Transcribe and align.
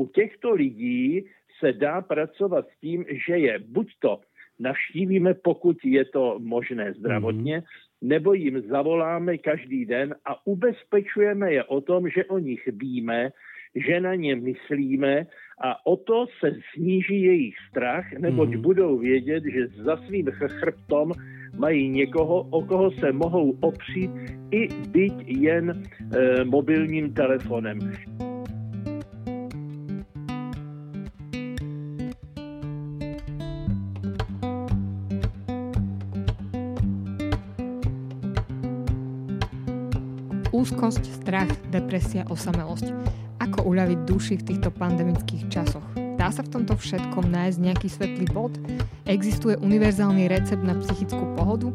u 0.00 0.06
těchto 0.06 0.54
lidí 0.54 1.24
se 1.58 1.72
dá 1.72 2.00
pracovat 2.00 2.64
s 2.68 2.80
tím, 2.80 3.04
že 3.26 3.38
je 3.38 3.58
buď 3.58 3.86
to 3.98 4.20
navštívíme, 4.58 5.34
pokud 5.34 5.76
je 5.84 6.04
to 6.04 6.38
možné 6.38 6.92
zdravotně, 6.92 7.58
mm-hmm. 7.58 8.08
nebo 8.08 8.32
jim 8.32 8.60
zavoláme 8.60 9.38
každý 9.38 9.84
den 9.86 10.14
a 10.24 10.46
ubezpečujeme 10.46 11.52
je 11.52 11.64
o 11.64 11.80
tom, 11.80 12.08
že 12.08 12.24
o 12.24 12.38
nich 12.38 12.68
víme, 12.72 13.30
že 13.74 14.00
na 14.00 14.14
ně 14.14 14.36
myslíme 14.36 15.26
a 15.60 15.86
o 15.86 15.96
to 15.96 16.26
se 16.40 16.56
sníží 16.72 17.22
jejich 17.22 17.54
strach, 17.68 18.12
neboť 18.18 18.48
mm-hmm. 18.48 18.60
budou 18.60 18.98
vědět, 18.98 19.44
že 19.44 19.84
za 19.84 19.96
svým 19.96 20.26
chrbtom 20.26 21.12
mají 21.58 21.88
někoho, 21.88 22.40
o 22.40 22.64
koho 22.64 22.90
se 22.90 23.12
mohou 23.12 23.56
opřít 23.60 24.10
i 24.50 24.68
byť 24.88 25.12
jen 25.26 25.70
e, 25.70 26.44
mobilním 26.44 27.12
telefonem. 27.12 27.78
Úzkosť, 40.70 41.26
strach, 41.26 41.50
depresia, 41.74 42.22
osamelosť. 42.30 42.94
Ako 43.42 43.66
uľaviť 43.74 44.06
duši 44.06 44.38
v 44.38 44.54
týchto 44.54 44.70
pandemických 44.70 45.50
časoch? 45.50 45.82
Dá 46.14 46.30
sa 46.30 46.46
v 46.46 46.54
tomto 46.54 46.78
všetkom 46.78 47.26
nájsť 47.26 47.58
nejaký 47.58 47.90
svetlý 47.90 48.30
bod? 48.30 48.54
Existuje 49.02 49.58
univerzálny 49.58 50.30
recept 50.30 50.62
na 50.62 50.78
psychickú 50.78 51.26
pohodu? 51.34 51.74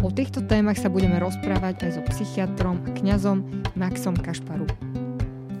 O 0.00 0.08
týchto 0.08 0.40
témach 0.40 0.80
sa 0.80 0.88
budeme 0.88 1.20
rozprávať 1.20 1.84
aj 1.84 2.00
so 2.00 2.02
psychiatrom 2.08 2.80
a 2.88 2.96
kňazom 2.96 3.44
Maxom 3.76 4.16
Kašparu. 4.16 4.64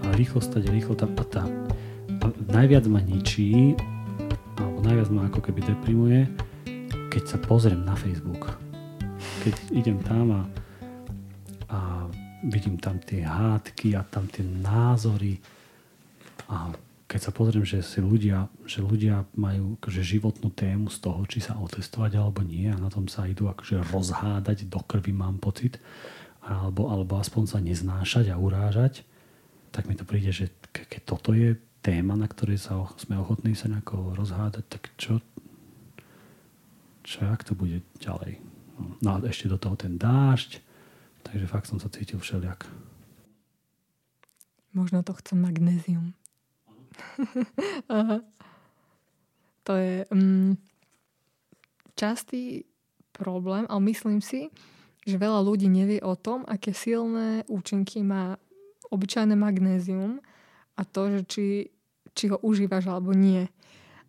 A 0.00 0.16
rýchlo 0.16 0.40
stať, 0.40 0.64
rýchlo 0.72 0.96
tam 0.96 1.12
a 1.20 1.24
tam. 1.28 1.68
A 2.24 2.32
najviac 2.48 2.88
ma 2.88 3.04
ničí, 3.04 3.76
alebo 4.56 4.80
najviac 4.88 5.12
ma 5.12 5.28
ako 5.28 5.52
keby 5.52 5.68
deprimuje, 5.68 6.24
keď 7.12 7.28
sa 7.28 7.36
pozriem 7.44 7.84
na 7.84 7.92
Facebook. 7.92 8.56
Keď 9.44 9.52
idem 9.76 10.00
tam 10.00 10.32
a, 10.32 10.63
vidím 12.48 12.76
tam 12.76 13.00
tie 13.00 13.24
hádky 13.24 13.96
a 13.96 14.04
tam 14.04 14.28
tie 14.28 14.44
názory 14.44 15.40
a 16.48 16.72
keď 17.04 17.20
sa 17.20 17.36
pozriem, 17.36 17.62
že 17.62 17.84
si 17.84 18.00
ľudia, 18.00 18.48
že 18.64 18.80
ľudia 18.80 19.28
majú 19.36 19.76
akože 19.78 20.02
životnú 20.02 20.50
tému 20.50 20.88
z 20.88 20.98
toho, 21.04 21.20
či 21.28 21.38
sa 21.44 21.60
otestovať 21.60 22.16
alebo 22.16 22.40
nie 22.40 22.66
a 22.72 22.80
na 22.80 22.88
tom 22.88 23.06
sa 23.06 23.28
idú 23.28 23.46
akože 23.46 23.92
rozhádať 23.92 24.66
do 24.66 24.80
krvi, 24.82 25.12
mám 25.12 25.36
pocit, 25.36 25.78
alebo, 26.40 26.88
alebo 26.88 27.20
aspoň 27.20 27.44
sa 27.44 27.58
neznášať 27.60 28.32
a 28.32 28.40
urážať, 28.40 29.04
tak 29.70 29.84
mi 29.84 29.94
to 29.94 30.08
príde, 30.08 30.32
že 30.32 30.48
keď 30.72 31.00
toto 31.04 31.36
je 31.36 31.60
téma, 31.84 32.16
na 32.16 32.24
ktorej 32.24 32.56
sa 32.56 32.80
sme 32.96 33.20
ochotní 33.20 33.52
sa 33.52 33.68
nejako 33.68 34.16
rozhádať, 34.16 34.64
tak 34.66 34.82
čo, 34.96 35.20
čo, 37.04 37.16
jak 37.20 37.44
to 37.44 37.52
bude 37.52 37.84
ďalej? 38.00 38.40
No 39.04 39.08
a 39.14 39.16
ešte 39.28 39.52
do 39.52 39.60
toho 39.60 39.76
ten 39.76 40.00
dážď, 40.00 40.63
takže 41.24 41.48
fakt 41.48 41.66
som 41.66 41.80
sa 41.80 41.88
cítil 41.88 42.20
všeliak. 42.20 42.68
Možno 44.76 45.02
to 45.02 45.14
chce 45.16 45.34
magnézium. 45.34 46.14
to 49.66 49.72
je 49.74 50.06
um, 50.10 50.58
častý 51.94 52.66
problém, 53.14 53.66
ale 53.70 53.80
myslím 53.90 54.18
si, 54.18 54.50
že 55.06 55.20
veľa 55.20 55.40
ľudí 55.46 55.70
nevie 55.70 56.02
o 56.02 56.18
tom, 56.18 56.42
aké 56.48 56.74
silné 56.74 57.46
účinky 57.46 58.02
má 58.02 58.36
obyčajné 58.90 59.36
magnézium 59.38 60.18
a 60.74 60.82
to, 60.82 61.18
že 61.18 61.20
či, 61.28 61.46
či 62.14 62.24
ho 62.32 62.38
užívaš 62.42 62.90
alebo 62.90 63.14
nie. 63.14 63.46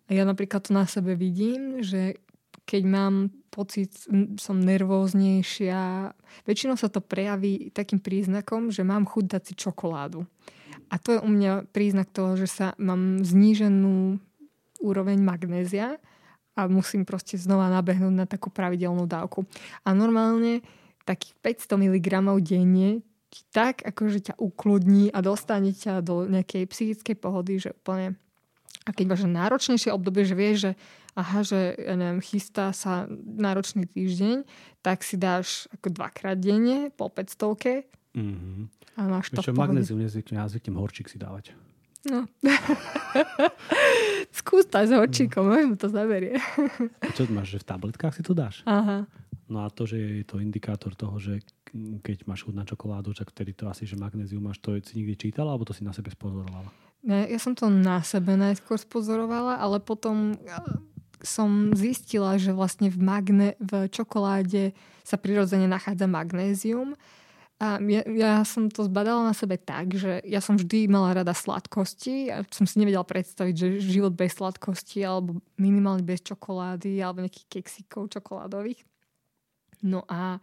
A 0.06 0.10
ja 0.14 0.24
napríklad 0.26 0.66
to 0.66 0.72
na 0.74 0.86
sebe 0.86 1.18
vidím, 1.18 1.82
že 1.82 2.22
keď 2.66 2.84
mám 2.86 3.30
pocit, 3.54 3.94
som 4.42 4.58
nervóznejšia, 4.60 6.12
väčšinou 6.50 6.76
sa 6.76 6.90
to 6.90 7.00
prejaví 7.00 7.72
takým 7.72 8.02
príznakom, 8.02 8.74
že 8.74 8.82
mám 8.82 9.06
chuť 9.06 9.26
dať 9.38 9.42
si 9.46 9.54
čokoládu. 9.54 10.26
A 10.90 10.98
to 10.98 11.16
je 11.16 11.20
u 11.22 11.30
mňa 11.30 11.70
príznak 11.72 12.12
toho, 12.12 12.36
že 12.36 12.50
sa 12.50 12.68
mám 12.82 13.22
zníženú 13.22 14.18
úroveň 14.82 15.18
magnézia 15.22 15.98
a 16.58 16.68
musím 16.68 17.08
proste 17.08 17.40
znova 17.40 17.72
nabehnúť 17.72 18.14
na 18.14 18.26
takú 18.28 18.52
pravidelnú 18.52 19.08
dávku. 19.08 19.48
A 19.88 19.96
normálne 19.96 20.62
takých 21.06 21.38
500 21.70 21.86
mg 21.86 22.10
denne 22.42 23.06
tak 23.52 23.84
akože 23.84 24.32
ťa 24.32 24.36
ukludní 24.40 25.12
a 25.12 25.20
dostane 25.20 25.76
ťa 25.76 26.00
do 26.00 26.24
nejakej 26.24 26.72
psychickej 26.72 27.16
pohody, 27.20 27.60
že 27.60 27.76
úplne 27.76 28.16
a 28.86 28.90
keď 28.94 29.06
máš 29.10 29.26
náročnejšie 29.26 29.90
obdobie, 29.90 30.30
že 30.30 30.36
vieš, 30.38 30.58
že 30.62 30.72
aha, 31.18 31.42
že 31.42 31.74
ja 31.74 31.98
neviem, 31.98 32.22
chystá 32.22 32.70
sa 32.70 33.10
náročný 33.26 33.90
týždeň, 33.90 34.46
tak 34.86 35.02
si 35.02 35.18
dáš 35.18 35.66
ako 35.74 35.90
dvakrát 35.90 36.38
denne 36.38 36.94
po 36.94 37.10
500 37.10 37.90
mm-hmm. 38.14 38.64
A 38.96 39.02
máš 39.12 39.34
to 39.34 39.44
Čo, 39.44 39.52
magnézium 39.52 40.00
nezvyknem, 40.00 40.40
ja 40.40 40.48
zvyknem 40.48 40.80
horčík 40.80 41.12
si 41.12 41.20
dávať. 41.20 41.52
No. 42.06 42.30
Skús 44.38 44.70
to 44.70 44.78
aj 44.78 44.88
s 44.88 44.94
horčíkom, 44.94 45.50
mm. 45.50 45.82
to 45.82 45.90
zaberie. 45.90 46.38
Čo 47.18 47.26
máš, 47.34 47.58
že 47.58 47.60
v 47.66 47.68
tabletkách 47.68 48.14
si 48.14 48.22
to 48.22 48.38
dáš? 48.38 48.62
Aha. 48.70 49.10
No 49.50 49.66
a 49.66 49.74
to, 49.74 49.90
že 49.90 49.98
je 49.98 50.26
to 50.26 50.38
indikátor 50.42 50.94
toho, 50.94 51.18
že 51.18 51.42
keď 52.06 52.30
máš 52.30 52.46
chuť 52.46 52.56
na 52.56 52.66
čokoládu, 52.66 53.14
tak 53.18 53.34
vtedy 53.34 53.58
to 53.58 53.66
asi, 53.68 53.90
že 53.90 53.98
magnézium 53.98 54.42
máš, 54.42 54.62
to 54.62 54.78
si 54.86 55.02
nikdy 55.02 55.18
čítala, 55.18 55.54
alebo 55.54 55.66
to 55.66 55.74
si 55.74 55.82
na 55.82 55.94
sebe 55.94 56.14
spozorovala? 56.14 56.70
Ne, 57.06 57.30
ja 57.30 57.38
som 57.38 57.54
to 57.54 57.70
na 57.70 58.02
sebe 58.02 58.34
najskôr 58.34 58.82
spozorovala, 58.82 59.62
ale 59.62 59.78
potom 59.78 60.34
som 61.22 61.70
zistila, 61.78 62.38
že 62.42 62.50
vlastne 62.50 62.90
v, 62.90 62.98
magne, 62.98 63.50
v 63.62 63.86
čokoláde 63.94 64.74
sa 65.06 65.22
prirodzene 65.22 65.70
nachádza 65.70 66.10
magnézium 66.10 66.98
a 67.56 67.80
ja, 67.80 68.02
ja 68.12 68.34
som 68.44 68.68
to 68.68 68.84
zbadala 68.84 69.32
na 69.32 69.36
sebe 69.38 69.56
tak, 69.56 69.96
že 69.96 70.20
ja 70.28 70.44
som 70.44 70.60
vždy 70.60 70.92
mala 70.92 71.16
rada 71.16 71.32
sladkosti 71.32 72.28
a 72.28 72.44
som 72.52 72.68
si 72.68 72.82
nevedela 72.84 73.08
predstaviť, 73.08 73.56
že 73.56 73.68
život 73.80 74.12
bez 74.12 74.36
sladkosti 74.36 75.08
alebo 75.08 75.40
minimálne 75.56 76.04
bez 76.04 76.20
čokolády 76.20 77.00
alebo 77.00 77.24
nejakých 77.24 77.48
keksíkov 77.48 78.12
čokoládových. 78.12 78.84
No 79.88 80.04
a, 80.12 80.42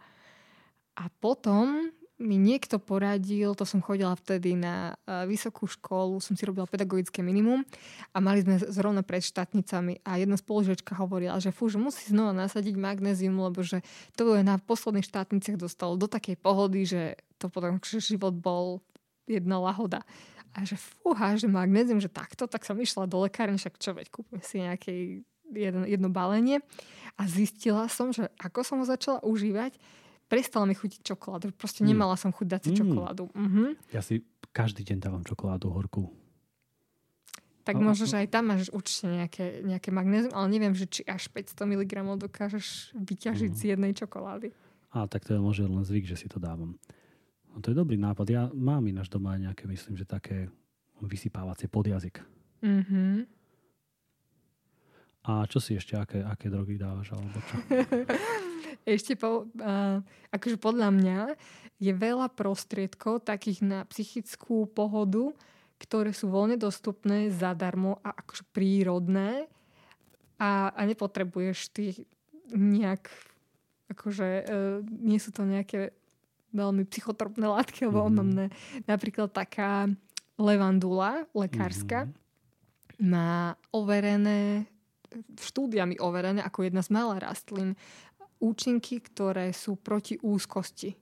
a 0.97 1.03
potom 1.21 1.93
mi 2.23 2.39
niekto 2.39 2.79
poradil, 2.79 3.51
to 3.53 3.67
som 3.67 3.83
chodila 3.83 4.15
vtedy 4.15 4.55
na 4.55 4.95
uh, 5.03 5.27
vysokú 5.27 5.67
školu, 5.67 6.23
som 6.23 6.39
si 6.39 6.47
robila 6.47 6.63
pedagogické 6.63 7.19
minimum 7.19 7.67
a 8.15 8.23
mali 8.23 8.41
sme 8.41 8.63
zrovna 8.71 9.03
pred 9.03 9.19
štátnicami 9.19 9.99
a 10.07 10.15
jedna 10.15 10.39
spolužička 10.39 10.95
hovorila, 10.95 11.37
že 11.43 11.51
fú, 11.51 11.67
musí 11.75 12.07
znova 12.07 12.31
nasadiť 12.31 12.79
magnézium, 12.79 13.35
lebo 13.35 13.59
že 13.59 13.83
to 14.15 14.39
je 14.39 14.41
na 14.41 14.55
posledných 14.55 15.03
štátniciach 15.03 15.59
dostalo 15.59 15.99
do 15.99 16.07
takej 16.07 16.39
pohody, 16.39 16.87
že 16.87 17.19
to 17.37 17.51
potom 17.51 17.77
že 17.83 17.99
život 17.99 18.31
bol 18.31 18.79
jedna 19.27 19.59
lahoda. 19.59 20.07
A 20.55 20.63
že 20.63 20.79
fúha, 20.79 21.35
že 21.35 21.51
magnézium, 21.51 21.99
že 21.99 22.07
takto, 22.07 22.47
tak 22.47 22.63
som 22.63 22.79
išla 22.79 23.09
do 23.09 23.19
lekárne, 23.25 23.59
však 23.59 23.75
čo 23.81 23.91
veď, 23.91 24.07
kúpim 24.13 24.39
si 24.39 24.63
nejaké 24.63 25.25
jedno, 25.51 25.83
jedno 25.83 26.09
balenie 26.09 26.61
a 27.19 27.27
zistila 27.27 27.85
som, 27.91 28.09
že 28.09 28.29
ako 28.39 28.59
som 28.63 28.77
ho 28.81 28.85
začala 28.85 29.19
užívať, 29.21 29.77
prestala 30.33 30.65
mi 30.65 30.73
chutiť 30.73 31.05
čokoládu. 31.05 31.53
Proste 31.53 31.85
mm. 31.85 31.93
nemala 31.93 32.17
som 32.17 32.33
chuť 32.33 32.47
dať 32.57 32.61
si 32.65 32.71
mm. 32.73 32.77
čokoládu. 32.81 33.23
Mm-hmm. 33.37 33.69
Ja 33.93 34.01
si 34.01 34.25
každý 34.49 34.81
deň 34.81 34.97
dávam 34.97 35.21
čokoládu 35.21 35.69
horkú. 35.69 36.09
Tak 37.63 37.77
no, 37.77 37.93
možno, 37.93 38.09
že 38.09 38.17
aj 38.17 38.27
tam 38.33 38.49
máš 38.49 38.73
určite 38.73 39.07
nejaké, 39.07 39.45
nejaké 39.63 39.93
magnézium, 39.93 40.33
ale 40.35 40.51
neviem, 40.51 40.73
že 40.73 40.89
či 40.89 41.01
až 41.05 41.29
500 41.31 41.63
mg 41.63 41.93
dokážeš 42.17 42.97
vyťažiť 42.97 43.51
mm. 43.53 43.59
z 43.61 43.63
jednej 43.77 43.93
čokolády. 43.93 44.49
A 44.97 45.05
tak 45.05 45.23
to 45.23 45.37
je 45.37 45.39
možno 45.39 45.69
len 45.69 45.85
zvyk, 45.85 46.09
že 46.09 46.17
si 46.17 46.27
to 46.27 46.41
dávam. 46.41 46.81
No 47.53 47.61
to 47.61 47.69
je 47.69 47.77
dobrý 47.77 47.95
nápad. 48.01 48.25
Ja 48.33 48.49
mám 48.51 48.81
ináč 48.89 49.13
doma 49.13 49.37
nejaké, 49.37 49.69
myslím, 49.69 49.93
že 49.93 50.09
také 50.09 50.49
vysypávacie 50.97 51.69
podjazyk. 51.69 52.25
Mm-hmm. 52.65 53.13
A 55.23 55.47
čo 55.47 55.63
si 55.63 55.77
ešte, 55.77 55.95
aké, 55.95 56.19
aké 56.19 56.51
drogy 56.51 56.75
dávaš? 56.75 57.15
Alebo 57.15 57.37
čo? 57.47 57.55
ešte 58.83 59.13
po, 59.15 59.47
uh, 59.61 60.01
akože 60.33 60.57
podľa 60.57 60.89
mňa 60.89 61.19
je 61.77 61.91
veľa 61.93 62.31
prostriedkov 62.33 63.27
takých 63.27 63.61
na 63.61 63.79
psychickú 63.89 64.65
pohodu, 64.71 65.33
ktoré 65.81 66.15
sú 66.15 66.31
voľne 66.31 66.55
dostupné 66.55 67.27
zadarmo 67.29 67.99
a 68.01 68.15
akože 68.15 68.43
prírodné 68.55 69.51
a, 70.39 70.71
a 70.71 70.81
nepotrebuješ 70.87 71.59
ty 71.75 72.07
nejak 72.53 73.11
akože 73.91 74.29
uh, 74.47 74.79
nie 74.85 75.19
sú 75.19 75.29
to 75.35 75.43
nejaké 75.43 75.93
veľmi 76.53 76.85
psychotropné 76.87 77.49
látky 77.49 77.89
alebo 77.89 78.05
mm-hmm. 78.05 78.13
onamné. 78.13 78.45
Napríklad 78.85 79.33
taká 79.33 79.89
levandula 80.37 81.25
lekárska 81.33 82.05
mm-hmm. 82.07 83.09
má 83.09 83.57
overené 83.73 84.69
štúdiami 85.37 86.01
overené 86.01 86.41
ako 86.41 86.65
jedna 86.65 86.81
z 86.81 86.89
malá 86.89 87.21
rastlín 87.21 87.77
účinky, 88.43 88.99
ktoré 88.99 89.55
sú 89.55 89.79
proti 89.79 90.19
úzkosti. 90.19 90.99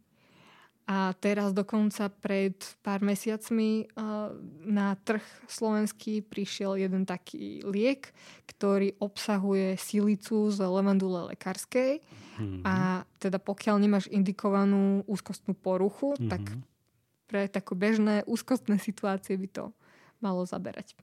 A 0.91 1.15
teraz 1.17 1.55
dokonca 1.55 2.11
pred 2.11 2.57
pár 2.83 2.99
mesiacmi 3.05 3.85
uh, 3.95 4.33
na 4.65 4.97
trh 4.99 5.23
slovenský 5.47 6.25
prišiel 6.25 6.75
jeden 6.75 7.07
taký 7.07 7.63
liek, 7.63 8.11
ktorý 8.49 8.99
obsahuje 8.99 9.79
silicu 9.79 10.51
z 10.51 10.59
levandule 10.59 11.31
lekárskej. 11.31 12.01
Mm-hmm. 12.01 12.61
A 12.67 13.07
teda 13.21 13.39
pokiaľ 13.39 13.77
nemáš 13.77 14.11
indikovanú 14.11 15.05
úzkostnú 15.07 15.55
poruchu, 15.55 16.17
mm-hmm. 16.17 16.27
tak 16.27 16.43
pre 17.29 17.47
také 17.47 17.71
bežné 17.77 18.27
úzkostné 18.27 18.75
situácie 18.81 19.39
by 19.39 19.47
to 19.47 19.63
malo 20.19 20.43
zaberať. 20.43 20.97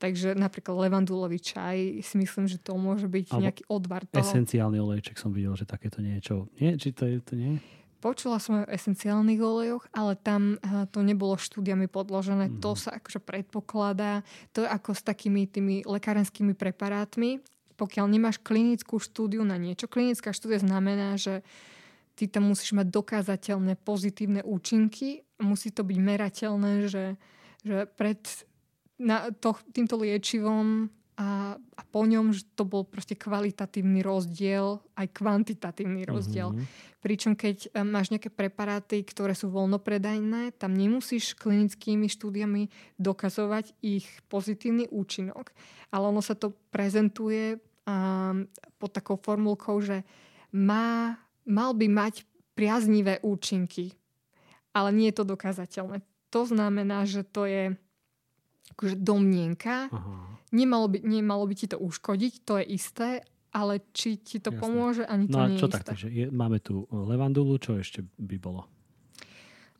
Takže 0.00 0.32
napríklad 0.32 0.88
levandulový 0.88 1.36
čaj 1.36 2.00
si 2.00 2.14
myslím, 2.16 2.48
že 2.48 2.56
to 2.56 2.72
môže 2.80 3.04
byť 3.04 3.36
Albo 3.36 3.42
nejaký 3.44 3.62
odvar 3.68 4.08
toho. 4.08 4.24
Esenciálny 4.24 4.80
olejček 4.80 5.20
som 5.20 5.28
videl, 5.28 5.52
že 5.52 5.68
takéto 5.68 6.00
niečo. 6.00 6.48
Nie? 6.56 6.80
Či 6.80 6.96
to 6.96 7.04
je 7.04 7.20
to 7.20 7.36
nie? 7.36 7.60
Počula 8.00 8.40
som 8.40 8.64
o 8.64 8.70
esenciálnych 8.72 9.36
olejoch, 9.44 9.84
ale 9.92 10.16
tam 10.16 10.56
eh, 10.56 10.88
to 10.88 11.04
nebolo 11.04 11.36
štúdiami 11.36 11.84
podložené. 11.84 12.48
Mm. 12.48 12.64
To 12.64 12.72
sa 12.72 12.96
akože 12.96 13.20
predpokladá. 13.20 14.24
To 14.56 14.64
je 14.64 14.68
ako 14.72 14.96
s 14.96 15.04
takými 15.04 15.44
tými 15.44 15.84
lekárenskými 15.84 16.56
preparátmi. 16.56 17.44
Pokiaľ 17.76 18.06
nemáš 18.08 18.40
klinickú 18.40 18.96
štúdiu 18.96 19.44
na 19.44 19.60
niečo, 19.60 19.84
klinická 19.84 20.32
štúdia 20.32 20.64
znamená, 20.64 21.20
že 21.20 21.44
ty 22.16 22.24
tam 22.24 22.48
musíš 22.48 22.72
mať 22.72 22.88
dokázateľné 22.88 23.76
pozitívne 23.84 24.40
účinky. 24.48 25.28
Musí 25.40 25.68
to 25.68 25.84
byť 25.84 25.98
merateľné, 26.00 26.88
že, 26.88 27.20
že 27.64 27.84
pred 27.84 28.20
na 29.00 29.32
to, 29.32 29.56
týmto 29.72 29.96
liečivom 29.96 30.92
a, 31.16 31.56
a 31.56 31.82
po 31.88 32.04
ňom, 32.04 32.32
že 32.32 32.44
to 32.56 32.68
bol 32.68 32.84
proste 32.84 33.16
kvalitatívny 33.16 34.00
rozdiel, 34.04 34.80
aj 34.96 35.08
kvantitatívny 35.12 36.04
rozdiel. 36.08 36.52
Mm-hmm. 36.52 36.88
Pričom 37.00 37.32
keď 37.36 37.72
e, 37.72 37.84
máš 37.84 38.12
nejaké 38.12 38.28
preparáty, 38.28 39.00
ktoré 39.04 39.32
sú 39.32 39.48
voľnopredajné, 39.52 40.56
tam 40.60 40.76
nemusíš 40.76 41.36
klinickými 41.36 42.08
štúdiami 42.08 42.68
dokazovať 43.00 43.72
ich 43.80 44.08
pozitívny 44.28 44.88
účinok, 44.92 45.52
ale 45.92 46.04
ono 46.08 46.20
sa 46.20 46.36
to 46.36 46.52
prezentuje 46.72 47.56
um, 47.84 48.48
pod 48.80 48.90
takou 48.92 49.16
formulkou, 49.16 49.80
že 49.80 50.04
má, 50.52 51.20
mal 51.48 51.72
by 51.76 51.88
mať 51.88 52.24
priaznivé 52.56 53.20
účinky, 53.24 53.96
ale 54.76 54.92
nie 54.92 55.08
je 55.12 55.20
to 55.20 55.24
dokázateľné. 55.24 56.04
To 56.30 56.44
znamená, 56.44 57.08
že 57.08 57.24
to 57.24 57.48
je 57.48 57.74
akože 58.76 58.96
domnienka. 59.00 59.88
Aha. 59.90 60.14
Nemalo 60.50 60.90
by, 60.90 60.98
nemalo 61.06 61.46
by 61.46 61.54
ti 61.54 61.66
to 61.70 61.78
uškodiť, 61.78 62.42
to 62.42 62.58
je 62.58 62.64
isté, 62.74 63.08
ale 63.54 63.82
či 63.94 64.18
ti 64.18 64.42
to 64.42 64.50
Jasne. 64.50 64.62
pomôže, 64.62 65.02
ani 65.06 65.26
to 65.30 65.38
no 65.38 65.42
a 65.42 65.46
nie 65.46 65.58
čo 65.58 65.70
je 65.70 65.74
tak, 65.74 65.86
takže 65.86 66.08
je, 66.10 66.26
máme 66.30 66.58
tu 66.62 66.86
levandulu, 66.90 67.58
čo 67.58 67.78
ešte 67.78 68.02
by 68.18 68.36
bolo? 68.38 68.66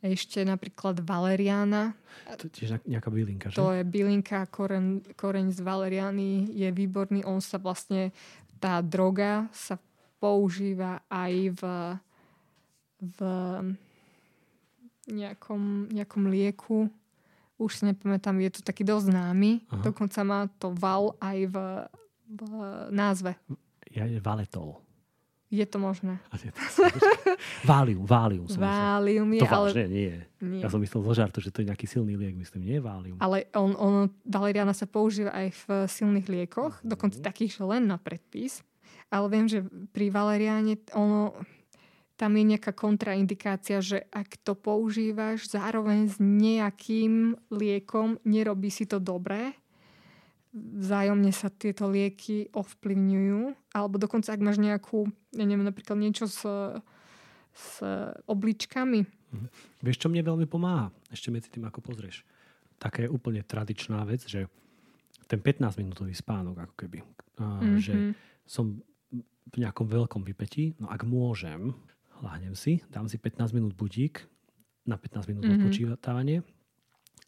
Ešte 0.01 0.41
napríklad 0.41 0.97
valeriána. 1.05 1.93
To 2.39 2.49
je 2.49 2.51
tiež 2.51 2.81
nejaká 2.89 3.13
bylinka, 3.13 3.53
že? 3.53 3.61
To 3.61 3.69
je 3.69 3.85
bylinka, 3.85 4.49
koreň, 4.49 5.13
koreň 5.13 5.53
z 5.53 5.59
valeriány 5.61 6.49
je 6.57 6.69
výborný. 6.73 7.21
On 7.21 7.37
sa 7.37 7.61
vlastne, 7.61 8.09
tá 8.57 8.81
droga 8.81 9.45
sa 9.53 9.77
používa 10.17 11.05
aj 11.05 11.33
v, 11.53 11.61
v 12.97 13.19
nejakom, 15.05 15.93
nejakom 15.93 16.23
lieku 16.33 16.89
už 17.61 17.71
si 17.77 17.83
nepamätám, 17.85 18.41
je 18.41 18.57
to 18.57 18.61
taký 18.65 18.81
dosť 18.81 19.13
známy. 19.13 19.61
Aha. 19.69 19.85
Dokonca 19.85 20.19
má 20.25 20.49
to 20.57 20.73
val 20.73 21.13
aj 21.21 21.37
v, 21.45 21.55
v 22.25 22.41
názve. 22.89 23.37
Ja 23.93 24.09
je 24.09 24.17
valetol. 24.17 24.81
Je 25.51 25.67
to 25.67 25.83
možné. 25.83 26.15
válium, 27.67 28.07
válium. 28.07 28.47
Som 28.47 28.63
válium 28.63 29.27
je, 29.35 29.43
to 29.43 29.51
ale... 29.51 29.67
Vážne, 29.67 29.85
nie. 29.91 30.15
nie. 30.39 30.63
Ja 30.63 30.71
som 30.71 30.79
myslel 30.79 31.03
zo 31.03 31.11
žartu, 31.11 31.43
že 31.43 31.51
to 31.51 31.59
je 31.59 31.67
nejaký 31.67 31.91
silný 31.91 32.15
liek, 32.15 32.39
myslím, 32.39 32.63
nie 32.63 32.79
je 32.79 32.83
válium. 32.83 33.19
Ale 33.19 33.51
on, 33.59 33.75
on, 33.75 34.07
valeriana 34.23 34.71
sa 34.71 34.87
používa 34.87 35.35
aj 35.35 35.51
v 35.51 35.63
silných 35.91 36.31
liekoch, 36.31 36.79
mm. 36.79 36.87
dokonca 36.87 37.19
takých, 37.19 37.59
že 37.59 37.63
len 37.67 37.83
na 37.83 37.99
predpis. 37.99 38.63
Ale 39.11 39.27
viem, 39.27 39.43
že 39.51 39.59
pri 39.91 40.07
valeriáne 40.07 40.79
ono 40.95 41.35
tam 42.21 42.37
je 42.37 42.53
nejaká 42.53 42.77
kontraindikácia, 42.77 43.81
že 43.81 44.05
ak 44.13 44.37
to 44.45 44.53
používaš 44.53 45.49
zároveň 45.49 46.05
s 46.05 46.21
nejakým 46.21 47.33
liekom, 47.49 48.21
nerobí 48.21 48.69
si 48.69 48.85
to 48.85 49.01
dobré, 49.01 49.57
vzájomne 50.53 51.33
sa 51.33 51.49
tieto 51.49 51.89
lieky 51.89 52.53
ovplyvňujú, 52.53 53.73
alebo 53.73 53.97
dokonca 53.97 54.37
ak 54.37 54.45
máš 54.45 54.61
nejakú, 54.61 55.09
ja 55.33 55.49
neviem, 55.49 55.65
napríklad 55.65 55.97
niečo 55.97 56.29
s, 56.29 56.45
s 57.57 57.81
obličkami. 58.29 59.01
Mhm. 59.33 59.47
Vieš, 59.81 60.05
čo 60.05 60.11
mne 60.13 60.21
veľmi 60.21 60.45
pomáha? 60.45 60.93
Ešte 61.09 61.33
medzi 61.33 61.49
tým, 61.49 61.65
ako 61.65 61.81
pozrieš. 61.81 62.21
Taká 62.77 63.01
je 63.01 63.09
úplne 63.09 63.41
tradičná 63.41 64.05
vec, 64.05 64.29
že 64.29 64.45
ten 65.25 65.41
15-minútový 65.41 66.13
spánok, 66.13 66.69
ako 66.69 66.75
keby. 66.85 66.99
Mm-hmm. 67.39 67.77
Že 67.81 67.93
som 68.45 68.77
v 69.51 69.55
nejakom 69.57 69.87
veľkom 69.87 70.21
vypetí, 70.27 70.75
no 70.77 70.91
ak 70.91 71.07
môžem, 71.07 71.71
lahnem 72.21 72.55
si, 72.55 72.81
dám 72.89 73.09
si 73.09 73.17
15 73.17 73.51
minút 73.53 73.73
budík 73.73 74.25
na 74.85 74.97
15 74.97 75.29
minút 75.29 75.43
mm-hmm. 75.45 75.57
odpočívanie 75.61 76.37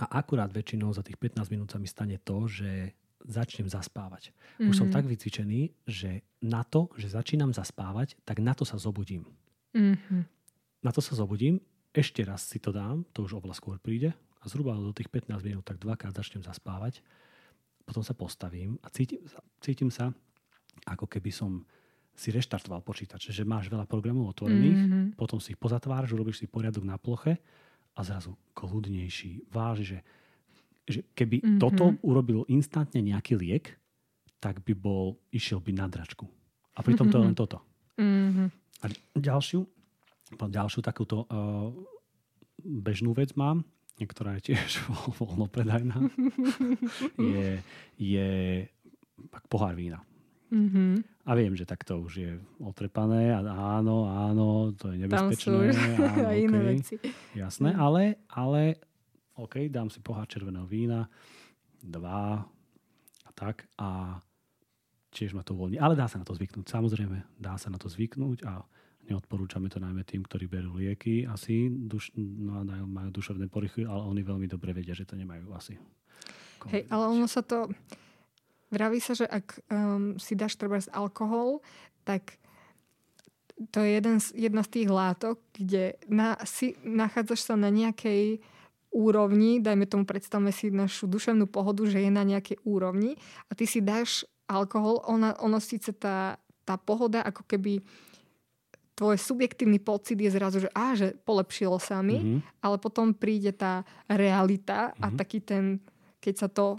a 0.02 0.06
akurát 0.22 0.50
väčšinou 0.50 0.90
za 0.94 1.06
tých 1.06 1.22
15 1.22 1.54
minút 1.54 1.70
sa 1.70 1.78
mi 1.78 1.86
stane 1.86 2.18
to, 2.18 2.50
že 2.50 2.98
začnem 3.24 3.70
zaspávať. 3.70 4.34
Mm-hmm. 4.34 4.70
Už 4.70 4.76
som 4.76 4.88
mhm. 4.92 4.96
tak 4.96 5.06
vycvičený, 5.08 5.62
že 5.88 6.28
na 6.44 6.66
to, 6.68 6.92
že 7.00 7.14
začínam 7.14 7.56
zaspávať, 7.56 8.20
tak 8.28 8.44
na 8.44 8.52
to 8.52 8.68
sa 8.68 8.76
zobudím. 8.76 9.24
Mm-hmm. 9.74 10.22
Na 10.84 10.92
to 10.92 11.00
sa 11.00 11.16
zobudím, 11.16 11.64
ešte 11.94 12.26
raz 12.26 12.44
si 12.44 12.58
to 12.60 12.74
dám, 12.74 13.06
to 13.14 13.24
už 13.24 13.40
oveľa 13.40 13.56
skôr 13.56 13.78
príde 13.80 14.12
a 14.14 14.44
zhruba 14.50 14.76
do 14.76 14.92
tých 14.92 15.08
15 15.08 15.40
minút 15.46 15.64
tak 15.64 15.80
dvakrát 15.80 16.12
začnem 16.12 16.44
zaspávať. 16.44 17.00
Potom 17.88 18.04
sa 18.04 18.18
postavím 18.18 18.76
a 18.84 18.92
cítim, 18.92 19.24
cítim 19.64 19.88
sa, 19.88 20.12
ako 20.84 21.08
keby 21.08 21.32
som 21.32 21.64
si 22.14 22.30
reštartoval 22.30 22.86
počítač, 22.86 23.34
že 23.34 23.42
máš 23.42 23.74
veľa 23.74 23.90
programov 23.90 24.38
otvorených, 24.38 24.80
mm-hmm. 24.86 25.06
potom 25.18 25.42
si 25.42 25.58
ich 25.58 25.60
pozatváraš, 25.60 26.14
urobíš 26.14 26.46
si 26.46 26.48
poriadok 26.48 26.86
na 26.86 27.02
ploche 27.02 27.42
a 27.98 28.00
zrazu 28.06 28.38
kľudnejší. 28.54 29.50
Váži, 29.50 29.98
že, 29.98 30.00
že 30.86 31.00
keby 31.18 31.42
mm-hmm. 31.42 31.60
toto 31.60 31.98
urobil 32.06 32.46
instantne 32.50 33.02
nejaký 33.02 33.34
liek, 33.34 33.66
tak 34.38 34.62
by 34.62 34.78
bol, 34.78 35.18
išiel 35.34 35.58
by 35.58 35.74
na 35.74 35.90
dračku. 35.90 36.30
A 36.78 36.86
pritom 36.86 37.10
mm-hmm. 37.10 37.14
to 37.14 37.18
je 37.18 37.26
len 37.26 37.36
toto. 37.36 37.58
Mm-hmm. 37.98 38.48
A 38.84 38.86
ďalšiu, 39.18 39.62
ďalšiu 40.38 40.82
takúto 40.86 41.26
uh, 41.26 41.72
bežnú 42.62 43.18
vec 43.18 43.34
mám, 43.34 43.66
ktorá 43.98 44.38
je 44.38 44.54
tiež 44.54 44.86
voľnopredajná, 45.22 45.98
je, 47.34 47.62
je 47.98 48.30
pohár 49.50 49.74
vína. 49.74 50.04
Mm-hmm. 50.54 50.92
A 51.26 51.32
viem, 51.34 51.58
že 51.58 51.66
takto 51.66 51.98
už 51.98 52.14
je 52.14 52.32
otrepané 52.62 53.34
a 53.34 53.42
áno, 53.82 54.06
áno, 54.06 54.70
to 54.78 54.94
je 54.94 55.02
nebezpečné. 55.02 55.50
Tam 55.50 55.74
sú 55.74 56.04
áno, 56.14 56.30
aj 56.30 56.38
iné 56.38 56.60
okay, 56.62 56.70
veci. 56.78 56.96
Jasné, 57.34 57.70
mm. 57.74 57.80
ale, 57.82 58.02
ale 58.30 58.62
OK, 59.34 59.66
dám 59.74 59.90
si 59.90 59.98
pohár 60.06 60.30
červeného 60.30 60.70
vína, 60.70 61.10
dva 61.82 62.46
a 63.26 63.30
tak 63.34 63.66
a 63.82 64.22
tiež 65.10 65.34
ma 65.34 65.42
to 65.42 65.58
uvoľní. 65.58 65.82
Ale 65.82 65.98
dá 65.98 66.06
sa 66.06 66.22
na 66.22 66.26
to 66.28 66.38
zvyknúť, 66.38 66.70
samozrejme, 66.70 67.18
dá 67.42 67.58
sa 67.58 67.74
na 67.74 67.82
to 67.82 67.90
zvyknúť 67.90 68.46
a 68.46 68.62
neodporúčame 69.10 69.68
to 69.74 69.82
najmä 69.82 70.06
tým, 70.06 70.22
ktorí 70.22 70.46
berú 70.46 70.78
lieky 70.78 71.26
asi, 71.26 71.68
duš, 71.68 72.14
no, 72.16 72.62
majú 72.88 73.10
duševné 73.10 73.50
poruchy, 73.50 73.90
ale 73.90 74.06
oni 74.06 74.22
veľmi 74.22 74.48
dobre 74.48 74.72
vedia, 74.72 74.94
že 74.96 75.10
to 75.10 75.18
nemajú 75.18 75.50
asi. 75.52 75.76
Hej, 76.72 76.88
ale 76.88 77.12
ono 77.12 77.28
sa 77.28 77.44
to 77.44 77.68
Vraví 78.74 78.98
sa, 78.98 79.14
že 79.14 79.30
ak 79.30 79.62
um, 79.70 80.18
si 80.18 80.34
dáš 80.34 80.58
treba 80.58 80.82
alkohol, 80.90 81.62
tak 82.02 82.42
to 83.70 83.86
je 83.86 84.02
jeden 84.02 84.18
z, 84.18 84.34
jedna 84.50 84.66
z 84.66 84.70
tých 84.82 84.90
látok, 84.90 85.38
kde 85.54 85.94
na, 86.10 86.42
si, 86.42 86.74
nachádzaš 86.82 87.54
sa 87.54 87.56
na 87.56 87.70
nejakej 87.70 88.42
úrovni, 88.94 89.62
dajme 89.62 89.86
tomu, 89.86 90.10
predstavme 90.10 90.50
si 90.50 90.74
našu 90.74 91.06
duševnú 91.06 91.46
pohodu, 91.50 91.86
že 91.86 92.02
je 92.02 92.12
na 92.14 92.26
nejakej 92.26 92.62
úrovni 92.66 93.18
a 93.50 93.58
ty 93.58 93.66
si 93.66 93.82
dáš 93.82 94.26
alkohol, 94.46 95.02
ona, 95.06 95.34
ono 95.42 95.58
síce 95.58 95.94
tá, 95.98 96.38
tá 96.66 96.78
pohoda 96.78 97.26
ako 97.26 97.46
keby 97.46 97.82
tvoj 98.94 99.18
subjektívny 99.18 99.82
pocit 99.82 100.22
je 100.22 100.30
zrazu, 100.30 100.62
že 100.62 100.70
á, 100.78 100.94
že 100.94 101.18
polepšilo 101.26 101.82
sa 101.82 102.06
mi, 102.06 102.22
mm-hmm. 102.22 102.62
ale 102.62 102.78
potom 102.78 103.18
príde 103.18 103.50
tá 103.50 103.82
realita 104.06 104.94
mm-hmm. 104.94 105.02
a 105.02 105.08
mhm. 105.10 105.16
taký 105.18 105.40
ten, 105.42 105.82
keď 106.22 106.34
sa 106.38 106.48
to 106.50 106.78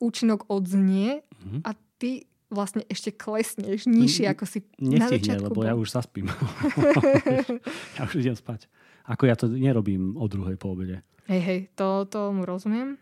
účinok 0.00 0.48
odznie 0.48 1.20
mm-hmm. 1.22 1.60
a 1.62 1.76
ty 2.00 2.24
vlastne 2.50 2.82
ešte 2.90 3.14
klesneš 3.14 3.86
nižšie, 3.86 4.26
ako 4.26 4.44
si 4.44 4.66
Nestihne, 4.82 4.98
na 4.98 5.06
začiatku 5.06 5.52
lebo 5.54 5.62
ja 5.62 5.74
už 5.78 5.88
zaspím. 5.94 6.26
ja 7.96 8.02
už 8.02 8.18
idem 8.18 8.34
spať. 8.34 8.66
Ako 9.06 9.22
ja 9.30 9.38
to 9.38 9.46
nerobím 9.46 10.18
o 10.18 10.26
druhej 10.26 10.58
po 10.58 10.74
obede. 10.74 11.06
Hej, 11.30 11.42
hej, 11.46 11.60
to, 11.78 12.10
tomu 12.10 12.42
rozumiem. 12.42 12.98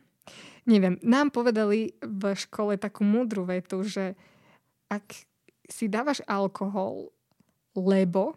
Neviem, 0.68 1.00
nám 1.00 1.32
povedali 1.32 1.96
v 2.04 2.22
škole 2.36 2.76
takú 2.76 3.00
múdru 3.00 3.48
vetu, 3.48 3.80
že 3.80 4.12
ak 4.92 5.24
si 5.64 5.88
dávaš 5.88 6.20
alkohol, 6.28 7.08
lebo, 7.72 8.36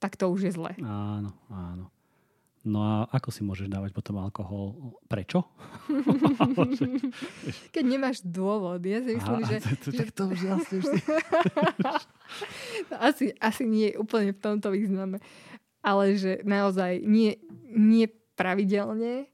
tak 0.00 0.16
to 0.16 0.32
už 0.32 0.48
je 0.48 0.52
zle. 0.56 0.72
Áno, 0.80 1.36
áno. 1.52 1.92
No 2.62 2.78
a 2.78 2.94
ako 3.10 3.34
si 3.34 3.42
môžeš 3.42 3.66
dávať 3.66 3.90
potom 3.90 4.22
alkohol? 4.22 4.94
Prečo? 5.10 5.42
Keď 7.74 7.84
nemáš 7.84 8.22
dôvod. 8.22 8.78
Ja 8.86 9.02
si 9.02 9.18
myslím, 9.18 9.42
Aha, 9.42 9.50
že... 9.50 9.56
to, 9.66 9.70
to, 9.82 9.88
že... 9.90 9.98
tak 9.98 10.08
to 10.14 10.22
už 10.30 10.40
vlastne 10.46 10.76
už 10.78 10.86
si... 10.86 10.98
asi, 13.10 13.24
asi 13.42 13.62
nie 13.66 13.90
úplne 13.98 14.30
v 14.30 14.38
tomto 14.38 14.70
význame. 14.70 15.18
Ale 15.82 16.14
že 16.14 16.38
naozaj 16.46 17.02
nie, 17.02 17.42
nie 17.74 18.06
pravidelne, 18.38 19.26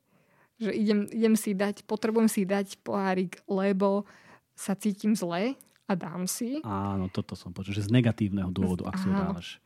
že 0.56 0.72
idem, 0.72 1.04
idem 1.12 1.36
si 1.36 1.52
dať, 1.52 1.84
potrebujem 1.84 2.32
si 2.32 2.48
dať 2.48 2.80
pohárik, 2.80 3.44
lebo 3.44 4.08
sa 4.56 4.72
cítim 4.72 5.12
zle 5.12 5.52
a 5.84 5.92
dám 5.92 6.24
si. 6.24 6.64
Áno, 6.64 7.12
toto 7.12 7.36
som 7.36 7.52
počul, 7.52 7.76
že 7.76 7.84
z 7.84 7.92
negatívneho 7.92 8.48
dôvodu, 8.48 8.88
ak 8.88 8.96
si 8.96 9.06
ho 9.06 9.14
dávaš. 9.14 9.60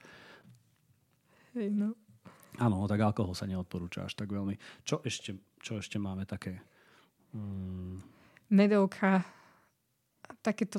Hej, 1.54 1.70
no. 1.70 1.94
Áno, 2.62 2.86
tak 2.86 3.02
alkohol 3.02 3.34
sa 3.34 3.42
neodporúča 3.44 4.06
až 4.06 4.14
tak 4.14 4.30
veľmi. 4.30 4.54
Čo 4.86 5.02
ešte, 5.02 5.34
čo 5.58 5.82
ešte 5.82 5.98
máme 5.98 6.22
také? 6.22 6.62
Mm, 7.34 7.98
Medovka, 8.48 9.26
takéto 10.38 10.78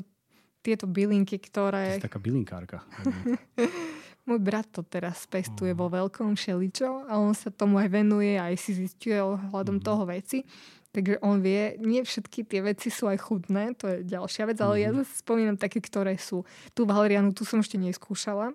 tieto 0.64 0.88
bylinky, 0.88 1.36
to 1.36 1.44
ktoré... 1.68 2.00
je 2.00 2.08
taká 2.08 2.16
bylinkárka. 2.16 2.80
Môj 4.24 4.40
brat 4.40 4.64
to 4.72 4.80
teraz 4.80 5.28
pestuje 5.28 5.76
vo 5.76 5.92
veľkom 5.92 6.32
všeličo 6.32 7.04
a 7.04 7.20
on 7.20 7.36
sa 7.36 7.52
tomu 7.52 7.76
aj 7.76 7.92
venuje, 7.92 8.40
aj 8.40 8.56
si 8.56 8.72
zistuje 8.72 9.20
ohľadom 9.20 9.76
Mhm. 9.76 9.84
toho 9.84 10.08
veci. 10.08 10.40
Takže 10.88 11.18
on 11.20 11.42
vie, 11.42 11.74
nie 11.76 12.00
všetky 12.00 12.46
tie 12.46 12.62
veci 12.62 12.86
sú 12.88 13.10
aj 13.10 13.18
chutné, 13.18 13.74
to 13.74 13.90
je 13.90 14.06
ďalšia 14.06 14.46
vec, 14.46 14.56
ale 14.62 14.80
ja 14.80 14.88
Mhm. 14.88 15.02
zase 15.02 15.12
spomínam 15.20 15.56
také, 15.58 15.82
ktoré 15.82 16.16
sú. 16.16 16.46
Tu 16.72 16.86
valerianu, 16.86 17.34
tu 17.34 17.42
som 17.42 17.60
ešte 17.60 17.76
neskúšala. 17.76 18.54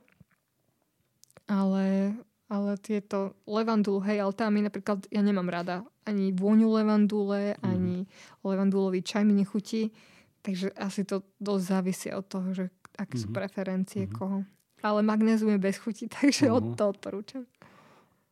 Ale, 1.45 2.15
ale 2.49 2.75
tieto 2.75 3.37
levandulu, 3.45 4.01
hej, 4.01 4.19
ale 4.19 4.33
tá 4.33 4.49
mi 4.49 4.59
napríklad, 4.59 5.05
ja 5.07 5.21
nemám 5.21 5.47
rada 5.47 5.75
ani 6.03 6.33
vôňu 6.33 6.73
levandule, 6.73 7.53
Mhm. 7.55 7.61
ani 7.61 7.95
levandulový 8.41 8.99
čaj 8.99 9.21
mi 9.21 9.37
nechutí. 9.37 9.93
Takže 10.41 10.71
asi 10.73 11.03
to 11.03 11.21
dosť 11.37 11.63
závisí 11.63 12.07
od 12.09 12.25
toho, 12.25 12.49
že 12.51 12.65
aké 12.97 13.15
sú 13.15 13.29
Mhm. 13.29 13.35
preferencie 13.35 14.03
Mhm. 14.07 14.11
koho. 14.11 14.39
Ale 14.81 15.03
magnézium 15.03 15.51
je 15.51 15.61
bez 15.61 15.77
chuti, 15.77 16.07
takže 16.19 16.49
Mhm. 16.49 16.53
od 16.53 16.63
to 16.73 16.83
odporúčam. 16.89 17.43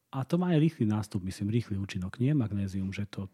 A 0.09 0.23
to 0.23 0.35
má 0.35 0.49
aj 0.49 0.59
rýchly 0.59 0.87
nástup, 0.87 1.21
myslím, 1.21 1.51
rýchly 1.51 1.75
účinok. 1.77 2.17
Nie 2.17 2.33
magnézium, 2.33 2.89
že 2.89 3.05
to... 3.05 3.29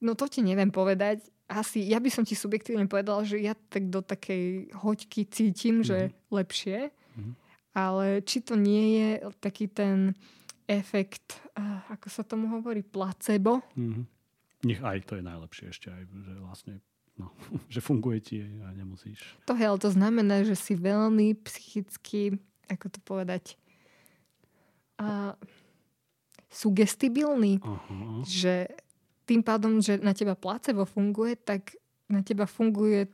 No 0.00 0.14
to 0.14 0.30
ti 0.30 0.40
neviem 0.40 0.70
povedať. 0.70 1.26
Asi, 1.50 1.82
ja 1.82 1.98
by 1.98 2.06
som 2.08 2.22
ti 2.22 2.32
subjektívne 2.32 2.86
povedala, 2.86 3.26
že 3.26 3.42
ja 3.42 3.58
tak 3.68 3.90
do 3.90 3.98
takej 3.98 4.70
hoďky 4.78 5.26
cítim, 5.26 5.82
že 5.82 6.14
lepšie. 6.30 6.94
Mhm. 7.18 7.32
Ale 7.76 8.24
či 8.24 8.40
to 8.40 8.56
nie 8.56 8.98
je 8.98 9.08
taký 9.38 9.68
ten 9.68 10.16
efekt, 10.68 11.40
ah, 11.56 11.84
ako 11.88 12.06
sa 12.12 12.22
tomu 12.22 12.52
hovorí, 12.52 12.84
placebo? 12.84 13.64
Mhm. 13.76 14.04
Nech 14.66 14.82
aj 14.82 15.06
to 15.06 15.14
je 15.14 15.22
najlepšie 15.22 15.70
ešte 15.70 15.88
aj, 15.88 16.02
že 16.02 16.34
vlastne 16.42 16.74
no, 17.14 17.30
že 17.72 17.80
funguje 17.82 18.18
ti 18.22 18.36
a 18.42 18.74
nemusíš. 18.74 19.18
To, 19.46 19.54
hej, 19.54 19.74
ale 19.74 19.78
to 19.78 19.90
znamená, 19.90 20.42
že 20.42 20.58
si 20.58 20.74
veľmi 20.74 21.38
psychicky, 21.46 22.38
ako 22.66 22.86
to 22.90 22.98
povedať, 23.02 23.54
a, 24.98 25.38
sugestibilný. 26.48 27.60
Aha. 27.60 28.24
že 28.24 28.72
tým 29.28 29.44
pádom, 29.44 29.84
že 29.84 30.00
na 30.00 30.16
teba 30.16 30.32
placebo 30.32 30.88
funguje, 30.88 31.36
tak 31.36 31.76
na 32.08 32.24
teba 32.24 32.48
funguje 32.48 33.04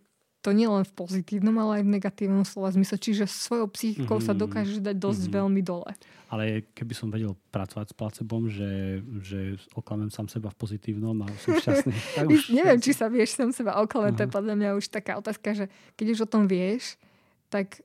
to 0.45 0.53
nielen 0.53 0.85
v 0.85 0.93
pozitívnom, 0.93 1.57
ale 1.57 1.81
aj 1.81 1.85
v 1.89 1.95
negatívnom 1.97 2.45
slova 2.45 2.69
zmysle. 2.69 3.01
Čiže 3.01 3.25
svojou 3.25 3.65
psychikou 3.73 4.21
sa 4.21 4.37
Mhm. 4.37 4.41
dokážeš 4.45 4.79
dať 4.79 4.93
dosť 4.95 5.25
Mhm. 5.25 5.33
veľmi 5.33 5.63
dole. 5.65 5.91
Ale 6.29 6.43
keby 6.71 6.93
som 6.93 7.09
vedel 7.09 7.33
pracovať 7.49 7.87
s 7.89 7.95
placebom, 7.95 8.43
že, 8.47 9.01
že 9.23 9.41
oklamem 9.73 10.11
sám 10.11 10.29
seba 10.29 10.51
v 10.51 10.59
pozitívnom 10.59 11.17
a 11.23 11.33
som 11.39 11.55
šťastný. 11.55 11.95
tak 12.17 12.25
Už, 12.29 12.51
neviem, 12.51 12.77
či 12.77 12.93
sa 12.93 13.09
vieš 13.09 13.35
sam 13.35 13.51
seba 13.51 13.81
oklamať. 13.81 14.13
To 14.15 14.23
je 14.23 14.29
Aha. 14.29 14.37
podľa 14.37 14.55
mňa 14.55 14.69
už 14.75 14.85
taká 14.91 15.17
otázka, 15.17 15.55
že 15.55 15.65
keď 15.95 16.07
už 16.11 16.19
o 16.21 16.29
tom 16.29 16.45
vieš, 16.45 17.01
tak 17.49 17.81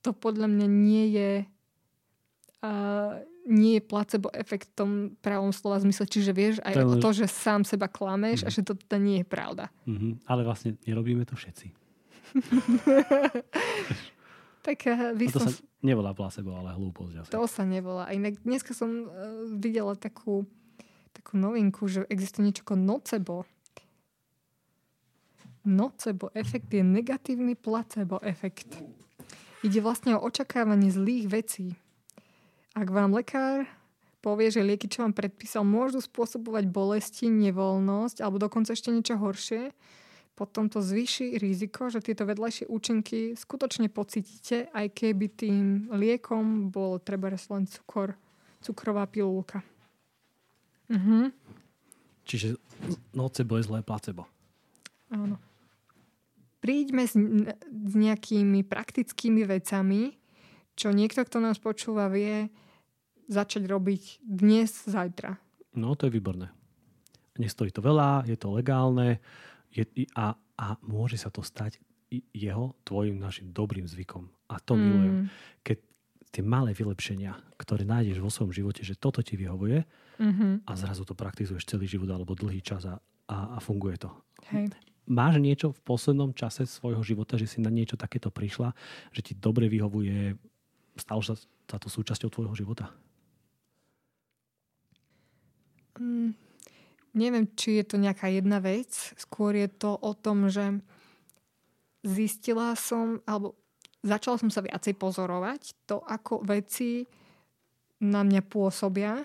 to 0.00 0.12
podľa 0.12 0.46
mňa 0.46 0.66
nie 0.68 1.06
je 1.10 1.30
uh, 2.62 3.18
nie 3.42 3.78
je 3.78 3.82
placebo 3.82 4.30
efekt 4.30 4.70
v 4.70 4.76
tom 4.76 4.90
pravom 5.18 5.50
slova 5.50 5.82
zmysle. 5.82 6.06
Čiže 6.06 6.30
vieš 6.30 6.56
aj 6.62 6.74
To 6.78 6.86
o 6.86 6.94
to, 6.96 7.10
že 7.10 7.26
sám 7.26 7.66
seba 7.66 7.90
klameš 7.90 8.46
a 8.46 8.50
Mhm. 8.50 8.54
že 8.54 8.60
to 8.62 8.72
teda 8.78 8.96
nie 9.02 9.18
je 9.22 9.26
pravda. 9.26 9.66
Mhm. 9.84 10.22
Ale 10.26 10.46
vlastne 10.46 10.78
nerobíme 10.86 11.26
to 11.26 11.34
všetci. 11.34 11.66
Tak 14.62 14.78
uh, 14.86 15.10
vy 15.18 15.26
A 15.26 15.34
to 15.34 15.42
som 15.42 15.50
sa 15.50 15.58
nevolá 15.82 16.14
placebo, 16.14 16.54
ale 16.54 16.70
hlúposť 16.78 17.14
asi. 17.18 17.30
To 17.34 17.50
sa 17.50 17.66
nevolá. 17.66 18.06
A 18.06 18.14
inak 18.14 18.38
dneska 18.46 18.70
som 18.70 19.10
uh, 19.10 19.10
videla 19.50 19.98
takú, 19.98 20.46
takú 21.10 21.34
novinku, 21.34 21.90
že 21.90 22.06
existuje 22.06 22.46
niečo 22.46 22.62
ako 22.62 22.78
nocebo. 22.78 23.42
Nocebo 25.66 26.30
efekt 26.38 26.70
je 26.70 26.86
negatívny 26.86 27.58
placebo 27.58 28.22
efekt. 28.22 28.70
Ide 29.66 29.82
vlastne 29.82 30.14
o 30.14 30.22
očakávanie 30.22 30.94
zlých 30.94 31.26
vecí. 31.26 31.74
Ak 32.72 32.88
vám 32.88 33.12
lekár 33.12 33.68
povie, 34.22 34.48
že 34.48 34.64
lieky, 34.64 34.86
čo 34.86 35.02
vám 35.02 35.12
predpísal, 35.12 35.66
môžu 35.66 35.98
spôsobovať 36.00 36.70
bolesti, 36.70 37.26
nevoľnosť 37.28 38.22
alebo 38.22 38.38
dokonca 38.38 38.72
ešte 38.72 38.94
niečo 38.94 39.18
horšie, 39.18 39.74
potom 40.32 40.72
to 40.72 40.80
zvýši 40.80 41.36
riziko, 41.36 41.92
že 41.92 42.00
tieto 42.00 42.24
vedľajšie 42.24 42.70
účinky 42.70 43.36
skutočne 43.36 43.92
pocítite, 43.92 44.72
aj 44.72 44.88
keby 44.96 45.26
tým 45.28 45.64
liekom 45.92 46.72
bol 46.72 46.96
treba 47.02 47.28
len 47.28 47.68
cukor, 47.68 48.16
cukrová 48.64 49.04
pilulka. 49.04 49.60
Mhm, 50.88 51.34
Čiže 52.22 52.54
nocebo 53.12 53.58
je 53.58 53.66
zlé 53.66 53.82
placebo. 53.82 54.30
áno. 55.10 55.36
Príďme 56.62 57.02
s, 57.02 57.18
s 57.66 57.92
nejakými 57.98 58.62
praktickými 58.62 59.42
vecami, 59.42 60.21
čo 60.76 60.90
niekto, 60.90 61.22
kto 61.24 61.38
nás 61.40 61.60
počúva, 61.60 62.08
vie 62.12 62.48
začať 63.28 63.68
robiť 63.68 64.24
dnes, 64.24 64.70
zajtra. 64.88 65.36
No, 65.76 65.96
to 65.96 66.08
je 66.08 66.14
výborné. 66.16 66.52
Nestojí 67.40 67.72
to 67.72 67.80
veľa, 67.80 68.28
je 68.28 68.36
to 68.36 68.52
legálne 68.52 69.20
je, 69.72 69.88
a, 70.12 70.36
a 70.36 70.66
môže 70.84 71.16
sa 71.16 71.32
to 71.32 71.40
stať 71.40 71.80
jeho, 72.36 72.76
tvojim, 72.84 73.16
našim 73.16 73.48
dobrým 73.48 73.88
zvykom. 73.88 74.28
A 74.52 74.60
to 74.60 74.76
milujem. 74.76 75.24
Mm, 75.24 75.26
Keď 75.64 75.78
tie 76.28 76.44
malé 76.44 76.76
vylepšenia, 76.76 77.32
ktoré 77.56 77.88
nájdeš 77.88 78.20
vo 78.20 78.28
svojom 78.28 78.52
živote, 78.52 78.84
že 78.84 79.00
toto 79.00 79.24
ti 79.24 79.36
vyhovuje 79.36 79.84
mhm, 80.20 80.68
a 80.68 80.72
zrazu 80.76 81.08
to 81.08 81.16
praktizuješ 81.16 81.64
celý 81.64 81.88
život 81.88 82.12
alebo 82.12 82.36
dlhý 82.36 82.60
čas 82.60 82.84
a, 82.84 83.00
a, 83.32 83.56
a 83.56 83.58
funguje 83.64 83.96
to. 83.96 84.12
hej. 84.52 84.68
Máš 85.02 85.42
niečo 85.42 85.74
v 85.74 85.80
poslednom 85.82 86.30
čase 86.30 86.62
svojho 86.62 87.02
života, 87.02 87.34
že 87.34 87.50
si 87.50 87.58
na 87.58 87.74
niečo 87.74 87.98
takéto 87.98 88.30
prišla, 88.30 88.70
že 89.10 89.20
ti 89.20 89.32
dobre 89.34 89.66
vyhovuje, 89.66 90.38
stalo 90.96 91.24
sa 91.24 91.38
táto 91.64 91.88
súčasťou 91.88 92.28
tvojho 92.28 92.54
života? 92.56 92.92
Mm, 96.00 96.36
neviem, 97.16 97.46
či 97.56 97.80
je 97.80 97.84
to 97.84 97.96
nejaká 98.00 98.28
jedna 98.28 98.60
vec. 98.60 98.92
Skôr 99.16 99.56
je 99.56 99.68
to 99.68 99.96
o 99.96 100.12
tom, 100.16 100.48
že 100.48 100.80
zistila 102.02 102.74
som, 102.74 103.22
alebo 103.28 103.54
začala 104.02 104.36
som 104.40 104.50
sa 104.50 104.64
viacej 104.64 104.98
pozorovať 104.98 105.76
to, 105.86 106.02
ako 106.02 106.42
veci 106.42 107.06
na 108.02 108.26
mňa 108.26 108.42
pôsobia. 108.44 109.22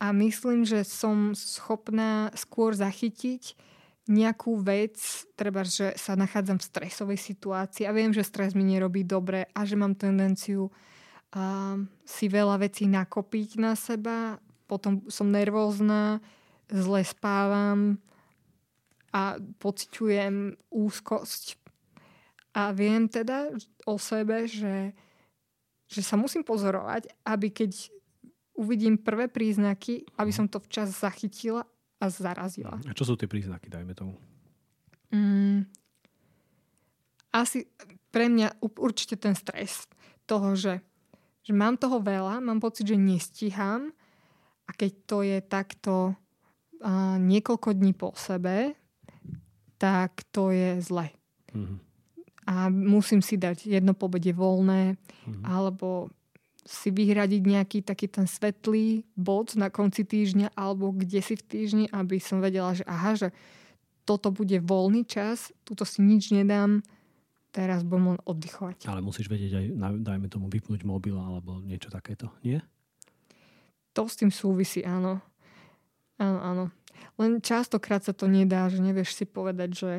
A 0.00 0.06
myslím, 0.10 0.66
že 0.66 0.82
som 0.82 1.36
schopná 1.36 2.32
skôr 2.34 2.74
zachytiť 2.74 3.56
nejakú 4.04 4.60
vec, 4.60 5.00
treba, 5.32 5.64
že 5.64 5.96
sa 5.96 6.12
nachádzam 6.12 6.60
v 6.60 6.68
stresovej 6.68 7.18
situácii 7.20 7.88
a 7.88 7.96
viem, 7.96 8.12
že 8.12 8.26
stres 8.26 8.52
mi 8.52 8.64
nerobí 8.64 9.00
dobre 9.00 9.48
a 9.56 9.64
že 9.64 9.80
mám 9.80 9.96
tendenciu 9.96 10.68
a 11.34 11.74
si 12.04 12.28
veľa 12.28 12.60
vecí 12.62 12.86
nakopiť 12.86 13.58
na 13.58 13.72
seba, 13.74 14.38
potom 14.68 15.02
som 15.08 15.32
nervózna, 15.32 16.20
zle 16.68 17.02
spávam 17.02 17.98
a 19.10 19.40
pociťujem 19.58 20.54
úzkosť. 20.68 21.58
A 22.54 22.70
viem 22.70 23.10
teda 23.10 23.50
o 23.82 23.98
sebe, 23.98 24.46
že, 24.46 24.94
že 25.90 26.00
sa 26.06 26.14
musím 26.14 26.46
pozorovať, 26.46 27.10
aby 27.26 27.50
keď 27.50 27.90
uvidím 28.54 28.94
prvé 28.94 29.26
príznaky, 29.26 30.06
aby 30.14 30.30
som 30.30 30.46
to 30.46 30.62
včas 30.62 30.94
zachytila 30.94 31.66
zarazila. 32.08 32.76
A 32.84 32.92
čo 32.96 33.04
sú 33.04 33.14
tie 33.14 33.28
príznaky, 33.28 33.68
dajme 33.68 33.92
tomu? 33.92 34.14
Mm, 35.14 35.68
asi 37.34 37.66
pre 38.10 38.30
mňa 38.30 38.62
určite 38.78 39.18
ten 39.18 39.34
stres 39.34 39.90
toho, 40.24 40.54
že, 40.54 40.78
že 41.42 41.52
mám 41.52 41.74
toho 41.74 41.98
veľa, 41.98 42.38
mám 42.38 42.62
pocit, 42.62 42.86
že 42.86 42.98
nestíham 42.98 43.90
a 44.64 44.70
keď 44.72 44.92
to 45.04 45.16
je 45.26 45.38
takto 45.42 45.94
a, 46.80 47.18
niekoľko 47.18 47.74
dní 47.74 47.92
po 47.92 48.14
sebe, 48.14 48.78
tak 49.76 50.22
to 50.30 50.54
je 50.54 50.78
zle. 50.80 51.10
Mhm. 51.52 51.76
A 52.44 52.68
musím 52.68 53.24
si 53.24 53.40
dať 53.40 53.64
jedno 53.66 53.96
pobede 53.96 54.30
voľné, 54.36 55.00
Mhm. 55.24 55.42
alebo 55.48 56.12
si 56.64 56.88
vyhradiť 56.88 57.42
nejaký 57.44 57.78
taký 57.84 58.08
ten 58.08 58.24
svetlý 58.24 59.04
bod 59.12 59.52
na 59.54 59.68
konci 59.68 60.00
týždňa 60.02 60.56
alebo 60.56 60.96
kde 60.96 61.20
si 61.20 61.36
v 61.36 61.44
týždni, 61.44 61.84
aby 61.92 62.16
som 62.16 62.40
vedela, 62.40 62.72
že 62.72 62.88
aha, 62.88 63.12
že 63.16 63.28
toto 64.08 64.32
bude 64.32 64.60
voľný 64.64 65.04
čas, 65.04 65.52
tuto 65.64 65.84
si 65.84 66.00
nič 66.00 66.32
nedám, 66.32 66.80
teraz 67.52 67.84
budem 67.84 68.16
len 68.16 68.20
oddychovať. 68.24 68.88
Ale 68.88 69.04
musíš 69.04 69.28
vedieť 69.28 69.52
aj, 69.60 69.66
dajme 70.00 70.26
tomu, 70.32 70.48
vypnúť 70.48 70.88
mobil 70.88 71.16
alebo 71.16 71.60
niečo 71.60 71.92
takéto, 71.92 72.32
nie? 72.40 72.60
To 73.92 74.08
s 74.08 74.18
tým 74.18 74.32
súvisí, 74.32 74.82
áno. 74.82 75.20
Áno, 76.18 76.40
áno. 76.40 76.64
Len 77.20 77.38
častokrát 77.44 78.02
sa 78.02 78.10
to 78.16 78.26
nedá, 78.26 78.66
že 78.66 78.82
nevieš 78.82 79.14
si 79.14 79.24
povedať, 79.28 79.70
že 79.70 79.92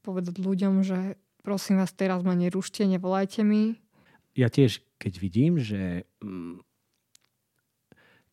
povedať 0.00 0.40
ľuďom, 0.40 0.80
že 0.80 1.20
prosím 1.44 1.82
vás, 1.82 1.92
teraz 1.92 2.24
ma 2.24 2.32
nerušte, 2.32 2.86
nevolajte 2.88 3.44
mi. 3.44 3.76
Ja 4.32 4.48
tiež, 4.48 4.80
keď 5.00 5.12
vidím, 5.16 5.56
že 5.56 6.04
mm, 6.20 6.60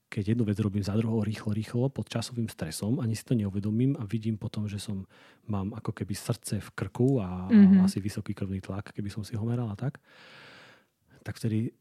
keď 0.07 0.35
jednu 0.35 0.43
vec 0.47 0.59
robím 0.59 0.83
za 0.83 0.95
druhou 0.95 1.23
rýchlo, 1.23 1.55
rýchlo, 1.55 1.87
pod 1.87 2.11
časovým 2.11 2.51
stresom, 2.51 2.99
ani 2.99 3.15
si 3.15 3.23
to 3.23 3.35
neuvedomím 3.35 3.95
a 3.99 4.03
vidím 4.07 4.35
potom, 4.35 4.67
že 4.67 4.79
som, 4.79 5.07
mám 5.47 5.71
ako 5.75 5.91
keby 5.95 6.15
srdce 6.15 6.59
v 6.59 6.69
krku 6.75 7.23
a, 7.23 7.47
mm-hmm. 7.47 7.83
asi 7.83 7.99
vysoký 7.99 8.35
krvný 8.35 8.59
tlak, 8.63 8.91
keby 8.91 9.07
som 9.11 9.23
si 9.23 9.35
ho 9.35 9.43
meral 9.43 9.67
a 9.71 9.79
tak, 9.79 9.99
tak 11.23 11.35
vtedy, 11.35 11.75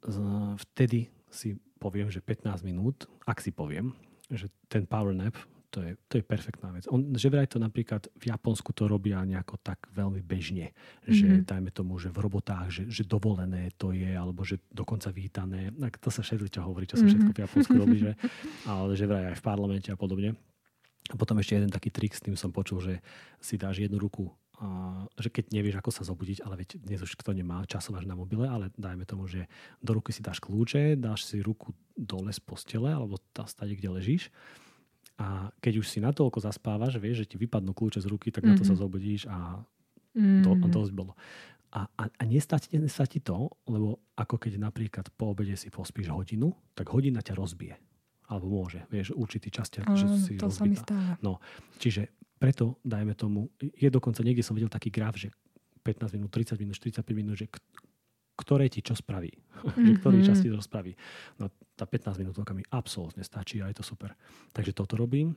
vtedy 0.59 1.07
si 1.31 1.55
poviem, 1.78 2.11
že 2.11 2.19
15 2.19 2.66
minút, 2.66 3.07
ak 3.26 3.38
si 3.38 3.55
poviem, 3.55 3.95
že 4.26 4.50
ten 4.66 4.83
power 4.87 5.14
nap, 5.14 5.38
to 5.76 5.85
je, 5.85 5.92
to 6.09 6.14
je 6.16 6.25
perfektná 6.25 6.73
vec. 6.73 6.88
On, 6.88 7.04
že 7.12 7.28
vraj 7.28 7.45
to 7.52 7.61
napríklad 7.61 8.09
v 8.16 8.33
Japonsku 8.33 8.73
to 8.73 8.88
robia 8.88 9.21
nejako 9.21 9.61
tak 9.61 9.85
veľmi 9.92 10.25
bežne, 10.25 10.73
že 11.04 11.28
mm-hmm. 11.28 11.45
dajme 11.45 11.68
tomu, 11.68 12.00
že 12.00 12.09
v 12.09 12.25
robotách, 12.25 12.73
že, 12.73 12.83
že 12.88 13.04
dovolené 13.04 13.68
to 13.76 13.92
je, 13.92 14.09
alebo 14.09 14.40
že 14.40 14.56
dokonca 14.73 15.12
vítané. 15.12 15.68
Tak 15.76 16.00
to 16.00 16.09
sa 16.09 16.25
všetko 16.25 16.64
hovorí, 16.64 16.88
čo 16.88 16.97
sa 16.97 17.04
všetko 17.04 17.28
v 17.28 17.42
Japonsku 17.45 17.75
robí, 17.76 18.00
že, 18.00 18.16
ale 18.73 18.97
že 18.97 19.04
vraj 19.04 19.37
aj 19.37 19.37
v 19.37 19.45
parlamente 19.45 19.92
a 19.92 20.00
podobne. 20.00 20.33
A 21.12 21.14
potom 21.21 21.37
ešte 21.45 21.61
jeden 21.61 21.68
taký 21.68 21.92
trik, 21.92 22.16
s 22.16 22.25
tým 22.25 22.40
som 22.40 22.49
počul, 22.49 22.80
že 22.80 23.04
si 23.37 23.61
dáš 23.61 23.85
jednu 23.85 24.00
ruku 24.00 24.33
a, 24.56 25.04
že 25.21 25.28
keď 25.28 25.52
nevieš, 25.52 25.76
ako 25.76 25.90
sa 25.92 26.09
zobudiť, 26.09 26.40
ale 26.40 26.64
veď 26.64 26.80
dnes 26.80 27.04
už 27.04 27.21
kto 27.21 27.37
nemá, 27.37 27.68
časováš 27.68 28.09
na 28.09 28.16
mobile, 28.16 28.49
ale 28.49 28.73
dajme 28.80 29.04
tomu, 29.04 29.28
že 29.28 29.45
do 29.85 29.92
ruky 29.92 30.16
si 30.16 30.25
dáš 30.25 30.40
kľúče, 30.40 30.97
dáš 30.97 31.28
si 31.28 31.45
ruku 31.45 31.76
dole 31.92 32.33
z 32.33 32.40
postele 32.40 32.88
alebo 32.88 33.21
tá 33.37 33.45
stade, 33.45 33.76
kde 33.76 33.92
ležíš 33.92 34.33
a 35.17 35.49
keď 35.65 35.81
už 35.81 35.87
si 35.89 35.99
natoľko 36.05 36.45
zaspávaš, 36.45 37.01
vieš, 37.01 37.25
že 37.25 37.35
ti 37.35 37.37
vypadnú 37.41 37.73
kľúče 37.73 38.05
z 38.05 38.09
ruky, 38.09 38.29
tak 38.29 38.45
mm-hmm. 38.45 38.57
na 38.57 38.61
to 38.61 38.69
sa 38.69 38.77
mhm. 38.77 38.81
zobudíš 38.85 39.23
a 39.29 39.65
to, 40.17 40.51
mm-hmm. 40.53 40.73
dosť 40.73 40.93
bolo. 40.97 41.13
A, 41.77 41.85
a, 41.93 42.05
a 42.09 42.23
nestá, 42.25 42.57
ti, 42.57 42.73
nestá 42.81 43.05
ti 43.05 43.21
to, 43.21 43.53
lebo 43.69 44.01
ako 44.17 44.41
keď 44.41 44.57
napríklad 44.57 45.13
po 45.13 45.37
obede 45.37 45.57
si 45.61 45.69
pospíš 45.69 46.09
hodinu, 46.09 46.53
tak 46.73 46.89
hodina 46.89 47.21
ťa 47.21 47.37
rozbije. 47.37 47.77
Alebo 48.33 48.49
môže, 48.49 48.89
vieš, 48.89 49.13
určitý 49.13 49.53
čas 49.53 49.69
ťa, 49.69 49.85
že 49.93 50.07
si 50.25 50.33
to 50.41 50.49
rozbitá. 50.49 50.57
sa 50.57 50.65
mi 50.65 50.77
stáva. 50.77 51.13
No, 51.21 51.37
čiže 51.77 52.17
preto, 52.41 52.81
dajme 52.81 53.13
tomu, 53.13 53.53
je 53.61 53.89
dokonca, 53.93 54.25
niekde 54.25 54.45
som 54.45 54.57
videl 54.57 54.73
taký 54.73 54.89
graf, 54.89 55.21
že 55.21 55.33
15 55.85 56.17
minút, 56.17 56.33
30 56.33 56.57
minút, 56.61 56.75
45 56.81 57.13
minút, 57.13 57.37
že 57.37 57.47
ktoré 58.37 58.73
ti 58.73 58.81
čo 58.81 58.97
spraví. 58.97 59.33
Mm-hmm. 59.33 59.85
že 59.87 59.93
ktorý 60.01 60.19
čas 60.25 60.41
ti 60.41 60.49
to 60.49 60.61
spraví. 60.65 60.97
No 61.37 61.53
tá 61.76 61.85
15 61.85 62.16
minútovka 62.25 62.56
mi 62.56 62.64
absolútne 62.73 63.21
stačí 63.21 63.61
a 63.61 63.68
je 63.68 63.76
to 63.76 63.85
super. 63.85 64.16
Takže 64.56 64.73
toto 64.73 64.97
robím. 64.97 65.37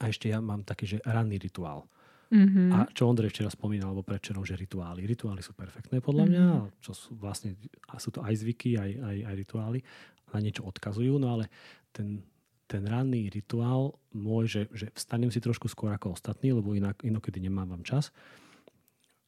A 0.00 0.08
ešte 0.08 0.32
ja 0.32 0.40
mám 0.40 0.64
taký, 0.64 0.96
že 0.96 0.98
ranný 1.04 1.36
rituál. 1.36 1.86
Mm-hmm. 2.26 2.68
A 2.74 2.78
čo 2.90 3.06
Ondrej 3.06 3.30
včera 3.30 3.52
spomínal, 3.52 3.94
alebo 3.94 4.02
predčerom, 4.02 4.42
že 4.42 4.58
rituály. 4.58 5.06
Rituály 5.06 5.46
sú 5.46 5.54
perfektné 5.54 6.02
podľa 6.02 6.24
mňa, 6.26 6.42
mm-hmm. 6.42 6.82
čo 6.82 6.90
sú 6.90 7.14
vlastne, 7.14 7.54
a 7.86 8.02
sú 8.02 8.10
to 8.10 8.18
aj 8.24 8.34
zvyky, 8.34 8.74
aj, 8.74 8.90
aj, 8.98 9.16
aj 9.30 9.34
rituály, 9.38 9.78
na 10.34 10.42
niečo 10.42 10.66
odkazujú, 10.66 11.22
no 11.22 11.38
ale 11.38 11.46
ten, 11.94 12.26
ten 12.66 12.82
ranný 12.82 13.30
rituál 13.30 13.94
môj, 14.10 14.44
že, 14.50 14.62
že 14.74 14.86
vstanem 14.90 15.30
si 15.30 15.38
trošku 15.38 15.70
skôr 15.70 15.94
ako 15.94 16.18
ostatní, 16.18 16.50
lebo 16.50 16.74
inak, 16.74 16.98
inokedy 17.06 17.38
nemávam 17.38 17.86
čas. 17.86 18.10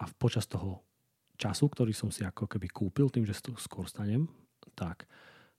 A 0.02 0.10
počas 0.18 0.50
toho 0.50 0.82
času, 1.38 1.70
ktorý 1.70 1.94
som 1.94 2.10
si 2.10 2.26
ako 2.26 2.50
keby 2.50 2.66
kúpil 2.66 3.14
tým, 3.14 3.22
že 3.22 3.38
skôr 3.38 3.86
stanem, 3.86 4.26
tak 4.74 5.06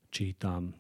čítam, 0.10 0.74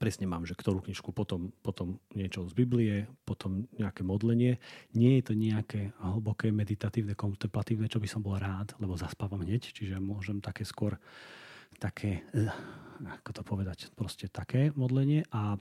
presne 0.00 0.24
mám, 0.24 0.48
že 0.48 0.56
ktorú 0.56 0.80
knižku, 0.80 1.12
potom, 1.12 1.52
potom 1.60 2.00
niečo 2.16 2.48
z 2.48 2.54
Biblie, 2.56 3.06
potom 3.28 3.68
nejaké 3.76 4.02
modlenie. 4.06 4.56
Nie 4.96 5.20
je 5.20 5.32
to 5.32 5.34
nejaké 5.36 5.92
hlboké, 6.00 6.48
meditatívne, 6.48 7.12
kontemplatívne, 7.12 7.90
čo 7.90 8.00
by 8.00 8.08
som 8.08 8.24
bol 8.24 8.40
rád, 8.40 8.72
lebo 8.80 8.96
zaspávam 8.96 9.44
hneď, 9.44 9.72
čiže 9.74 10.00
môžem 10.00 10.40
také 10.40 10.64
skôr 10.64 10.96
také, 11.80 12.22
eh, 12.32 12.52
ako 13.02 13.30
to 13.34 13.42
povedať, 13.42 13.78
proste 13.96 14.28
také 14.30 14.70
modlenie 14.76 15.26
a 15.32 15.56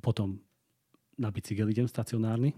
potom 0.00 0.40
na 1.20 1.28
bicykel 1.28 1.68
idem 1.68 1.88
stacionárny, 1.88 2.56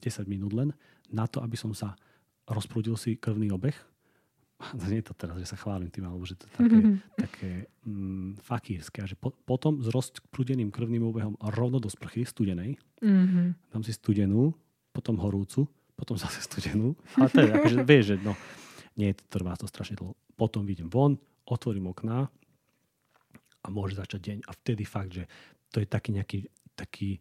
10 0.00 0.28
minút 0.28 0.52
len, 0.52 0.70
na 1.08 1.24
to, 1.24 1.40
aby 1.40 1.56
som 1.56 1.72
sa 1.72 1.96
rozprúdil 2.46 2.94
si 3.00 3.16
krvný 3.16 3.48
obeh. 3.50 3.74
Nie 4.88 5.04
je 5.04 5.12
to 5.12 5.14
teraz, 5.14 5.36
že 5.36 5.48
sa 5.52 5.56
chválim 5.60 5.92
tým, 5.92 6.08
alebo 6.08 6.24
že 6.24 6.36
to 6.36 6.48
je 6.48 6.52
také, 6.56 6.78
mm-hmm. 6.80 6.96
také 7.28 7.50
mm, 7.84 8.30
fakírske. 8.40 8.98
A 9.04 9.06
že 9.06 9.16
po, 9.16 9.32
potom 9.44 9.80
s 9.84 9.88
rozprúdeným 9.92 10.72
krvným 10.72 11.04
obehom 11.04 11.34
rovno 11.52 11.76
do 11.78 11.92
sprchy 11.92 12.24
studenej. 12.24 12.80
Mm-hmm. 13.04 13.46
Dám 13.72 13.82
si 13.84 13.92
studenú, 13.92 14.56
potom 14.96 15.20
horúcu, 15.20 15.68
potom 15.94 16.16
zase 16.16 16.40
studenú. 16.44 16.96
Ale 17.20 17.28
to 17.28 17.40
je 17.44 17.50
akože, 17.52 17.78
vieš, 17.84 18.04
že 18.12 18.16
no, 18.24 18.32
nie, 18.96 19.12
trvá 19.28 19.54
to 19.60 19.68
strašne 19.68 20.00
dlho. 20.00 20.16
Potom 20.36 20.64
vidím 20.64 20.88
von, 20.88 21.16
otvorím 21.48 21.92
okná 21.92 22.28
a 23.60 23.66
môže 23.68 23.96
začať 23.96 24.20
deň. 24.20 24.38
A 24.48 24.50
vtedy 24.56 24.84
fakt, 24.88 25.12
že 25.12 25.24
to 25.68 25.84
je 25.84 25.86
taký 25.88 26.16
nejaký, 26.16 26.38
taký, 26.72 27.20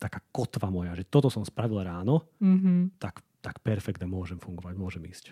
taká 0.00 0.24
kotva 0.32 0.72
moja, 0.72 0.96
že 0.96 1.04
toto 1.08 1.28
som 1.28 1.44
spravil 1.44 1.84
ráno, 1.84 2.32
mm-hmm. 2.40 2.96
tak 2.96 3.20
tak 3.46 3.62
perfektne 3.62 4.10
môžem 4.10 4.42
fungovať, 4.42 4.74
môžem 4.74 5.06
ísť. 5.06 5.30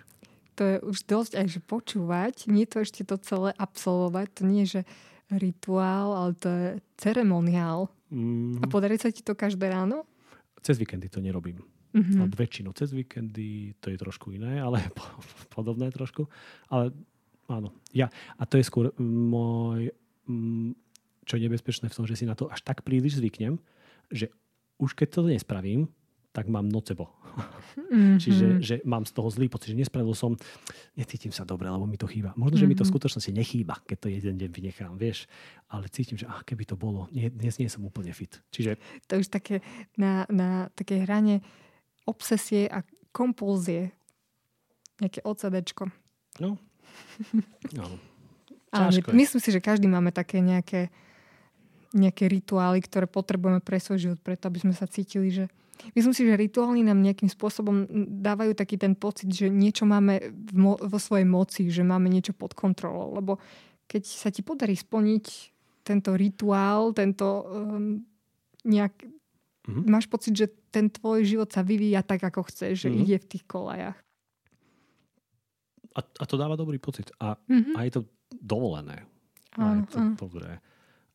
To 0.55 0.63
je 0.63 0.77
už 0.87 0.99
dosť 1.11 1.33
aj, 1.41 1.47
že 1.51 1.61
počúvať, 1.61 2.35
nie 2.47 2.65
to 2.65 2.83
ešte 2.83 3.03
to 3.03 3.19
celé 3.19 3.51
absolvovať, 3.59 4.27
to 4.31 4.43
nie 4.47 4.63
je, 4.67 4.81
že 4.81 4.83
rituál, 5.35 6.15
ale 6.15 6.31
to 6.39 6.49
je 6.49 6.69
ceremoniál. 7.01 7.91
Mm. 8.13 8.63
A 8.63 8.65
podarí 8.71 8.95
sa 9.01 9.11
ti 9.11 9.25
to 9.25 9.35
každé 9.35 9.67
ráno? 9.73 10.07
Cez 10.63 10.79
víkendy 10.79 11.11
to 11.11 11.19
nerobím. 11.19 11.65
Mm-hmm. 11.95 12.19
No, 12.19 12.27
väčšinu 12.27 12.75
cez 12.75 12.91
víkendy 12.91 13.79
to 13.79 13.87
je 13.91 13.99
trošku 13.99 14.35
iné, 14.35 14.59
ale 14.59 14.83
podobné 15.55 15.95
trošku. 15.95 16.27
Ale 16.67 16.91
áno. 17.47 17.71
Ja, 17.95 18.11
a 18.35 18.43
to 18.47 18.59
je 18.59 18.67
skôr 18.67 18.91
môj, 18.99 19.95
čo 21.23 21.35
je 21.39 21.45
nebezpečné 21.47 21.87
v 21.87 21.97
tom, 21.97 22.07
že 22.07 22.19
si 22.19 22.27
na 22.27 22.35
to 22.35 22.51
až 22.51 22.67
tak 22.67 22.83
príliš 22.83 23.23
zvyknem, 23.23 23.63
že 24.11 24.31
už 24.83 24.99
keď 24.99 25.09
to 25.15 25.21
nespravím, 25.31 25.87
tak 26.35 26.51
mám 26.51 26.67
nocebo. 26.67 27.15
Mm-hmm. 27.79 28.19
Čiže 28.19 28.47
že 28.59 28.75
mám 28.83 29.07
z 29.07 29.15
toho 29.15 29.31
zlý 29.31 29.47
pocit, 29.47 29.71
že 29.75 29.79
nespravil 29.79 30.15
som, 30.19 30.35
necítim 30.99 31.31
sa 31.31 31.47
dobre, 31.47 31.71
lebo 31.71 31.87
mi 31.87 31.95
to 31.95 32.11
chýba. 32.11 32.35
Možno, 32.35 32.59
že 32.59 32.67
mm-hmm. 32.67 32.75
mi 32.75 32.79
to 32.79 32.83
v 32.83 32.91
mhm. 32.91 32.95
skutočnosti 32.95 33.33
nechýba, 33.35 33.75
keď 33.87 33.97
to 34.03 34.09
jeden 34.11 34.35
deň 34.39 34.51
vynechám, 34.51 34.95
vieš. 34.99 35.31
Ale 35.71 35.87
cítim, 35.91 36.19
že 36.19 36.27
ach, 36.27 36.43
keby 36.43 36.67
to 36.67 36.75
bolo, 36.75 37.07
nie, 37.15 37.31
dnes 37.31 37.59
nie 37.63 37.71
som 37.71 37.87
úplne 37.87 38.11
fit. 38.11 38.43
Čiže... 38.51 38.79
To 39.07 39.23
už 39.23 39.31
také 39.31 39.63
na, 39.95 40.27
na 40.27 40.71
také 40.75 41.03
hrane 41.07 41.43
obsesie 42.03 42.67
a 42.67 42.83
kompulzie. 43.15 43.95
Nejaké 44.99 45.23
OCDčko. 45.23 45.91
No. 46.43 46.59
no. 47.79 47.87
Ale 48.75 48.91
myslím 49.15 49.39
si, 49.39 49.51
že 49.55 49.63
každý 49.63 49.87
máme 49.87 50.11
také 50.11 50.43
nejaké, 50.43 50.91
nejaké 51.95 52.27
rituály, 52.27 52.83
ktoré 52.83 53.07
potrebujeme 53.07 53.63
pre 53.63 53.79
svoj 53.79 53.99
život, 54.03 54.19
preto 54.19 54.51
aby 54.51 54.59
sme 54.67 54.75
sa 54.75 54.91
cítili, 54.91 55.31
že 55.31 55.47
Myslím 55.95 56.15
si, 56.15 56.23
že 56.27 56.39
rituály 56.39 56.87
nám 56.87 57.03
nejakým 57.03 57.29
spôsobom 57.29 57.87
dávajú 58.23 58.55
taký 58.55 58.79
ten 58.79 58.95
pocit, 58.95 59.31
že 59.31 59.51
niečo 59.51 59.85
máme 59.85 60.33
mo- 60.55 60.79
vo 60.79 60.99
svojej 60.99 61.27
moci, 61.27 61.69
že 61.71 61.83
máme 61.83 62.09
niečo 62.09 62.33
pod 62.33 62.55
kontrolou. 62.57 63.15
Lebo 63.15 63.43
keď 63.85 64.03
sa 64.07 64.29
ti 64.33 64.41
podarí 64.41 64.75
splniť 64.75 65.25
tento 65.85 66.17
rituál, 66.17 66.97
tento 66.97 67.45
um, 67.45 68.01
nejak... 68.65 69.05
Mm-hmm. 69.65 69.85
Máš 69.89 70.07
pocit, 70.09 70.37
že 70.37 70.47
ten 70.69 70.93
tvoj 70.93 71.25
život 71.25 71.49
sa 71.49 71.65
vyvíja 71.65 72.05
tak, 72.05 72.21
ako 72.21 72.45
chceš, 72.53 72.85
že 72.85 72.89
mm-hmm. 72.93 73.05
ide 73.05 73.17
v 73.21 73.29
tých 73.31 73.45
kolajach. 73.49 73.99
A, 75.95 76.01
a 76.03 76.25
to 76.27 76.35
dáva 76.35 76.59
dobrý 76.59 76.77
pocit. 76.83 77.15
A, 77.23 77.39
mm-hmm. 77.39 77.75
a 77.77 77.81
je 77.87 77.93
to 77.95 78.03
dovolené. 78.35 79.07
Áno, 79.55 79.65
a 79.65 79.69
je 79.81 79.89
to 79.89 80.01
áno. 80.03 80.15
dobré. 80.19 80.59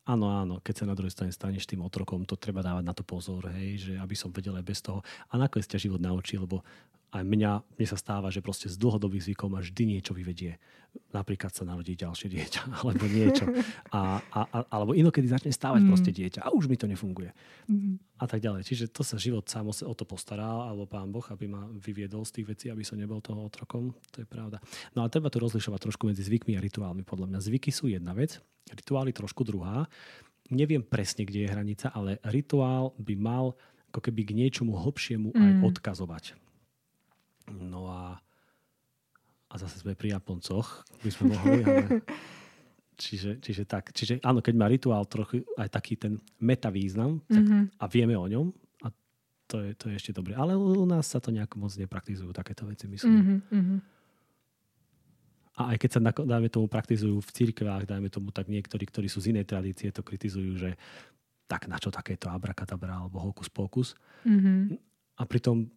Áno, 0.10 0.26
áno, 0.34 0.58
keď 0.66 0.74
sa 0.74 0.90
na 0.90 0.98
druhej 0.98 1.14
strane 1.14 1.30
staneš 1.30 1.70
tým 1.70 1.86
otrokom, 1.86 2.26
to 2.26 2.34
treba 2.34 2.66
dávať 2.66 2.82
na 2.82 2.98
to 2.98 3.06
pozor, 3.06 3.46
hej, 3.54 3.78
že 3.78 3.94
aby 4.02 4.18
som 4.18 4.34
vedel 4.34 4.58
aj 4.58 4.66
bez 4.66 4.82
toho. 4.82 5.06
A 5.30 5.38
nakoniec 5.38 5.70
ťa 5.70 5.86
život 5.86 6.02
naučí, 6.02 6.34
lebo 6.34 6.66
aj 7.10 7.26
mňa, 7.26 7.52
mne 7.74 7.88
sa 7.90 7.98
stáva, 7.98 8.30
že 8.30 8.46
proste 8.46 8.70
z 8.70 8.78
dlhodobých 8.78 9.26
zvykov 9.26 9.50
ma 9.50 9.66
vždy 9.66 9.98
niečo 9.98 10.14
vyvedie. 10.14 10.62
Napríklad 11.10 11.50
sa 11.50 11.66
narodí 11.66 11.98
ďalšie 11.98 12.30
dieťa, 12.30 12.62
alebo 12.86 13.06
niečo. 13.10 13.50
A, 13.90 14.22
a, 14.22 14.42
a, 14.46 14.58
alebo 14.70 14.94
inokedy 14.94 15.26
začne 15.26 15.50
stávať 15.50 15.86
mm. 15.86 15.90
proste 15.90 16.12
dieťa 16.14 16.46
a 16.46 16.54
už 16.54 16.70
mi 16.70 16.78
to 16.78 16.86
nefunguje. 16.86 17.34
Mm. 17.66 17.98
A 18.22 18.26
tak 18.30 18.46
ďalej. 18.46 18.62
Čiže 18.62 18.94
to 18.94 19.02
sa 19.02 19.18
život 19.18 19.46
sám 19.50 19.70
o 19.70 19.94
to 19.98 20.06
postará, 20.06 20.70
alebo 20.70 20.86
pán 20.86 21.10
Boh, 21.10 21.26
aby 21.34 21.50
ma 21.50 21.66
vyviedol 21.74 22.22
z 22.30 22.42
tých 22.42 22.48
vecí, 22.54 22.66
aby 22.70 22.86
som 22.86 23.00
nebol 23.00 23.22
toho 23.26 23.42
otrokom. 23.42 23.90
To 24.14 24.22
je 24.22 24.28
pravda. 24.30 24.62
No 24.94 25.02
a 25.02 25.10
treba 25.10 25.34
tu 25.34 25.42
rozlišovať 25.42 25.90
trošku 25.90 26.06
medzi 26.06 26.22
zvykmi 26.22 26.54
a 26.58 26.62
rituálmi. 26.62 27.02
Podľa 27.02 27.26
mňa 27.26 27.40
zvyky 27.42 27.74
sú 27.74 27.90
jedna 27.90 28.14
vec, 28.14 28.38
rituály 28.70 29.18
trošku 29.18 29.42
druhá. 29.42 29.90
Neviem 30.54 30.86
presne, 30.86 31.26
kde 31.26 31.46
je 31.46 31.50
hranica, 31.50 31.90
ale 31.90 32.22
rituál 32.26 32.94
by 33.02 33.14
mal 33.18 33.58
ako 33.90 34.06
keby 34.06 34.22
k 34.30 34.38
niečomu 34.38 34.78
hlbšiemu 34.78 35.34
mm. 35.34 35.42
aj 35.42 35.52
odkazovať. 35.66 36.26
No 37.50 37.90
a, 37.90 38.22
a 39.50 39.56
zase 39.58 39.82
sme 39.82 39.98
pri 39.98 40.14
Japoncoch, 40.14 40.86
by 41.02 41.10
sme 41.10 41.34
mohli, 41.34 41.60
ale... 41.66 41.84
Čiže, 43.00 43.40
čiže 43.40 43.64
tak. 43.64 43.96
Čiže 43.96 44.20
áno, 44.28 44.44
keď 44.44 44.56
má 44.60 44.68
rituál 44.68 45.08
trochu 45.08 45.48
aj 45.56 45.72
taký 45.72 45.96
ten 45.96 46.20
metavýznam 46.36 47.24
mm-hmm. 47.32 47.80
a 47.80 47.84
vieme 47.88 48.20
o 48.20 48.28
ňom, 48.28 48.52
a 48.84 48.92
to 49.48 49.64
je, 49.64 49.72
to 49.80 49.88
je 49.88 49.96
ešte 49.96 50.12
dobre. 50.12 50.36
Ale 50.36 50.52
u, 50.60 50.84
nás 50.84 51.08
sa 51.08 51.24
to 51.24 51.32
nejako 51.32 51.64
moc 51.64 51.72
nepraktizujú 51.80 52.36
takéto 52.36 52.68
veci, 52.68 52.92
myslím. 52.92 53.40
Mm-hmm. 53.40 53.80
A 55.64 55.76
aj 55.76 55.78
keď 55.80 55.90
sa, 55.96 56.00
dáme 56.28 56.52
tomu, 56.52 56.68
praktizujú 56.68 57.24
v 57.24 57.32
cirkvách, 57.32 57.88
dajme 57.88 58.12
tomu, 58.12 58.36
tak 58.36 58.52
niektorí, 58.52 58.84
ktorí 58.84 59.08
sú 59.08 59.24
z 59.24 59.32
inej 59.32 59.48
tradície, 59.48 59.96
to 59.96 60.04
kritizujú, 60.04 60.60
že 60.60 60.76
tak 61.48 61.72
na 61.72 61.80
čo 61.80 61.96
takéto 61.96 62.28
abrakadabra 62.28 63.00
alebo 63.00 63.24
hokus 63.24 63.48
pokus. 63.48 63.96
Mm-hmm. 64.28 64.76
A 65.20 65.22
pritom 65.24 65.72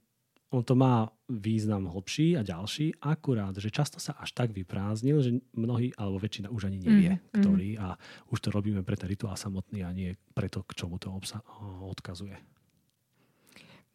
on 0.52 0.60
to 0.60 0.76
má 0.76 1.08
význam 1.32 1.88
hlbší 1.88 2.36
a 2.36 2.44
ďalší, 2.44 3.00
akurát, 3.00 3.56
že 3.56 3.72
často 3.72 3.96
sa 3.96 4.12
až 4.20 4.36
tak 4.36 4.52
vyprázdnil, 4.52 5.18
že 5.24 5.40
mnohí, 5.56 5.96
alebo 5.96 6.20
väčšina 6.20 6.52
už 6.52 6.68
ani 6.68 6.78
nevie, 6.78 7.12
mm, 7.16 7.40
ktorý 7.40 7.68
a 7.80 7.96
už 8.28 8.38
to 8.44 8.48
robíme 8.52 8.84
pre 8.84 9.00
ten 9.00 9.08
rituál 9.08 9.32
samotný 9.40 9.80
a 9.80 9.96
nie 9.96 10.12
preto, 10.36 10.60
k 10.68 10.76
čomu 10.76 11.00
to 11.00 11.08
obsa- 11.08 11.40
odkazuje. 11.88 12.36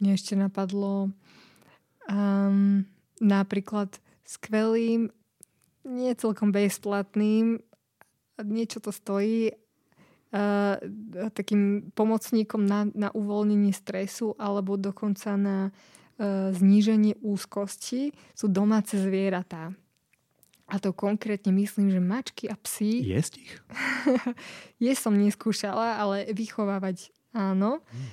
Mne 0.01 0.17
ešte 0.17 0.33
napadlo 0.33 1.13
um, 2.09 2.81
napríklad 3.21 3.93
skvelým, 4.25 5.13
nie 5.85 6.11
celkom 6.17 6.49
bezplatným, 6.49 7.61
niečo 8.41 8.81
to 8.81 8.89
stojí, 8.89 9.53
uh, 9.53 10.73
takým 11.37 11.93
pomocníkom 11.93 12.65
na, 12.65 12.89
na 12.97 13.13
uvoľnenie 13.13 13.73
stresu 13.77 14.33
alebo 14.41 14.73
dokonca 14.73 15.37
na 15.37 15.69
zníženie 16.53 17.21
úzkosti 17.21 18.13
sú 18.33 18.49
domáce 18.49 18.97
zvieratá. 18.97 19.73
A 20.67 20.83
to 20.83 20.91
konkrétne 20.91 21.55
myslím, 21.55 21.87
že 21.87 22.03
mačky 22.03 22.51
a 22.51 22.59
psy... 22.59 22.99
Jesť 22.99 23.39
ich? 23.39 23.53
Je 24.83 24.91
som 24.99 25.15
neskúšala, 25.15 25.95
ale 25.95 26.27
vychovávať 26.35 27.15
áno. 27.31 27.79
Hmm. 27.79 28.09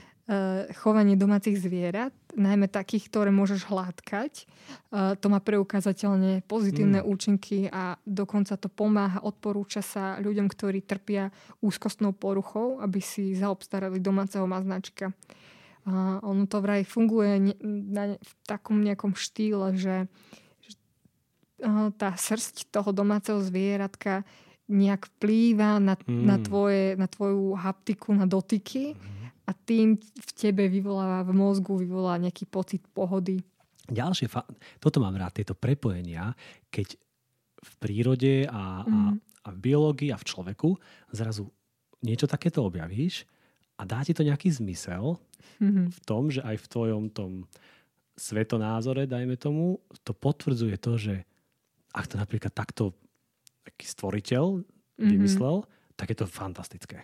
Chovanie 0.80 1.20
domácich 1.20 1.60
zvierat, 1.60 2.16
najmä 2.32 2.64
takých, 2.64 3.12
ktoré 3.12 3.28
môžeš 3.28 3.68
hladkať. 3.68 4.32
E, 4.40 4.44
to 5.20 5.26
má 5.28 5.36
preukázateľne 5.36 6.40
pozitívne 6.48 7.04
hmm. 7.04 7.10
účinky 7.12 7.68
a 7.68 8.00
dokonca 8.08 8.56
to 8.56 8.72
pomáha, 8.72 9.20
odporúča 9.20 9.84
sa 9.84 10.16
ľuďom, 10.24 10.48
ktorí 10.48 10.80
trpia 10.80 11.28
úzkostnou 11.60 12.16
poruchou, 12.16 12.80
aby 12.80 13.04
si 13.04 13.36
zaobstarali 13.36 14.00
domáceho 14.00 14.48
maznačka. 14.48 15.12
A 15.84 16.16
ono 16.24 16.48
to 16.48 16.64
vraj 16.64 16.80
funguje 16.88 17.60
na, 17.64 18.16
v 18.16 18.32
takom 18.48 18.80
nejakom 18.80 19.12
štýle, 19.12 19.76
že, 19.76 20.08
že 20.64 20.72
tá 22.00 22.16
srst 22.16 22.72
toho 22.72 22.88
domáceho 22.88 23.36
zvieratka 23.44 24.24
nejak 24.64 25.12
vplýva 25.16 25.76
na, 25.76 25.94
mm. 26.00 26.24
na, 26.24 26.36
tvoje, 26.40 26.96
na 26.96 27.04
tvoju 27.04 27.52
haptiku, 27.52 28.16
na 28.16 28.24
dotyky 28.24 28.96
mm. 28.96 29.44
a 29.44 29.50
tým 29.52 30.00
v 30.00 30.30
tebe 30.32 30.72
vyvoláva 30.72 31.20
v 31.28 31.36
mozgu 31.36 31.84
vyvolá 31.84 32.16
nejaký 32.16 32.48
pocit 32.48 32.80
pohody. 32.88 33.44
Ďalšie, 33.84 34.32
fa- 34.32 34.48
toto 34.80 35.04
mám 35.04 35.20
rád, 35.20 35.36
tieto 35.36 35.52
prepojenia, 35.52 36.32
keď 36.72 36.96
v 37.60 37.72
prírode 37.76 38.48
a, 38.48 38.84
mm. 38.84 38.88
a, 38.88 39.00
mhm. 39.12 39.16
a 39.20 39.48
v 39.52 39.58
biológii 39.60 40.10
a 40.12 40.20
v 40.20 40.24
človeku 40.24 40.80
zrazu 41.12 41.52
niečo 42.00 42.24
takéto 42.24 42.64
objavíš 42.64 43.28
a 43.74 43.82
dá 43.82 44.02
ti 44.06 44.14
to 44.14 44.22
nejaký 44.22 44.50
zmysel 44.54 45.18
mm-hmm. 45.58 45.86
v 45.90 45.98
tom, 46.06 46.30
že 46.30 46.42
aj 46.42 46.56
v 46.62 46.70
tvojom 46.70 47.04
tom 47.10 47.32
svetonázore, 48.14 49.10
dajme 49.10 49.34
tomu, 49.34 49.82
to 50.06 50.14
potvrdzuje 50.14 50.76
to, 50.78 50.92
že 50.94 51.14
ak 51.90 52.06
to 52.10 52.14
napríklad 52.18 52.54
takto 52.54 52.94
taký 53.66 53.86
stvoriteľ 53.90 54.44
mm-hmm. 54.62 55.10
vymyslel, 55.10 55.66
tak 55.98 56.14
je 56.14 56.22
to 56.22 56.26
fantastické 56.30 57.02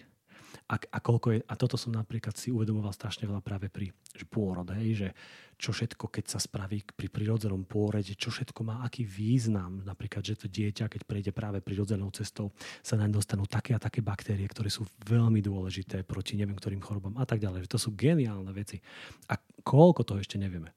a, 0.70 0.78
a, 0.78 0.98
koľko 1.02 1.34
je, 1.34 1.38
a 1.42 1.54
toto 1.58 1.74
som 1.74 1.90
napríklad 1.90 2.38
si 2.38 2.54
uvedomoval 2.54 2.94
strašne 2.94 3.26
veľa 3.26 3.42
práve 3.42 3.66
pri 3.66 3.90
že 4.14 4.22
pôrode, 4.22 4.78
že 4.94 5.10
čo 5.58 5.74
všetko, 5.74 6.06
keď 6.08 6.24
sa 6.30 6.38
spraví 6.38 6.86
pri 6.94 7.10
prirodzenom 7.10 7.66
pôrode, 7.66 8.14
čo 8.14 8.30
všetko 8.30 8.62
má 8.62 8.86
aký 8.86 9.02
význam. 9.02 9.82
Napríklad, 9.82 10.22
že 10.22 10.38
to 10.38 10.46
dieťa, 10.46 10.86
keď 10.86 11.02
prejde 11.04 11.30
práve 11.34 11.58
prirodzenou 11.58 12.14
cestou, 12.14 12.54
sa 12.86 12.94
naň 12.94 13.18
dostanú 13.18 13.50
také 13.50 13.74
a 13.74 13.82
také 13.82 13.98
baktérie, 14.00 14.46
ktoré 14.46 14.70
sú 14.70 14.86
veľmi 15.04 15.42
dôležité 15.42 16.06
proti 16.06 16.38
neviem 16.38 16.56
ktorým 16.56 16.80
chorobám 16.80 17.18
a 17.18 17.26
tak 17.26 17.42
ďalej. 17.42 17.66
Že 17.66 17.72
to 17.74 17.80
sú 17.82 17.90
geniálne 17.98 18.54
veci. 18.54 18.78
A 19.26 19.36
koľko 19.66 20.06
toho 20.06 20.22
ešte 20.22 20.38
nevieme. 20.38 20.70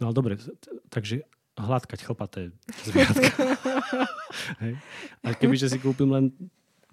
No 0.00 0.10
ale 0.10 0.14
dobre, 0.16 0.32
takže 0.88 1.22
hladkať 1.54 2.00
chlpaté 2.02 2.50
zvieratka. 2.82 3.30
A 5.22 5.30
kebyže 5.38 5.70
si 5.70 5.78
kúpim 5.78 6.10
len 6.10 6.34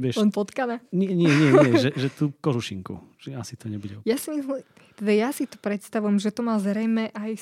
Vieš, 0.01 0.17
Len 0.17 0.33
potkané? 0.33 0.81
Nie, 0.89 1.13
nie, 1.13 1.29
nie, 1.29 1.49
nie 1.53 1.73
že, 1.85 1.93
že 1.93 2.09
tú 2.09 2.33
kožušinku. 2.41 2.97
Že 3.21 3.37
asi 3.37 3.53
to 3.53 3.69
nebude. 3.69 4.01
Ja 4.01 4.17
si 4.17 4.33
myslím, 4.33 4.65
teda 4.97 5.13
ja 5.13 5.29
si 5.29 5.45
to 5.45 5.61
predstavujem, 5.61 6.17
že 6.17 6.33
to 6.33 6.41
má 6.41 6.57
zrejme 6.57 7.13
aj 7.13 7.37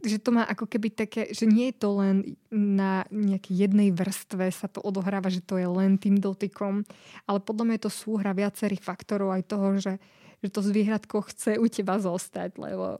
že 0.00 0.16
to 0.16 0.32
má 0.32 0.48
ako 0.48 0.64
keby 0.64 0.88
také, 0.96 1.28
že 1.28 1.44
nie 1.44 1.68
je 1.68 1.76
to 1.76 1.88
len 2.00 2.16
na 2.48 3.04
nejakej 3.12 3.68
jednej 3.68 3.92
vrstve 3.92 4.48
sa 4.48 4.64
to 4.64 4.80
odohráva, 4.80 5.28
že 5.28 5.44
to 5.44 5.60
je 5.60 5.68
len 5.68 6.00
tým 6.00 6.16
dotykom, 6.16 6.88
ale 7.28 7.38
podľa 7.44 7.64
mňa 7.68 7.74
je 7.76 7.84
to 7.84 7.92
súhra 7.92 8.32
viacerých 8.32 8.80
faktorov 8.80 9.36
aj 9.36 9.42
toho, 9.44 9.76
že, 9.76 10.00
že 10.40 10.48
to 10.48 10.64
zvieratko 10.64 11.20
chce 11.28 11.60
u 11.60 11.68
teba 11.68 12.00
zostať, 12.00 12.56
lebo 12.56 12.96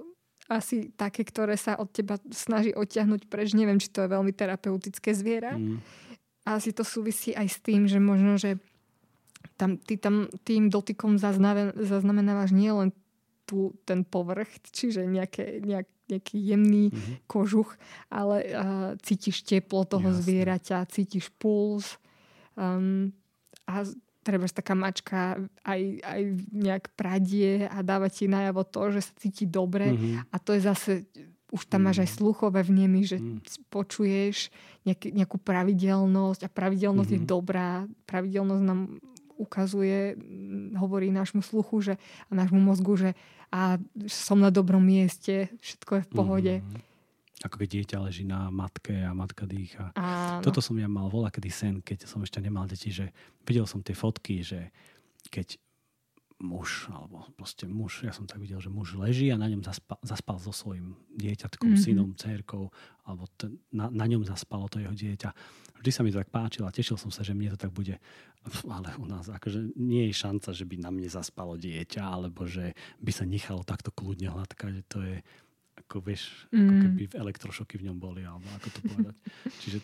asi 0.52 0.92
také, 0.92 1.24
ktoré 1.24 1.56
sa 1.56 1.80
od 1.80 1.88
teba 1.88 2.20
snaží 2.28 2.76
odtiahnuť 2.76 3.32
preč, 3.32 3.56
neviem, 3.56 3.80
či 3.80 3.88
to 3.88 4.04
je 4.04 4.12
veľmi 4.12 4.36
terapeutické 4.36 5.16
zviera. 5.16 5.56
Mm 5.56 5.80
asi 6.56 6.74
to 6.74 6.82
súvisí 6.82 7.36
aj 7.36 7.46
s 7.46 7.58
tým, 7.60 7.84
že 7.86 8.00
možno, 8.00 8.40
že 8.40 8.58
tam, 9.60 9.76
ty 9.76 10.00
tam 10.00 10.32
tým 10.42 10.72
dotykom 10.72 11.20
zaznamenávaš 11.20 12.50
nielen 12.56 12.96
tu 13.44 13.74
ten 13.82 14.06
povrch, 14.06 14.48
čiže 14.70 15.04
nejaké, 15.04 15.60
nejak, 15.60 15.88
nejaký 16.06 16.36
jemný 16.38 16.94
mm-hmm. 16.94 17.16
kožuch, 17.26 17.74
ale 18.06 18.46
uh, 18.46 18.90
cítiš 19.02 19.42
teplo 19.42 19.82
toho 19.84 20.14
Jasne. 20.14 20.22
zvieraťa, 20.22 20.86
cítiš 20.88 21.34
puls 21.34 21.98
um, 22.54 23.10
a 23.66 23.82
treba 24.22 24.46
taká 24.46 24.78
mačka 24.78 25.40
aj, 25.66 25.80
aj 26.04 26.20
nejak 26.52 26.84
pradie 26.94 27.66
a 27.66 27.82
dáva 27.82 28.06
ti 28.06 28.30
najavo 28.30 28.62
to, 28.68 28.94
že 28.94 29.10
sa 29.10 29.12
cíti 29.18 29.44
dobre 29.48 29.90
mm-hmm. 29.90 30.30
a 30.30 30.36
to 30.38 30.54
je 30.54 30.60
zase 30.62 30.92
už 31.50 31.66
tam 31.66 31.90
máš 31.90 32.06
aj 32.06 32.10
mm. 32.14 32.16
sluchové 32.22 32.60
vnemy, 32.62 33.00
že 33.02 33.18
mm. 33.18 33.68
počuješ 33.74 34.54
nejaký, 34.86 35.10
nejakú 35.12 35.36
pravidelnosť 35.42 36.46
a 36.46 36.50
pravidelnosť 36.50 37.10
mm-hmm. 37.10 37.26
je 37.26 37.32
dobrá. 37.32 37.70
Pravidelnosť 38.06 38.62
nám 38.64 38.80
ukazuje, 39.40 40.20
hovorí 40.76 41.08
nášmu 41.10 41.40
sluchu 41.40 41.80
že, 41.80 41.94
a 42.28 42.30
nášmu 42.36 42.60
mozgu, 42.60 42.94
že 42.96 43.10
a 43.50 43.82
som 44.06 44.38
na 44.38 44.52
dobrom 44.52 44.84
mieste, 44.84 45.50
všetko 45.58 45.90
je 45.96 46.02
v 46.06 46.10
pohode. 46.12 46.54
Mm-hmm. 46.62 46.88
Ako 47.40 47.56
keď 47.56 47.68
dieťa 47.72 47.98
leží 48.04 48.24
na 48.28 48.52
matke 48.52 48.92
a 49.00 49.16
matka 49.16 49.48
dýcha. 49.48 49.96
Áno. 49.96 50.44
Toto 50.44 50.60
som 50.60 50.76
ja 50.76 50.84
mal 50.86 51.08
volá 51.08 51.32
kedy 51.32 51.50
sen, 51.50 51.74
keď 51.80 52.04
som 52.04 52.20
ešte 52.20 52.36
nemal 52.38 52.68
deti, 52.68 52.92
že 52.92 53.16
videl 53.48 53.64
som 53.64 53.80
tie 53.80 53.96
fotky, 53.96 54.44
že 54.44 54.68
keď 55.32 55.56
muž, 56.40 56.88
alebo 56.88 57.28
proste 57.36 57.68
muž, 57.68 58.00
ja 58.02 58.16
som 58.16 58.24
tak 58.24 58.40
videl, 58.40 58.58
že 58.58 58.72
muž 58.72 58.96
leží 58.96 59.28
a 59.28 59.36
na 59.36 59.46
ňom 59.46 59.60
zaspal, 59.60 60.00
zaspal 60.00 60.40
so 60.40 60.50
svojím 60.50 60.96
dieťatkom, 61.14 61.76
mm-hmm. 61.76 61.84
synom, 61.84 62.10
cérkou, 62.16 62.72
alebo 63.04 63.28
ten, 63.36 63.60
na, 63.68 63.92
na 63.92 64.08
ňom 64.08 64.24
zaspalo 64.24 64.66
to 64.72 64.80
jeho 64.80 64.96
dieťa. 64.96 65.30
Vždy 65.84 65.90
sa 65.92 66.00
mi 66.00 66.10
to 66.12 66.20
tak 66.20 66.32
páčilo 66.32 66.64
a 66.64 66.72
tešil 66.72 66.96
som 66.96 67.12
sa, 67.12 67.20
že 67.20 67.36
mne 67.36 67.52
to 67.54 67.60
tak 67.60 67.72
bude. 67.72 68.00
Ale 68.64 68.88
u 68.96 69.04
nás 69.04 69.28
akože 69.28 69.76
nie 69.76 70.08
je 70.08 70.16
šanca, 70.16 70.56
že 70.56 70.64
by 70.64 70.80
na 70.80 70.90
mne 70.92 71.08
zaspalo 71.12 71.60
dieťa, 71.60 72.00
alebo 72.00 72.48
že 72.48 72.72
by 73.04 73.12
sa 73.12 73.28
nechalo 73.28 73.60
takto 73.60 73.92
kľudne 73.92 74.32
hladkať. 74.32 74.80
To 74.96 74.98
je, 75.04 75.20
ako 75.76 75.96
vieš, 76.00 76.48
mm. 76.52 76.56
ako 76.56 76.76
keby 76.80 77.02
elektrošoky 77.20 77.74
v 77.76 77.86
ňom 77.92 77.96
boli, 78.00 78.24
alebo 78.24 78.48
ako 78.56 78.68
to 78.72 78.80
povedať. 78.88 79.16
Čiže 79.60 79.78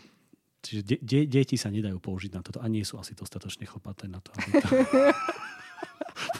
Čiže 0.66 0.82
de- 0.82 0.98
de- 0.98 1.28
deti 1.30 1.54
sa 1.54 1.70
nedajú 1.70 2.02
použiť 2.02 2.34
na 2.34 2.42
toto 2.42 2.58
a 2.58 2.66
nie 2.66 2.82
sú 2.82 2.98
asi 2.98 3.14
dostatočne 3.14 3.70
chlpaté 3.70 4.10
na 4.10 4.18
to, 4.18 4.34
aby 4.34 4.50
to 4.58 4.68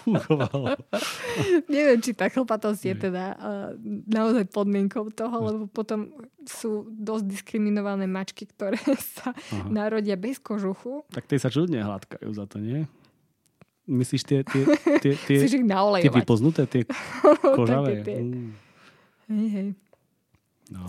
fungovalo. 0.07 0.79
Neviem, 1.75 1.99
či 1.99 2.15
tá 2.15 2.31
chlpatosť 2.31 2.83
je 2.87 2.95
teda 3.11 3.25
uh, 3.35 3.71
naozaj 4.07 4.47
podmienkou 4.55 5.11
toho, 5.11 5.37
lebo 5.43 5.63
potom 5.67 6.15
sú 6.47 6.87
dosť 6.95 7.27
diskriminované 7.27 8.07
mačky, 8.07 8.47
ktoré 8.47 8.79
sa 9.19 9.35
Aha. 9.35 9.67
narodia 9.67 10.15
bez 10.15 10.39
kožuchu. 10.39 11.03
Tak 11.11 11.27
tie 11.27 11.43
sa 11.43 11.51
čudne 11.51 11.83
hladkajú 11.83 12.31
za 12.31 12.47
to, 12.47 12.63
nie? 12.63 12.87
Myslíš 13.87 14.23
tie, 14.23 14.39
tie, 14.47 14.63
tie, 15.03 15.13
tie, 15.15 15.39
tie 15.47 16.11
vypoznuté, 16.11 16.71
tie 16.71 16.87
kožavé? 17.43 18.07
tie. 18.07 18.23
Mm. 18.23 18.51
Hej, 19.27 19.49
hej. 19.51 19.69
No. 20.71 20.83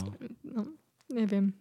no. 0.45 0.61
Neviem. 1.09 1.53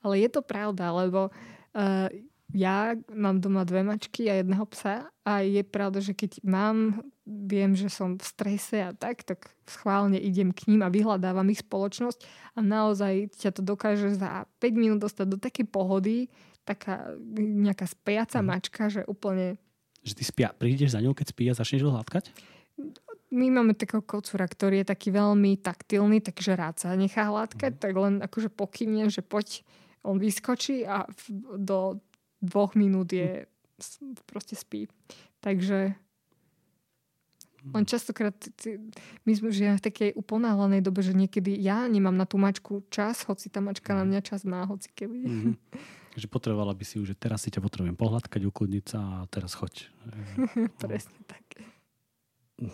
Ale 0.00 0.14
je 0.20 0.28
to 0.32 0.40
pravda, 0.40 0.88
lebo 0.96 1.28
uh, 1.28 2.08
ja 2.54 2.98
mám 3.12 3.38
doma 3.38 3.62
dve 3.62 3.86
mačky 3.86 4.26
a 4.26 4.40
jedného 4.40 4.66
psa 4.70 5.08
a 5.22 5.32
je 5.44 5.62
pravda, 5.62 6.02
že 6.02 6.16
keď 6.16 6.42
mám, 6.42 7.06
viem, 7.24 7.78
že 7.78 7.86
som 7.86 8.18
v 8.18 8.24
strese 8.24 8.78
a 8.82 8.90
tak, 8.90 9.22
tak 9.22 9.50
schválne 9.68 10.18
idem 10.18 10.50
k 10.50 10.66
ním 10.70 10.82
a 10.82 10.92
vyhľadávam 10.92 11.46
ich 11.54 11.62
spoločnosť 11.62 12.26
a 12.56 12.58
naozaj 12.62 13.30
ťa 13.38 13.50
to 13.54 13.62
dokáže 13.62 14.18
za 14.18 14.48
5 14.58 14.74
minút 14.74 14.98
dostať 15.02 15.26
do 15.30 15.38
takej 15.38 15.66
pohody, 15.70 16.26
taká 16.66 17.14
nejaká 17.38 17.86
spiaca 17.86 18.42
mm. 18.42 18.46
mačka, 18.46 18.82
že 18.90 19.06
úplne... 19.06 19.58
Že 20.02 20.14
ty 20.16 20.24
spia, 20.24 20.48
prídeš 20.50 20.96
za 20.96 21.00
ňou, 21.04 21.12
keď 21.12 21.26
spí 21.30 21.44
a 21.50 21.54
začneš 21.54 21.86
ho 21.86 21.92
hladkať? 21.92 22.32
my 23.30 23.46
máme 23.46 23.78
takého 23.78 24.02
kocúra, 24.02 24.42
ktorý 24.42 24.82
je 24.82 24.90
taký 24.90 25.14
veľmi 25.14 25.62
taktilný, 25.62 26.18
takže 26.18 26.58
rád 26.58 26.82
sa 26.82 26.98
nechá 26.98 27.30
hladkať, 27.30 27.78
mm. 27.78 27.80
tak 27.80 27.92
len 27.94 28.14
akože 28.18 28.50
pokymne, 28.50 29.06
že 29.06 29.22
poď, 29.22 29.62
on 30.02 30.18
vyskočí 30.18 30.82
a 30.82 31.06
do 31.54 32.02
dvoch 32.40 32.74
minút 32.76 33.12
je 33.12 33.46
proste 34.28 34.56
spí. 34.56 34.88
Takže 35.40 35.96
len 37.60 37.84
častokrát 37.84 38.32
my 39.28 39.32
sme 39.36 39.52
žijeme 39.52 39.76
v 39.76 39.84
takej 39.84 40.10
uponáhlanej 40.16 40.80
dobe, 40.80 41.04
že 41.04 41.12
niekedy 41.12 41.52
ja 41.60 41.84
nemám 41.84 42.16
na 42.16 42.24
tú 42.24 42.40
mačku 42.40 42.88
čas, 42.88 43.20
hoci 43.28 43.52
tá 43.52 43.60
mačka 43.60 43.92
na 43.92 44.08
mňa 44.08 44.20
čas 44.24 44.48
má, 44.48 44.64
hoci 44.64 44.88
keby. 44.92 45.18
Mm-hmm. 45.28 45.54
Že 46.10 46.26
potrebovala 46.26 46.74
by 46.74 46.82
si 46.82 46.98
už, 46.98 47.14
že 47.14 47.16
teraz 47.16 47.46
si 47.46 47.54
ťa 47.54 47.62
potrebujem 47.62 47.94
pohľadkať, 47.94 48.42
ukludniť 48.42 48.82
sa 48.82 48.98
a 48.98 49.30
teraz 49.30 49.54
choď. 49.54 49.86
Presne 50.82 51.22
tak 51.22 51.50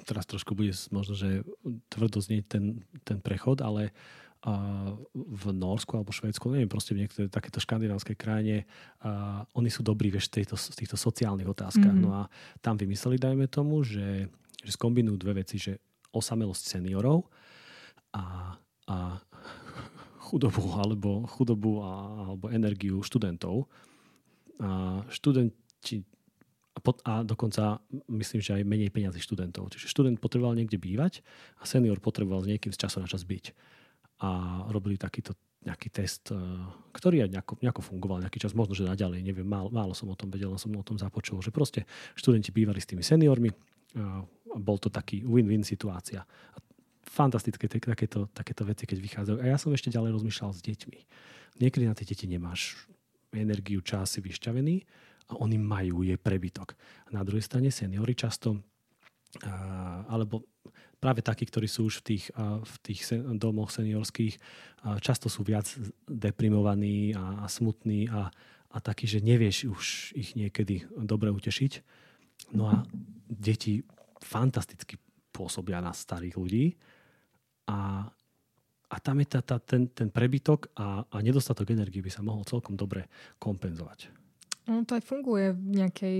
teraz 0.03 0.27
trošku 0.27 0.59
bude 0.59 0.75
možno, 0.91 1.15
že 1.15 1.47
tvrdo 1.93 2.19
znieť 2.19 2.45
ten, 2.51 2.65
ten 3.07 3.19
prechod, 3.23 3.63
ale 3.63 3.95
a 4.44 4.53
v 5.14 5.44
Norsku 5.57 5.96
alebo 5.96 6.12
Švédsku, 6.12 6.46
neviem, 6.53 6.68
proste 6.68 6.92
v 6.92 7.03
niektoré 7.03 7.27
takéto 7.33 7.59
škandinávskej 7.59 8.16
krajine, 8.18 8.68
a 9.01 9.42
oni 9.57 9.72
sú 9.72 9.81
dobrí 9.81 10.12
vieš, 10.12 10.29
v, 10.31 10.42
tejto, 10.42 10.55
v 10.61 10.77
týchto 10.77 10.96
sociálnych 11.01 11.49
otázkach. 11.49 11.94
Mm-hmm. 11.94 12.07
No 12.07 12.27
a 12.27 12.29
tam 12.61 12.77
vymysleli, 12.77 13.16
dajme 13.16 13.49
tomu, 13.49 13.83
že, 13.83 14.29
že 14.62 14.70
skombinujú 14.77 15.16
dve 15.16 15.42
veci, 15.42 15.57
že 15.57 15.81
osamelosť 16.12 16.79
seniorov 16.79 17.27
a, 18.14 18.57
a 18.88 18.96
chudobu 20.27 20.62
alebo 20.79 21.27
chudobu 21.31 21.83
a, 21.85 21.92
alebo 22.33 22.46
energiu 22.51 23.03
študentov. 23.03 23.66
A 24.62 25.03
študenti 25.12 26.07
a, 26.77 26.79
pot, 26.81 27.01
a 27.09 27.25
dokonca 27.25 27.81
myslím, 28.09 28.40
že 28.44 28.61
aj 28.61 28.68
menej 28.68 28.92
peniazy 28.92 29.20
študentov. 29.20 29.72
Čiže 29.72 29.88
študent 29.88 30.20
potreboval 30.20 30.57
niekde 30.57 30.77
bývať 30.77 31.25
a 31.61 31.64
senior 31.64 32.01
potreboval 32.01 32.44
s 32.44 32.51
niekým 32.53 32.72
z 32.72 32.79
času 32.85 33.01
na 33.01 33.09
čas 33.09 33.25
byť. 33.25 33.57
A 34.25 34.65
robili 34.73 34.97
takýto 34.97 35.37
nejaký 35.67 35.89
test, 35.91 36.31
eh, 36.31 36.39
ktorý 36.95 37.27
aj 37.27 37.31
nejako, 37.35 37.53
nejako 37.61 37.83
fungoval 37.83 38.23
nejaký 38.23 38.39
čas, 38.39 38.55
možno, 38.55 38.73
že 38.79 38.87
naďalej, 38.87 39.21
neviem, 39.21 39.45
málo, 39.45 39.69
málo 39.69 39.93
som 39.93 40.09
o 40.09 40.17
tom 40.17 40.31
vedel, 40.31 40.55
som 40.57 40.73
o 40.73 40.87
tom 40.87 40.97
započul, 40.97 41.43
že 41.43 41.51
proste 41.51 41.85
študenti 42.15 42.55
bývali 42.55 42.79
s 42.79 42.89
tými 42.89 43.03
seniormi 43.03 43.51
a 43.97 44.25
bol 44.61 44.77
to 44.77 44.93
taký 44.93 45.25
win-win 45.25 45.65
situácia. 45.65 46.23
A 46.25 46.59
fantastické 47.07 47.65
takéto, 47.67 48.29
takéto 48.33 48.63
veci, 48.69 48.85
keď 48.85 48.99
vychádzajú. 49.01 49.37
A 49.41 49.47
ja 49.49 49.57
som 49.57 49.73
ešte 49.73 49.89
ďalej 49.89 50.21
rozmýšľal 50.21 50.53
s 50.53 50.61
deťmi. 50.61 50.99
Niekedy 51.65 51.85
na 51.89 51.97
tie 51.97 52.05
deti 52.05 52.29
nemáš 52.29 52.89
energiu, 53.33 53.81
čas, 53.81 54.13
si 54.13 54.21
vyšťavený 54.21 54.85
a 55.33 55.41
oni 55.41 55.57
majú, 55.57 56.05
je 56.05 56.17
prebytok. 56.21 56.77
A 57.09 57.17
na 57.17 57.25
druhej 57.25 57.45
strane 57.45 57.73
seniory 57.73 58.13
často 58.13 58.61
alebo 60.09 60.47
práve 61.07 61.23
takí, 61.23 61.47
ktorí 61.47 61.71
sú 61.71 61.87
už 61.87 62.03
v 62.03 62.19
tých, 62.19 62.35
v 62.35 62.75
tých 62.83 63.14
domoch 63.38 63.71
seniorských, 63.71 64.42
často 64.99 65.31
sú 65.31 65.47
viac 65.47 65.71
deprimovaní 66.11 67.14
a, 67.14 67.47
smutní 67.47 68.11
a, 68.11 68.27
a 68.75 68.77
takí, 68.83 69.07
že 69.07 69.23
nevieš 69.23 69.71
už 69.71 69.85
ich 70.19 70.35
niekedy 70.35 70.83
dobre 70.99 71.31
utešiť. 71.31 71.73
No 72.59 72.66
a 72.66 72.83
deti 73.31 73.87
fantasticky 74.19 74.99
pôsobia 75.31 75.79
na 75.79 75.95
starých 75.95 76.35
ľudí 76.35 76.75
a, 77.71 78.11
a 78.90 78.97
tam 78.99 79.23
je 79.23 79.27
tá, 79.31 79.47
tá, 79.47 79.62
ten, 79.62 79.87
ten 79.95 80.11
prebytok 80.11 80.75
a, 80.75 81.07
a 81.07 81.16
nedostatok 81.23 81.71
energie 81.71 82.03
by 82.03 82.11
sa 82.11 82.27
mohol 82.27 82.42
celkom 82.42 82.75
dobre 82.75 83.07
kompenzovať. 83.38 84.11
No 84.66 84.83
to 84.83 84.99
aj 84.99 85.07
funguje 85.07 85.55
v 85.55 85.87
nejakej 85.87 86.19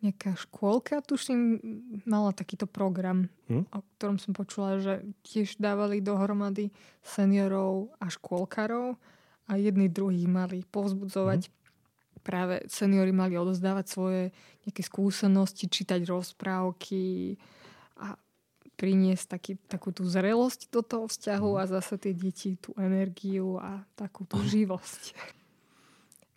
nejaká 0.00 0.32
škôlka, 0.32 1.04
tuším, 1.04 1.60
mala 2.08 2.32
takýto 2.32 2.64
program, 2.64 3.28
hm? 3.52 3.68
o 3.68 3.80
ktorom 3.96 4.16
som 4.16 4.32
počula, 4.32 4.80
že 4.80 5.04
tiež 5.24 5.60
dávali 5.60 6.00
dohromady 6.00 6.72
seniorov 7.04 7.92
a 8.00 8.08
škôlkarov 8.08 8.96
a 9.44 9.52
jedni 9.60 9.92
druhých 9.92 10.24
mali 10.24 10.64
povzbudzovať. 10.72 11.40
Hm? 11.48 11.52
Práve 12.20 12.64
seniory 12.68 13.12
mali 13.12 13.36
odozdávať 13.36 13.86
svoje 13.88 14.22
nejaké 14.64 14.82
skúsenosti, 14.84 15.68
čítať 15.68 16.04
rozprávky 16.08 17.36
a 18.00 18.16
priniesť 18.80 19.24
taký, 19.36 19.52
takú 19.68 19.92
tú 19.92 20.08
zrelosť 20.08 20.72
do 20.72 20.80
toho 20.80 21.04
vzťahu 21.12 21.50
hm? 21.56 21.60
a 21.60 21.62
zase 21.68 22.00
tie 22.00 22.16
deti 22.16 22.56
tú 22.56 22.72
energiu 22.80 23.60
a 23.60 23.84
takú 24.00 24.24
tú 24.24 24.40
živosť 24.52 25.36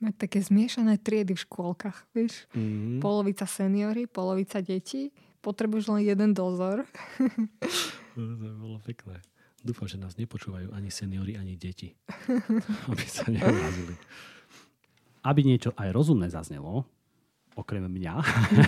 mať 0.04 0.28
také 0.28 0.44
zmiešané 0.44 1.00
triedy 1.00 1.34
v 1.34 1.44
škôlkach, 1.48 2.12
vieš. 2.12 2.44
Mm-hmm. 2.52 3.00
Polovica 3.00 3.48
seniory, 3.48 4.04
polovica 4.06 4.60
detí. 4.60 5.16
Potrebuješ 5.40 5.92
len 5.96 6.04
jeden 6.04 6.36
dozor. 6.36 6.84
To 8.14 8.22
bolo 8.62 8.78
pekné. 8.86 9.26
Dúfam, 9.66 9.90
že 9.90 9.98
nás 9.98 10.14
nepočúvajú 10.22 10.70
ani 10.70 10.94
seniory, 10.94 11.34
ani 11.34 11.58
deti. 11.58 11.98
Aby 12.94 13.06
sa 13.10 13.26
neurazili. 13.26 13.98
Aby 15.26 15.42
niečo 15.42 15.74
aj 15.74 15.90
rozumné 15.90 16.30
zaznelo, 16.30 16.86
okrem 17.58 17.90
mňa, 17.90 18.14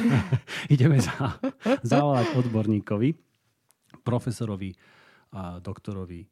ideme 0.73 0.97
za, 0.97 1.37
zavolať 1.85 2.33
odborníkovi, 2.41 3.13
profesorovi, 4.01 4.73
a 5.35 5.59
doktorovi, 5.59 6.23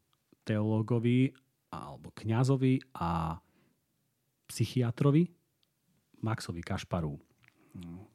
teológovi 0.48 1.36
alebo 1.76 2.16
kňazovi 2.16 2.96
a 3.04 3.36
psychiatrovi 4.48 5.30
Maxovi 6.24 6.64
Kašparu. 6.64 7.20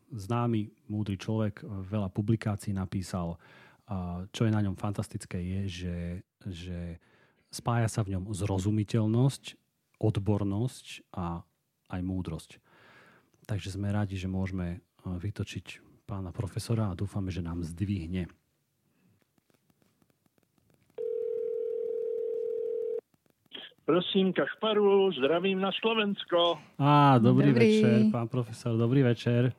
Známy, 0.08 0.72
múdry 0.88 1.20
človek, 1.20 1.60
veľa 1.66 2.08
publikácií 2.08 2.72
napísal. 2.72 3.36
Čo 4.32 4.48
je 4.48 4.52
na 4.52 4.64
ňom 4.64 4.76
fantastické 4.76 5.36
je, 5.40 5.60
že, 5.68 5.96
že 6.48 6.78
spája 7.52 7.88
sa 7.88 8.00
v 8.04 8.16
ňom 8.16 8.32
zrozumiteľnosť, 8.32 9.56
odbornosť 10.00 11.12
a 11.12 11.44
aj 11.92 12.00
múdrosť. 12.04 12.50
Takže 13.48 13.76
sme 13.76 13.92
radi, 13.92 14.16
že 14.16 14.28
môžeme 14.28 14.80
vytočiť 15.04 15.84
pána 16.08 16.32
profesora 16.32 16.88
a 16.88 16.96
dúfame, 16.96 17.28
že 17.28 17.44
nám 17.44 17.64
zdvihne 17.64 18.28
Prosím, 23.88 24.36
Kašparu, 24.36 25.12
zdravím 25.12 25.64
na 25.64 25.72
Slovensko. 25.80 26.60
Á, 26.76 27.16
dobrý, 27.16 27.56
dobrý 27.56 27.80
večer, 27.80 28.12
pán 28.12 28.28
profesor, 28.28 28.76
dobrý 28.76 29.00
večer. 29.00 29.56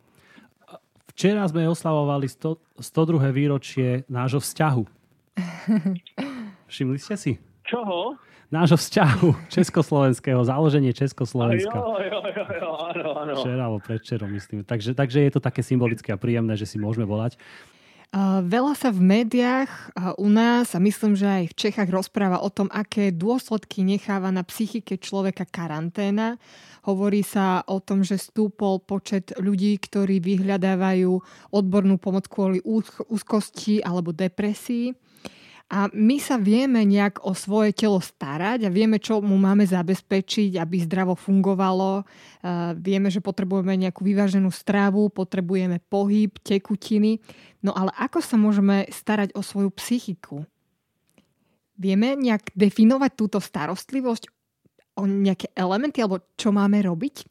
Včera 1.09 1.41
sme 1.49 1.65
oslavovali 1.65 2.29
100, 2.29 2.77
102. 2.77 3.25
výročie 3.33 4.05
nášho 4.05 4.37
vzťahu. 4.37 4.83
Všimli 6.69 7.01
ste 7.01 7.17
si? 7.17 7.31
Čoho? 7.65 8.21
Nášho 8.53 8.77
vzťahu 8.77 9.49
československého, 9.49 10.45
založenie 10.45 10.93
Československa. 10.93 11.73
Jo, 11.73 11.97
jo, 11.97 12.21
jo, 12.29 12.45
jo, 12.53 12.69
áno, 12.85 13.09
áno. 13.25 13.33
Včera 13.33 13.65
alebo 13.65 13.81
predčerom, 13.81 14.29
myslím. 14.29 14.61
Takže, 14.61 14.93
takže 14.93 15.25
je 15.25 15.31
to 15.33 15.41
také 15.41 15.65
symbolické 15.65 16.13
a 16.13 16.21
príjemné, 16.21 16.53
že 16.53 16.69
si 16.69 16.77
môžeme 16.77 17.09
volať. 17.09 17.33
Veľa 18.39 18.73
sa 18.73 18.89
v 18.89 19.05
médiách 19.05 19.69
u 20.17 20.33
nás 20.33 20.73
a 20.73 20.81
myslím, 20.81 21.13
že 21.13 21.29
aj 21.29 21.45
v 21.53 21.57
Čechách 21.61 21.93
rozpráva 21.93 22.41
o 22.41 22.49
tom, 22.49 22.65
aké 22.73 23.13
dôsledky 23.13 23.85
necháva 23.85 24.33
na 24.33 24.41
psychike 24.41 24.97
človeka 24.97 25.45
karanténa. 25.45 26.41
Hovorí 26.89 27.21
sa 27.21 27.61
o 27.69 27.77
tom, 27.77 28.01
že 28.01 28.17
stúpol 28.17 28.81
počet 28.81 29.29
ľudí, 29.37 29.77
ktorí 29.77 30.25
vyhľadávajú 30.25 31.11
odbornú 31.53 32.01
pomoc 32.01 32.25
kvôli 32.25 32.65
úzkosti 33.13 33.85
alebo 33.85 34.09
depresii. 34.09 34.89
A 35.69 35.85
my 35.93 36.17
sa 36.17 36.41
vieme 36.41 36.81
nejak 36.81 37.21
o 37.21 37.37
svoje 37.37 37.77
telo 37.77 38.01
starať 38.01 38.65
a 38.65 38.73
vieme, 38.73 38.97
čo 38.97 39.21
mu 39.21 39.37
máme 39.37 39.69
zabezpečiť, 39.69 40.57
aby 40.57 40.81
zdravo 40.81 41.13
fungovalo. 41.13 42.09
Vieme, 42.81 43.13
že 43.13 43.21
potrebujeme 43.21 43.77
nejakú 43.77 44.01
vyváženú 44.01 44.49
stravu, 44.49 45.13
potrebujeme 45.13 45.77
pohyb, 45.85 46.33
tekutiny. 46.41 47.21
No 47.61 47.77
ale 47.77 47.93
ako 48.01 48.17
sa 48.17 48.33
môžeme 48.33 48.89
starať 48.89 49.37
o 49.37 49.45
svoju 49.45 49.69
psychiku? 49.77 50.41
Vieme 51.77 52.17
nejak 52.17 52.49
definovať 52.57 53.11
túto 53.13 53.37
starostlivosť 53.37 54.25
o 54.97 55.05
nejaké 55.05 55.53
elementy, 55.53 56.01
alebo 56.01 56.25
čo 56.33 56.49
máme 56.49 56.81
robiť? 56.81 57.29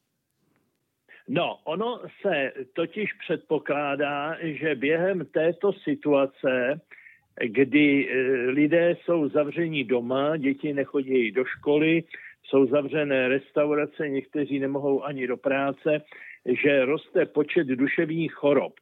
No, 1.28 1.60
ono 1.66 2.00
se 2.22 2.52
totiž 2.72 3.12
předpokládá, 3.26 4.38
že 4.40 4.74
během 4.74 5.26
této 5.26 5.72
situace 5.72 6.80
kdy 7.44 8.08
eh, 8.10 8.20
lidé 8.50 8.96
jsou 9.04 9.28
zavření 9.28 9.84
doma, 9.84 10.36
děti 10.36 10.72
nechodí 10.72 11.32
do 11.32 11.44
školy, 11.44 12.04
jsou 12.44 12.66
zavřené 12.66 13.28
restaurace, 13.28 14.08
někteří 14.08 14.58
nemohou 14.58 15.04
ani 15.04 15.26
do 15.26 15.36
práce, 15.36 16.02
že 16.62 16.84
roste 16.84 17.26
počet 17.26 17.66
duševních 17.66 18.34
chorob. 18.34 18.72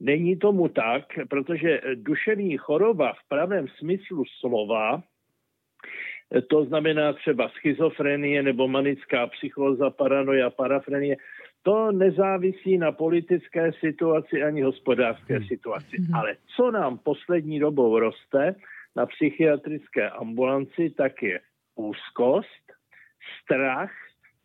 Není 0.00 0.36
tomu 0.36 0.68
tak, 0.68 1.04
protože 1.30 1.80
duševní 1.94 2.56
choroba 2.56 3.12
v 3.12 3.28
pravém 3.28 3.66
smyslu 3.78 4.24
slova, 4.40 5.02
to 6.48 6.64
znamená 6.64 7.12
třeba 7.12 7.48
schizofrenie 7.48 8.42
nebo 8.42 8.68
manická 8.68 9.26
psychóza, 9.26 9.90
paranoia, 9.90 10.50
parafrenie, 10.50 11.16
to 11.62 11.92
nezávisí 11.92 12.78
na 12.78 12.92
politické 12.92 13.72
situaci 13.72 14.42
ani 14.42 14.62
hospodářské 14.62 15.36
hmm. 15.36 15.46
situaci. 15.46 15.96
Hmm. 15.96 16.14
Ale 16.14 16.36
co 16.56 16.70
nám 16.70 16.98
poslední 16.98 17.58
dobou 17.58 17.98
roste 17.98 18.54
na 18.96 19.06
psychiatrické 19.06 20.10
ambulanci, 20.10 20.90
tak 20.90 21.22
je 21.22 21.40
úzkost, 21.76 22.72
strach 23.42 23.90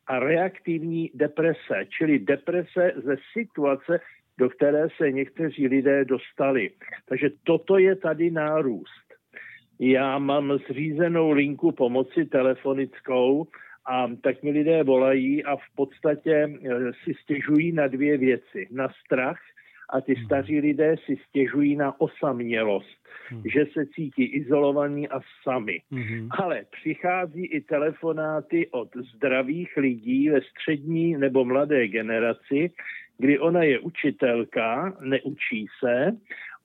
a 0.08 0.20
reaktivní 0.20 1.12
deprese, 1.14 1.86
čili 1.98 2.20
deprese 2.20 2.92
ze 3.04 3.16
situace, 3.34 4.00
do 4.38 4.50
které 4.50 4.88
se 4.98 5.12
někteří 5.12 5.68
lidé 5.68 6.06
dostali. 6.06 6.72
Takže 7.06 7.30
toto 7.44 7.78
je 7.78 7.96
tady 7.96 8.32
nárůst. 8.32 9.04
Já 9.80 10.20
mám 10.20 10.58
zřízenou 10.70 11.32
linku 11.32 11.72
pomoci 11.72 12.26
telefonickou 12.26 13.48
a 13.86 14.08
tak 14.22 14.44
mi 14.44 14.52
lidé 14.52 14.84
volají 14.84 15.44
a 15.44 15.56
v 15.56 15.70
podstatě 15.76 16.34
eh, 16.34 16.92
si 17.04 17.14
stěžují 17.24 17.72
na 17.72 17.88
dvě 17.88 18.18
věci. 18.18 18.68
Na 18.72 18.90
strach 19.06 19.40
a 19.90 20.02
ty 20.02 20.16
hmm. 20.16 20.26
staří 20.26 20.60
lidé 20.60 20.96
si 21.06 21.18
stěžují 21.30 21.76
na 21.76 22.02
osamělost, 22.02 22.98
hmm. 23.28 23.44
že 23.54 23.66
se 23.74 23.86
cítí 23.86 24.24
izolovaní 24.24 25.10
a 25.10 25.20
sami. 25.44 25.82
Hmm. 25.92 26.30
Ale 26.32 26.66
přichází 26.72 27.46
i 27.46 27.62
telefonáty 27.62 28.68
od 28.72 28.90
zdravých 29.16 29.78
lidí 29.78 30.30
ve 30.30 30.42
střední 30.42 31.18
nebo 31.18 31.46
mladé 31.46 31.88
generaci, 31.88 32.72
kdy 33.18 33.40
ona 33.40 33.64
je 33.64 33.80
učitelka, 33.80 34.98
neučí 35.02 35.68
se 35.80 36.12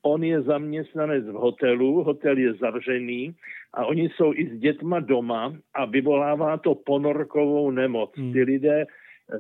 on 0.09 0.25
je 0.25 0.43
zaměstnanec 0.43 1.25
v 1.25 1.33
hotelu, 1.33 2.03
hotel 2.03 2.39
je 2.39 2.55
zavřený 2.55 3.35
a 3.75 3.87
oni 3.87 4.09
jsou 4.09 4.33
i 4.35 4.49
s 4.49 4.59
dětma 4.59 5.01
doma 5.01 5.55
a 5.75 5.85
vyvolává 5.85 6.57
to 6.57 6.75
ponorkovou 6.75 7.71
nemoc. 7.71 8.11
Hmm. 8.17 8.33
Ty 8.33 8.43
lidé 8.43 8.87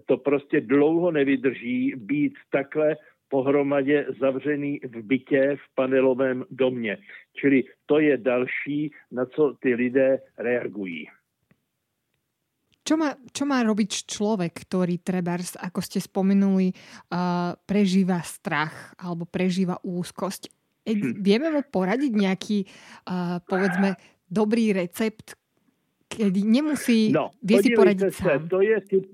to 0.06 0.16
prostě 0.16 0.60
dlouho 0.60 1.10
nevydrží 1.10 1.94
být 1.96 2.32
takhle 2.50 2.96
pohromadě 3.28 4.06
zavřený 4.20 4.80
v 4.84 5.02
bytě 5.02 5.56
v 5.56 5.74
panelovém 5.74 6.44
domě. 6.50 6.98
Čili 7.36 7.64
to 7.86 7.98
je 7.98 8.16
další, 8.16 8.92
na 9.12 9.26
co 9.26 9.54
ty 9.60 9.74
lidé 9.74 10.18
reagují. 10.38 11.06
Čo 12.88 12.96
má, 12.96 13.20
čo 13.36 13.44
má 13.44 13.60
robiť 13.60 14.08
človek, 14.08 14.64
ktorý 14.64 14.96
trebárs, 15.04 15.60
ako 15.60 15.84
ste 15.84 16.00
spomenuli, 16.00 16.72
uh, 16.72 17.52
prežíva 17.68 18.24
strach 18.24 18.96
alebo 18.96 19.28
prežíva 19.28 19.76
úzkosť? 19.84 20.48
Hm. 20.88 21.20
vieme 21.20 21.48
mu 21.52 21.60
poradiť 21.60 22.12
nejaký, 22.16 22.58
uh, 22.64 23.44
povedzme, 23.44 24.00
dobrý 24.24 24.72
recept, 24.72 25.36
kedy 26.08 26.40
nemusí, 26.40 27.12
no, 27.12 27.36
vie 27.44 27.60
si 27.60 27.76
poradiť 27.76 28.12
se, 28.12 28.22
sám? 28.24 28.48
To 28.48 28.60
je, 28.64 28.80
typ, 28.80 29.04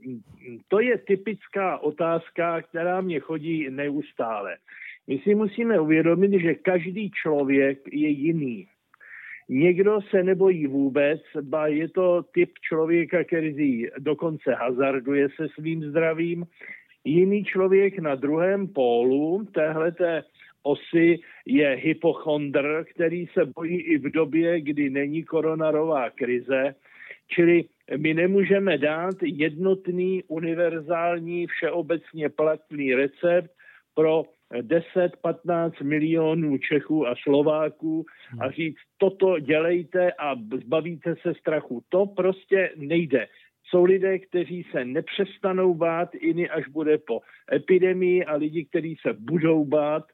to 0.68 0.78
je 0.80 0.98
typická 0.98 1.78
otázka, 1.78 2.62
která 2.62 3.00
mě 3.00 3.20
chodí 3.20 3.66
neustále. 3.70 4.56
My 5.06 5.18
si 5.18 5.34
musíme 5.34 5.80
uvědomit, 5.80 6.40
že 6.40 6.54
každý 6.54 7.10
člověk 7.10 7.78
je 7.92 8.08
jiný. 8.08 8.66
Někdo 9.48 10.00
se 10.10 10.22
nebojí 10.22 10.66
vůbec, 10.66 11.20
ba 11.42 11.66
je 11.66 11.88
to 11.88 12.22
typ 12.22 12.50
člověka, 12.68 13.24
který 13.24 13.86
dokonce 13.98 14.54
hazarduje 14.54 15.28
se 15.36 15.48
svým 15.48 15.84
zdravím. 15.90 16.46
Jiný 17.04 17.44
člověk 17.44 17.98
na 17.98 18.14
druhém 18.14 18.68
pólu 18.68 19.44
téhleté 19.44 20.22
osy 20.64 21.18
je 21.46 21.68
hypochondr, 21.82 22.84
který 22.94 23.26
se 23.26 23.44
bojí 23.44 23.80
i 23.80 23.98
v 23.98 24.12
době, 24.12 24.60
kdy 24.60 24.90
není 24.90 25.22
koronarová 25.22 26.10
krize. 26.10 26.74
Čili 27.28 27.64
my 27.96 28.14
nemůžeme 28.14 28.78
dát 28.78 29.14
jednotný, 29.22 30.22
univerzální, 30.28 31.46
všeobecně 31.46 32.28
platný 32.28 32.94
recept 32.94 33.50
pro 33.94 34.22
10-15 34.52 35.84
milionů 35.84 36.58
Čechů 36.58 37.06
a 37.06 37.14
Slováků 37.22 38.04
a 38.40 38.50
říct, 38.50 38.78
toto 38.98 39.38
dělejte 39.38 40.12
a 40.12 40.34
zbavíte 40.64 41.14
se 41.22 41.34
strachu. 41.34 41.82
To 41.88 42.06
prostě 42.06 42.70
nejde. 42.76 43.26
Jsou 43.70 43.84
lidé, 43.84 44.18
kteří 44.18 44.66
se 44.70 44.84
nepřestanou 44.84 45.74
bát, 45.74 46.14
jiný 46.14 46.48
až 46.48 46.68
bude 46.68 46.98
po 46.98 47.20
epidemii 47.52 48.24
a 48.24 48.36
lidi, 48.36 48.64
kteří 48.64 48.96
se 49.06 49.12
budou 49.12 49.64
bát 49.64 50.04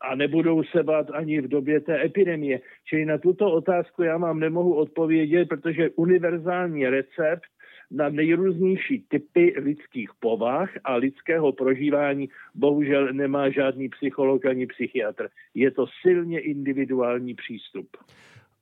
a 0.00 0.14
nebudou 0.14 0.64
se 0.64 0.82
bát 0.82 1.10
ani 1.10 1.40
v 1.40 1.48
době 1.48 1.80
té 1.80 2.04
epidemie. 2.04 2.60
Čili 2.88 3.04
na 3.04 3.18
tuto 3.18 3.52
otázku 3.52 4.02
já 4.02 4.16
vám 4.16 4.40
nemohu 4.40 4.74
odpovědět, 4.74 5.48
protože 5.48 5.90
univerzální 5.90 6.88
recept 6.88 7.50
na 7.90 8.08
nejrůznější 8.08 9.04
typy 9.08 9.54
lidských 9.58 10.10
povah 10.20 10.70
a 10.84 10.94
lidského 10.94 11.52
prožívání 11.52 12.28
bohužel 12.54 13.12
nemá 13.12 13.50
žádný 13.50 13.88
psycholog 13.88 14.46
ani 14.46 14.66
psychiatr. 14.66 15.28
Je 15.54 15.70
to 15.70 15.86
silně 16.02 16.40
individuální 16.40 17.34
přístup. 17.34 17.96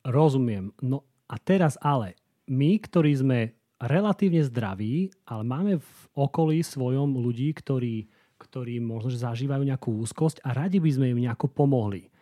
Rozumiem. 0.04 0.70
No 0.82 1.00
a 1.28 1.40
teraz 1.40 1.80
ale, 1.80 2.12
my, 2.44 2.76
ktorí 2.76 3.16
sme 3.16 3.56
relatívne 3.80 4.44
zdraví, 4.44 5.08
ale 5.24 5.42
máme 5.48 5.80
v 5.80 5.92
okolí 6.12 6.60
svojom 6.60 7.16
ľudí, 7.16 7.56
ktorí, 7.56 8.04
ktorí 8.44 8.76
možno 8.84 9.08
že 9.08 9.24
zažívajú 9.24 9.64
nejakú 9.64 9.96
úzkosť 10.04 10.44
a 10.44 10.52
radi 10.52 10.76
by 10.76 10.90
sme 10.92 11.16
im 11.16 11.24
nejako 11.24 11.48
pomohli. 11.48 12.12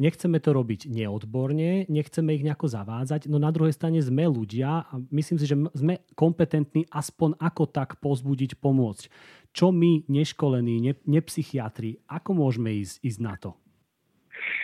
Nechceme 0.00 0.40
to 0.40 0.56
robiť 0.56 0.88
neodborne, 0.88 1.84
nechceme 1.84 2.32
ich 2.32 2.40
nejako 2.40 2.72
zavádzať, 2.72 3.28
no 3.28 3.36
na 3.36 3.52
druhej 3.52 3.76
strane 3.76 4.00
sme 4.00 4.24
ľudia 4.24 4.88
a 4.88 4.92
myslím 5.12 5.36
si, 5.36 5.44
že 5.44 5.56
sme 5.76 6.00
kompetentní 6.16 6.88
aspoň 6.88 7.36
ako 7.36 7.68
tak 7.68 8.00
pozbudiť, 8.00 8.56
pomôcť. 8.56 9.12
Čo 9.52 9.68
my, 9.76 10.08
neškolení, 10.08 10.80
ne, 10.80 10.92
nepsychiatri, 11.04 12.00
ako 12.08 12.32
môžeme 12.32 12.72
ísť, 12.80 12.96
ísť 13.04 13.20
na 13.20 13.34
to? 13.36 13.52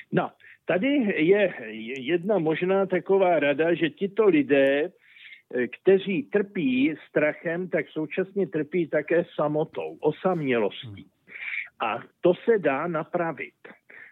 No, 0.08 0.32
tady 0.64 0.88
je 1.20 1.42
jedna 2.00 2.40
možná 2.40 2.88
taková 2.88 3.36
rada, 3.36 3.76
že 3.76 3.92
tito 3.92 4.32
lidé, 4.32 4.88
kteří 5.80 6.22
trpí 6.22 6.94
strachem, 7.08 7.68
tak 7.68 7.88
současně 7.88 8.46
trpí 8.46 8.88
také 8.88 9.24
samotou, 9.34 9.96
osamělostí. 10.00 11.06
A 11.80 11.98
to 12.20 12.34
se 12.34 12.58
dá 12.58 12.86
napravit. 12.86 13.54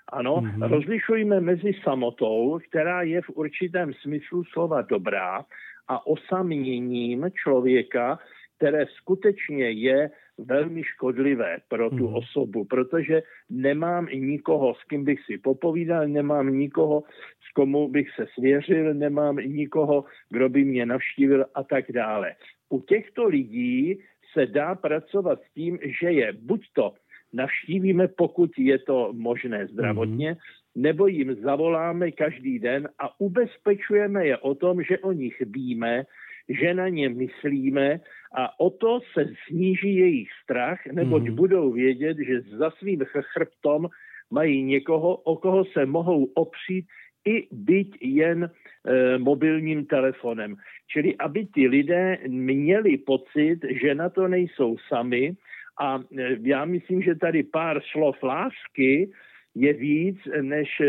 Ano, 0.09 0.37
mm-hmm. 0.37 0.69
rozlišujeme 0.69 1.41
mezi 1.41 1.73
samotou, 1.83 2.59
která 2.69 3.03
je 3.03 3.23
v 3.23 3.31
určitém 3.31 3.95
smyslu 3.95 4.45
slova 4.45 4.83
dobrá, 4.83 5.45
a 5.89 6.07
osaměním 6.07 7.27
člověka, 7.43 8.19
které 8.57 8.87
skutečně 8.87 9.71
je 9.71 10.11
velmi 10.39 10.85
škodlivé 10.85 11.59
pro 11.69 11.91
tu 11.91 12.09
mm. 12.09 12.15
osobu, 12.15 12.65
protože 12.65 13.23
nemám 13.51 14.07
nikoho, 14.07 14.75
s 14.75 14.85
kým 14.85 15.05
bych 15.05 15.21
si 15.25 15.39
popovídal, 15.39 16.09
nemám 16.09 16.59
nikoho, 16.59 17.03
s 17.51 17.53
komu 17.53 17.89
bych 17.89 18.11
se 18.11 18.27
svěřil, 18.35 18.95
nemám 18.95 19.37
nikoho, 19.37 20.05
kdo 20.31 20.49
by 20.49 20.65
mě 20.65 20.87
navštívil 20.87 21.47
a 21.55 21.63
tak 21.63 21.93
dále. 21.93 22.35
U 22.69 22.81
těchto 22.81 23.29
lidí 23.29 23.99
se 24.33 24.47
dá 24.47 24.75
pracovat 24.75 25.39
s 25.43 25.55
tím, 25.55 25.79
že 26.01 26.13
je 26.13 26.33
buď 26.33 26.67
to 26.73 26.93
navštívíme, 27.33 28.09
pokud 28.09 28.51
je 28.59 28.79
to 28.79 29.13
možné 29.13 29.67
zdravotně, 29.67 30.33
mm-hmm. 30.33 30.39
nebo 30.75 31.07
jim 31.07 31.35
zavoláme 31.35 32.11
každý 32.11 32.59
den 32.59 32.89
a 32.99 33.21
ubezpečujeme 33.21 34.27
je 34.27 34.39
o 34.39 34.55
tom, 34.55 34.83
že 34.83 34.99
o 34.99 35.13
nich 35.13 35.43
víme, 35.47 36.05
že 36.49 36.75
na 36.75 36.89
ně 36.89 37.09
myslíme 37.09 38.01
a 38.37 38.61
o 38.61 38.71
to 38.71 39.01
se 39.13 39.27
sníží 39.47 39.97
jejich 39.97 40.29
strach, 40.43 40.87
neboť 40.93 41.23
mm-hmm. 41.23 41.35
budou 41.35 41.73
vědět, 41.73 42.17
že 42.27 42.41
za 42.41 42.71
svým 42.71 43.01
chrbtom 43.05 43.89
mají 44.31 44.63
někoho, 44.63 45.17
o 45.17 45.37
koho 45.37 45.65
se 45.65 45.87
mohou 45.87 46.25
opřít, 46.25 46.87
i 47.25 47.49
byť 47.53 47.97
jen 48.01 48.45
e, 48.45 49.19
mobilním 49.19 49.87
telefonem. 49.87 50.57
Čili 50.93 51.17
aby 51.17 51.47
ty 51.47 51.69
lidé 51.69 52.19
měli 52.29 52.99
pocit, 52.99 53.59
že 53.83 53.95
na 53.95 54.09
to 54.09 54.29
nejsou 54.29 54.77
sami 54.89 55.33
a 55.81 55.99
e, 55.99 56.37
já 56.43 56.65
myslím, 56.65 57.03
že 57.03 57.15
tady 57.15 57.43
pár 57.43 57.81
slov 57.93 58.23
lásky 58.23 59.11
je 59.55 59.73
víc 59.73 60.19
než, 60.41 60.81
e, 60.81 60.87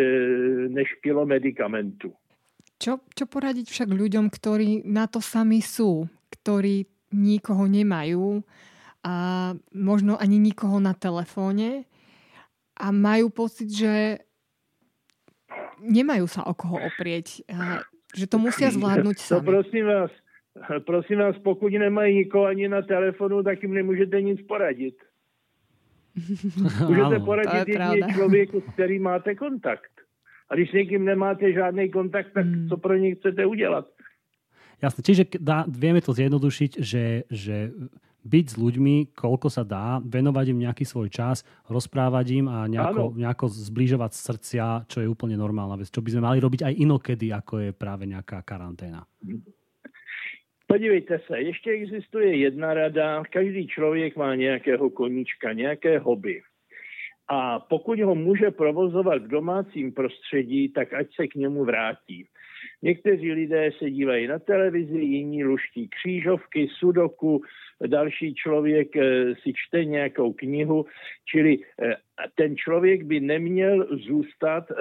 než 0.68 0.94
kilo 0.94 1.26
medicamentu. 1.26 2.14
Čo, 2.76 3.00
čo 3.16 3.24
poradiť 3.26 3.72
však 3.72 3.90
ľuďom, 3.90 4.28
ktorí 4.28 4.84
na 4.84 5.08
to 5.08 5.24
sami 5.24 5.64
sú, 5.64 6.12
ktorí 6.28 6.86
nikoho 7.16 7.72
nemajú 7.72 8.44
a 9.06 9.16
možno 9.72 10.20
ani 10.20 10.36
nikoho 10.36 10.84
na 10.84 10.92
telefóne 10.92 11.88
a 12.76 12.92
majú 12.92 13.32
pocit, 13.32 13.72
že 13.72 14.20
nemajú 15.80 16.28
sa 16.28 16.44
o 16.44 16.54
koho 16.58 16.82
oprieť, 16.84 17.48
že 18.12 18.26
to 18.28 18.38
musia 18.42 18.68
zvládnuť 18.72 19.18
sami. 19.24 19.40
To 19.40 19.48
prosím 19.48 19.86
vás, 19.88 20.12
prosím 20.84 21.18
vás, 21.20 21.36
pokud 21.44 21.72
nemají 21.72 22.16
nikoho 22.16 22.46
ani 22.46 22.68
na 22.68 22.82
telefonu, 22.82 23.44
tak 23.44 23.64
jim 23.64 23.74
nemůžete 23.74 24.22
nic 24.22 24.42
poradit. 24.48 24.96
Můžete 26.88 27.20
poradit 27.20 27.68
jedině 27.68 28.14
člověku, 28.14 28.62
s 28.62 28.74
kterým 28.74 29.04
máte 29.04 29.36
kontakt. 29.36 29.95
A 30.50 30.56
když 30.56 30.70
s 30.70 30.74
někým 30.74 31.06
nemáte 31.06 31.54
žádný 31.54 31.90
kontakt, 31.90 32.34
tak 32.34 32.46
hmm. 32.46 32.70
co 32.70 32.78
pro 32.78 32.96
něj 32.98 33.16
chcete 33.16 33.46
udělat? 33.46 33.86
Jasne, 34.84 35.02
čiže 35.08 35.40
dá, 35.40 35.64
vieme 35.72 36.04
to 36.04 36.12
zjednodušiť, 36.12 36.72
že, 36.84 37.24
že 37.32 37.72
byť 38.26 38.46
s 38.52 38.56
ľuďmi, 38.58 39.16
koľko 39.16 39.48
sa 39.48 39.64
dá, 39.64 40.02
venovať 40.02 40.46
im 40.52 40.66
nejaký 40.66 40.84
svoj 40.84 41.14
čas, 41.14 41.46
rozprávať 41.70 42.44
im 42.44 42.46
a 42.50 42.66
nejako, 42.66 43.14
nejako 43.16 43.46
zbližovať 43.54 44.12
srdcia, 44.18 44.66
čo 44.90 45.00
je 45.00 45.08
úplne 45.08 45.38
normálna 45.38 45.78
vec. 45.78 45.94
Čo 45.94 46.02
by 46.02 46.10
sme 46.12 46.26
mali 46.26 46.38
robiť 46.42 46.66
aj 46.66 46.74
inokedy, 46.76 47.30
ako 47.32 47.70
je 47.70 47.72
práve 47.72 48.10
nejaká 48.10 48.42
karanténa. 48.42 49.06
Podívejte 50.68 51.22
se, 51.28 51.40
ještě 51.40 51.72
existuje 51.72 52.38
jedna 52.38 52.74
rada. 52.74 53.24
Každý 53.24 53.68
člověk 53.68 54.16
má 54.16 54.36
nějakého 54.36 54.90
koníčka, 54.90 55.54
nějaké 55.54 56.00
hobby. 56.00 56.42
A 57.28 57.60
pokud 57.60 58.00
ho 58.00 58.16
může 58.16 58.52
provozovat 58.52 59.24
v 59.24 59.28
domácím 59.28 59.92
prostředí, 59.92 60.70
tak 60.70 60.94
ať 60.94 61.08
se 61.16 61.28
k 61.28 61.36
němu 61.36 61.66
vrátí. 61.66 62.28
Někteří 62.82 63.32
lidé 63.32 63.72
se 63.78 63.90
dívají 63.90 64.28
na 64.28 64.40
televizi, 64.40 64.98
jiní 64.98 65.44
luští 65.44 65.88
křížovky, 65.88 66.68
sudoku, 66.80 67.42
další 67.88 68.36
člověk 68.36 68.96
eh, 68.96 69.36
si 69.44 69.54
čte 69.56 69.86
nějakou 69.86 70.34
knihu, 70.34 70.86
čili 71.26 71.58
eh, 71.82 71.96
ten 72.36 72.58
člověk 72.58 73.04
by 73.04 73.20
neměl 73.20 73.88
zůstat 74.08 74.72
eh, 74.72 74.76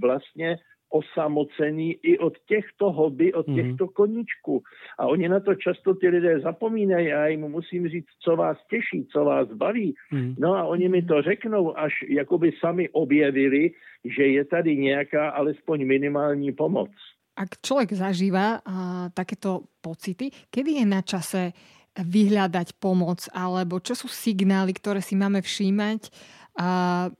vlastně 0.00 0.56
osamocený 0.94 1.98
i 2.02 2.18
od 2.18 2.38
těchto 2.46 2.92
hobby, 2.92 3.34
od 3.34 3.46
mm-hmm. 3.46 3.54
těchto 3.54 3.88
koníčků. 3.88 4.62
A 4.98 5.06
oni 5.06 5.28
na 5.28 5.40
to 5.40 5.54
často 5.54 5.94
ty 5.94 6.08
lidé 6.08 6.40
zapomínají 6.40 7.06
a 7.12 7.18
já 7.18 7.26
jim 7.26 7.40
musím 7.40 7.88
říct, 7.88 8.14
co 8.22 8.36
vás 8.36 8.58
těší, 8.70 9.06
co 9.12 9.24
vás 9.24 9.48
baví. 9.48 9.94
Mm-hmm. 10.12 10.34
No 10.38 10.54
a 10.54 10.64
oni 10.64 10.88
mi 10.88 11.02
to 11.02 11.22
řeknou, 11.22 11.78
až 11.78 11.92
jakoby 12.08 12.52
sami 12.60 12.88
objevili, 12.88 13.74
že 14.04 14.22
je 14.26 14.44
tady 14.44 14.76
nějaká 14.76 15.30
alespoň 15.30 15.86
minimální 15.86 16.52
pomoc. 16.52 16.90
Ak 17.34 17.58
človek 17.66 17.90
zažíva 17.98 18.62
uh, 18.62 19.10
takéto 19.10 19.66
pocity, 19.82 20.30
kedy 20.54 20.78
je 20.78 20.84
na 20.86 21.02
čase 21.02 21.50
vyhľadať 21.98 22.78
pomoc, 22.78 23.26
alebo 23.34 23.82
čo 23.82 23.98
sú 23.98 24.06
signály, 24.06 24.70
ktoré 24.70 25.02
si 25.02 25.18
máme 25.18 25.42
všímať, 25.42 26.14
uh, 26.62 27.10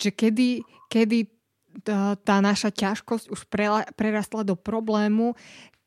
že 0.00 0.16
kedy, 0.16 0.64
kedy 0.88 1.28
tá, 1.80 2.36
naša 2.44 2.68
ťažkosť 2.68 3.32
už 3.32 3.48
prerastla 3.96 4.44
do 4.44 4.54
problému, 4.54 5.32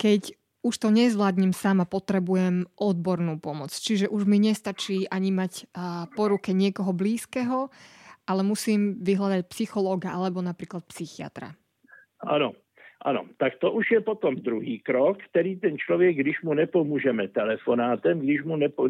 keď 0.01 0.33
už 0.65 0.81
to 0.81 0.89
nezvládnem 0.89 1.53
sama, 1.53 1.85
potrebujem 1.85 2.65
odbornú 2.73 3.37
pomoc. 3.37 3.69
Čiže 3.69 4.09
už 4.09 4.25
mi 4.25 4.41
nestačí 4.41 5.05
ani 5.05 5.29
mať 5.29 5.69
po 6.17 6.25
ruke 6.25 6.57
niekoho 6.57 6.89
blízkeho, 6.89 7.69
ale 8.25 8.41
musím 8.41 8.97
vyhľadať 8.97 9.45
psychológa 9.53 10.09
alebo 10.09 10.41
napríklad 10.41 10.81
psychiatra. 10.89 11.53
Ano, 12.25 12.57
ano, 13.05 13.29
tak 13.37 13.61
to 13.61 13.69
už 13.77 13.85
je 13.91 14.01
potom 14.01 14.41
druhý 14.41 14.81
krok, 14.81 15.21
který 15.29 15.61
ten 15.61 15.77
člověk, 15.77 16.17
když 16.17 16.41
mu 16.41 16.57
nepomůžeme 16.57 17.27
telefonátem, 17.27 18.19
když 18.19 18.43
mu 18.43 18.57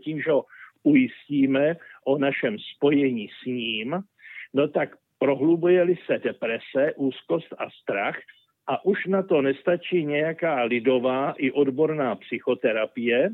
tím, 0.00 0.24
že 0.24 0.30
ho 0.32 0.48
ujistíme 0.82 1.76
o 2.08 2.18
našem 2.18 2.56
spojení 2.76 3.28
s 3.28 3.46
ním, 3.46 4.00
no 4.54 4.68
tak 4.68 4.96
prohlubuje-li 5.24 5.96
se 6.06 6.18
deprese, 6.18 6.92
úzkost 6.96 7.48
a 7.58 7.70
strach 7.70 8.16
a 8.68 8.84
už 8.84 9.06
na 9.06 9.22
to 9.22 9.42
nestačí 9.42 10.04
nějaká 10.04 10.62
lidová 10.62 11.34
i 11.38 11.52
odborná 11.52 12.14
psychoterapie, 12.14 13.30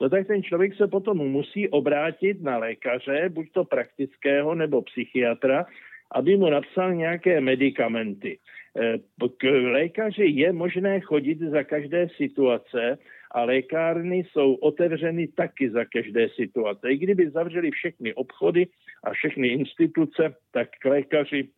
no 0.00 0.08
tak 0.08 0.26
ten 0.26 0.42
člověk 0.42 0.74
se 0.74 0.86
potom 0.86 1.18
musí 1.18 1.68
obrátit 1.68 2.42
na 2.42 2.58
lékaře, 2.58 3.28
buď 3.28 3.46
to 3.52 3.64
praktického 3.64 4.54
nebo 4.54 4.82
psychiatra, 4.82 5.66
aby 6.12 6.36
mu 6.36 6.50
napsal 6.50 6.94
nějaké 6.94 7.40
medicamenty. 7.40 8.38
Eh, 8.76 8.98
k 9.38 9.44
lékaři 9.46 10.26
je 10.26 10.52
možné 10.52 11.00
chodit 11.00 11.38
za 11.38 11.62
každé 11.62 12.08
situace 12.16 12.98
a 13.30 13.44
lékárny 13.44 14.16
jsou 14.26 14.54
otevřeny 14.54 15.28
taky 15.28 15.70
za 15.70 15.84
každé 15.84 16.28
situace. 16.28 16.90
I 16.90 16.96
kdyby 16.98 17.30
zavřeli 17.30 17.70
všechny 17.70 18.14
obchody 18.14 18.66
a 19.04 19.12
všechny 19.12 19.48
instituce, 19.48 20.34
tak 20.52 20.68
k 20.80 20.84
lékaři 20.84 21.48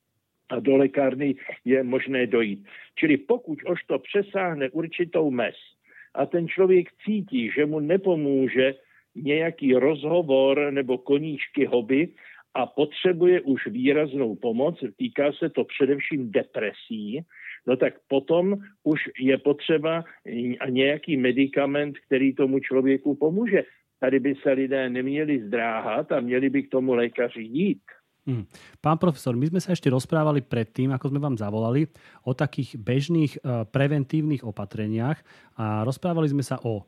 a 0.51 0.61
do 0.61 0.77
lékárny 0.77 1.35
je 1.65 1.83
možné 1.83 2.27
dojít. 2.27 2.67
Čili 2.99 3.17
pokud 3.17 3.59
už 3.71 3.85
to 3.85 3.99
přesáhne 3.99 4.71
určitou 4.71 5.31
mez 5.31 5.55
a 6.15 6.27
ten 6.27 6.49
člověk 6.49 6.89
cítí, 7.05 7.51
že 7.57 7.67
mu 7.67 7.81
nepomůže 7.81 8.75
nějaký 9.15 9.75
rozhovor 9.75 10.73
nebo 10.73 10.99
koníčky 10.99 11.67
hobby 11.67 12.09
a 12.55 12.67
potřebuje 12.67 13.41
už 13.41 13.67
výraznou 13.67 14.37
pomoc, 14.37 14.85
týká 14.97 15.33
se 15.33 15.51
to 15.51 15.65
především 15.65 16.31
depresí, 16.31 17.21
no 17.67 17.77
tak 17.77 17.95
potom 18.09 18.57
už 18.85 19.01
je 19.19 19.39
potřeba 19.39 20.05
nějaký 20.69 21.17
medicament, 21.17 21.99
který 21.99 22.35
tomu 22.35 22.59
člověku 22.59 23.15
pomůže. 23.15 23.63
Tady 24.01 24.21
by 24.21 24.35
se 24.43 24.51
lidé 24.53 24.91
neměli 24.91 25.47
zdráhat 25.47 26.13
a 26.13 26.21
měli 26.21 26.51
by 26.51 26.63
k 26.63 26.71
tomu 26.71 26.95
lékaři 26.95 27.43
jít. 27.43 27.83
Hmm. 28.27 28.45
Pán 28.85 29.01
profesor, 29.01 29.33
my 29.33 29.49
sme 29.49 29.65
sa 29.65 29.73
ešte 29.73 29.89
rozprávali 29.89 30.45
predtým, 30.45 30.93
ako 30.93 31.09
sme 31.09 31.21
vám 31.25 31.41
zavolali, 31.41 31.89
o 32.29 32.37
takých 32.37 32.77
bežných 32.77 33.41
uh, 33.41 33.65
preventívnych 33.65 34.45
opatreniach 34.45 35.17
a 35.57 35.89
rozprávali 35.89 36.29
sme 36.29 36.45
sa 36.45 36.61
o 36.61 36.85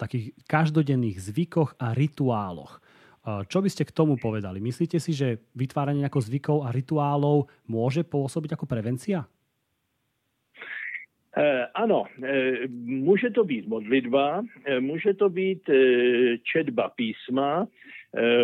takých 0.00 0.32
každodenných 0.48 1.20
zvykoch 1.20 1.76
a 1.76 1.92
rituáloch. 1.92 2.80
Uh, 3.20 3.44
čo 3.44 3.60
by 3.60 3.68
ste 3.68 3.84
k 3.84 3.92
tomu 3.92 4.16
povedali? 4.16 4.56
Myslíte 4.64 4.96
si, 4.96 5.12
že 5.12 5.44
vytváranie 5.52 6.00
nejakých 6.00 6.32
zvykov 6.32 6.64
a 6.64 6.72
rituálov 6.72 7.52
môže 7.68 8.00
pôsobiť 8.00 8.56
ako 8.56 8.64
prevencia? 8.64 9.28
Eh, 11.36 11.66
ano, 11.74 12.04
eh, 12.22 12.66
může 12.84 13.30
to 13.30 13.44
být 13.44 13.68
modlitba, 13.68 14.42
eh, 14.64 14.80
může 14.80 15.14
to 15.14 15.28
být 15.28 15.70
četba 16.42 16.88
písma, 16.88 17.68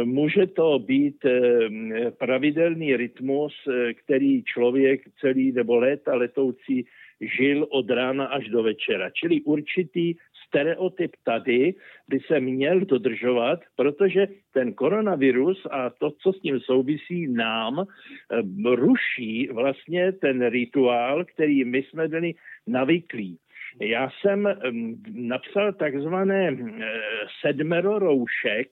může 0.04 0.46
to 0.46 0.78
být 0.78 1.26
pravidelný 2.18 2.96
rytmus, 2.96 3.54
který 3.92 4.42
člověk 4.42 5.02
celý 5.20 5.52
nebo 5.52 5.76
léta 5.76 6.14
letoucí 6.14 6.86
žil 7.20 7.66
od 7.70 7.90
rána 7.90 8.26
až 8.26 8.48
do 8.48 8.62
večera. 8.62 9.10
Čili 9.10 9.40
určitý 9.40 10.14
stereotyp 10.46 11.10
tady 11.24 11.74
by 12.08 12.20
se 12.20 12.40
měl 12.40 12.80
dodržovat, 12.80 13.60
protože 13.76 14.26
ten 14.52 14.74
koronavirus 14.74 15.66
a 15.70 15.90
to, 15.90 16.10
co 16.10 16.32
s 16.32 16.42
ním 16.42 16.60
souvisí, 16.60 17.26
nám 17.32 17.86
ruší 18.64 19.48
vlastně 19.52 20.12
ten 20.12 20.46
rituál, 20.46 21.24
který 21.24 21.64
my 21.64 21.82
jsme 21.82 22.08
byli 22.08 22.34
navyklí. 22.66 23.38
Já 23.80 24.10
jsem 24.10 24.48
napsal 25.12 25.72
takzvané 25.72 26.56
sedmero 27.40 27.98
roušek, 27.98 28.68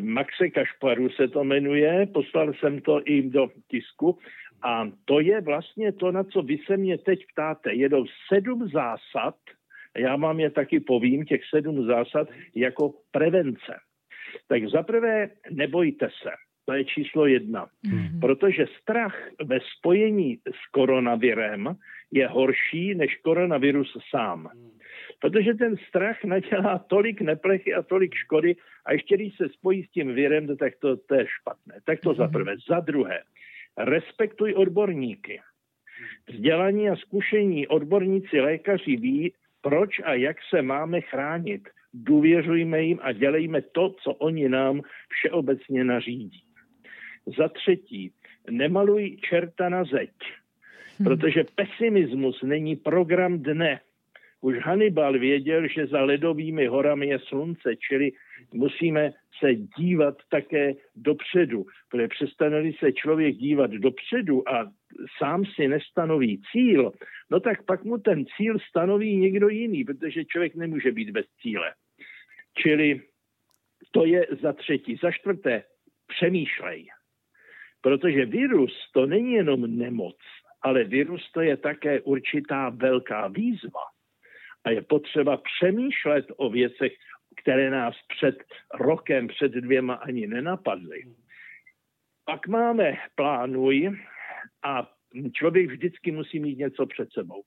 Maxe 0.00 0.48
Kašparu 0.48 1.08
se 1.08 1.28
to 1.28 1.44
jmenuje, 1.44 2.06
poslal 2.14 2.52
jsem 2.54 2.80
to 2.80 3.00
i 3.04 3.22
do 3.22 3.48
tisku 3.70 4.18
a 4.62 4.90
to 5.04 5.20
je 5.20 5.40
vlastně 5.40 5.92
to, 5.92 6.12
na 6.12 6.24
co 6.24 6.42
vy 6.42 6.58
se 6.66 6.76
mě 6.76 6.98
teď 6.98 7.26
ptáte. 7.32 7.74
Jedou 7.74 8.04
sedm 8.28 8.68
zásad, 8.68 9.34
já 9.98 10.16
vám 10.16 10.40
je 10.40 10.50
taky 10.50 10.80
povím, 10.80 11.24
těch 11.24 11.40
sedm 11.54 11.86
zásad 11.86 12.28
jako 12.54 12.94
prevence. 13.10 13.74
Tak 14.48 14.68
zaprvé 14.68 15.30
nebojte 15.50 16.08
se. 16.22 16.30
To 16.64 16.72
je 16.72 16.84
číslo 16.84 17.26
jedna. 17.26 17.66
Mm-hmm. 17.66 18.20
Protože 18.20 18.66
strach 18.82 19.28
ve 19.44 19.58
spojení 19.78 20.38
s 20.46 20.70
koronavirem 20.70 21.76
je 22.12 22.26
horší 22.28 22.94
než 22.94 23.16
koronavirus 23.16 23.96
sám. 24.10 24.48
Protože 25.20 25.54
ten 25.54 25.76
strach 25.88 26.24
nadělá 26.24 26.78
tolik 26.78 27.20
neplechy 27.20 27.74
a 27.74 27.82
tolik 27.82 28.14
škody 28.14 28.56
a 28.86 28.92
ještě 28.92 29.14
když 29.14 29.36
se 29.36 29.48
spojí 29.48 29.84
s 29.84 29.90
tím 29.90 30.14
virem, 30.14 30.56
tak 30.56 30.76
to, 30.76 30.96
to 30.96 31.14
je 31.14 31.26
špatné. 31.40 31.74
Tak 31.84 32.00
to 32.00 32.10
mm-hmm. 32.10 32.16
za 32.16 32.28
prvé. 32.28 32.54
Za 32.68 32.80
druhé, 32.80 33.22
respektuj 33.78 34.54
odborníky. 34.54 35.40
Vzdělaní 36.28 36.90
a 36.90 36.96
zkušení 36.96 37.66
odborníci 37.66 38.40
lékaři 38.40 38.96
ví, 38.96 39.32
proč 39.66 40.00
a 40.04 40.14
jak 40.14 40.36
se 40.50 40.62
máme 40.62 41.00
chránit. 41.00 41.68
Důvěřujme 41.94 42.82
jim 42.82 42.98
a 43.02 43.12
dělejme 43.12 43.62
to, 43.62 43.94
co 44.02 44.12
oni 44.12 44.48
nám 44.48 44.80
všeobecně 45.08 45.84
nařídí. 45.84 46.42
Za 47.38 47.48
třetí, 47.48 48.12
nemaluj 48.50 49.16
čerta 49.16 49.68
na 49.68 49.84
zeď, 49.84 50.10
hm. 51.00 51.04
protože 51.04 51.44
pesimismus 51.54 52.42
není 52.42 52.76
program 52.76 53.38
dne. 53.38 53.80
Už 54.40 54.56
Hannibal 54.58 55.18
věděl, 55.18 55.68
že 55.68 55.86
za 55.86 56.00
ledovými 56.02 56.66
horami 56.66 57.06
je 57.06 57.18
slunce, 57.18 57.76
čili 57.76 58.12
musíme 58.52 59.12
se 59.38 59.54
dívat 59.54 60.14
také 60.30 60.72
dopředu, 60.96 61.66
protože 61.88 62.08
přestane 62.08 62.72
se 62.78 62.92
člověk 62.92 63.36
dívat 63.36 63.70
dopředu 63.70 64.48
a 64.48 64.72
sám 65.18 65.44
si 65.44 65.68
nestanoví 65.68 66.42
cíl, 66.52 66.92
no 67.30 67.40
tak 67.40 67.64
pak 67.64 67.84
mu 67.84 67.98
ten 67.98 68.24
cíl 68.36 68.58
stanoví 68.58 69.16
někdo 69.16 69.48
jiný, 69.48 69.84
protože 69.84 70.24
člověk 70.24 70.54
nemůže 70.54 70.92
být 70.92 71.10
bez 71.10 71.26
cíle. 71.42 71.74
Čili 72.58 73.00
to 73.90 74.04
je 74.04 74.26
za 74.42 74.52
třetí. 74.52 74.96
Za 75.02 75.10
čtvrté, 75.10 75.62
přemýšlej. 76.06 76.86
Protože 77.80 78.26
virus 78.26 78.72
to 78.92 79.06
není 79.06 79.32
jenom 79.32 79.78
nemoc, 79.78 80.16
ale 80.62 80.84
virus 80.84 81.32
to 81.32 81.40
je 81.40 81.56
také 81.56 82.00
určitá 82.00 82.68
velká 82.68 83.28
výzva. 83.28 83.80
A 84.64 84.70
je 84.70 84.82
potřeba 84.82 85.36
přemýšlet 85.36 86.26
o 86.36 86.50
věcech, 86.50 86.92
které 87.42 87.70
nás 87.70 87.94
před 88.16 88.44
rokem, 88.74 89.28
před 89.28 89.52
dvěma 89.52 89.94
ani 89.94 90.26
nenapadly. 90.26 91.02
Pak 92.24 92.48
máme 92.48 92.96
plánuj 93.14 93.98
a 94.64 94.90
člověk 95.32 95.70
vždycky 95.70 96.12
musí 96.12 96.40
mít 96.40 96.58
něco 96.58 96.86
před 96.86 97.08
sebou. 97.12 97.42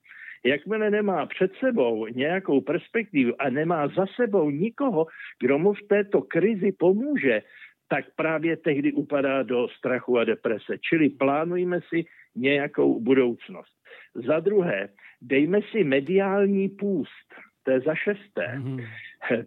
Jakmile 0.46 0.90
nemá 0.90 1.26
před 1.26 1.52
sebou 1.60 2.08
nějakou 2.08 2.62
perspektivu 2.62 3.42
a 3.42 3.50
nemá 3.50 3.88
za 3.88 4.06
sebou 4.16 4.50
nikoho, 4.50 5.08
kdo 5.40 5.60
mu 5.60 5.74
v 5.74 5.88
této 5.90 6.22
krizi 6.22 6.72
pomůže, 6.72 7.42
tak 7.90 8.06
právě 8.16 8.58
tehdy 8.58 8.94
upadá 8.94 9.44
do 9.44 9.68
strachu 9.68 10.18
a 10.18 10.24
deprese. 10.24 10.78
Čili 10.90 11.10
plánujme 11.10 11.80
si 11.90 12.06
nějakou 12.36 13.00
budoucnost. 13.00 13.74
Za 14.16 14.40
druhé, 14.40 14.90
dejme 15.22 15.60
si 15.72 15.84
mediální 15.84 16.70
půst. 16.70 17.36
To 17.64 17.72
je 17.72 17.80
za 17.80 17.96
šesté. 17.96 18.56
Mm-hmm. 18.58 18.88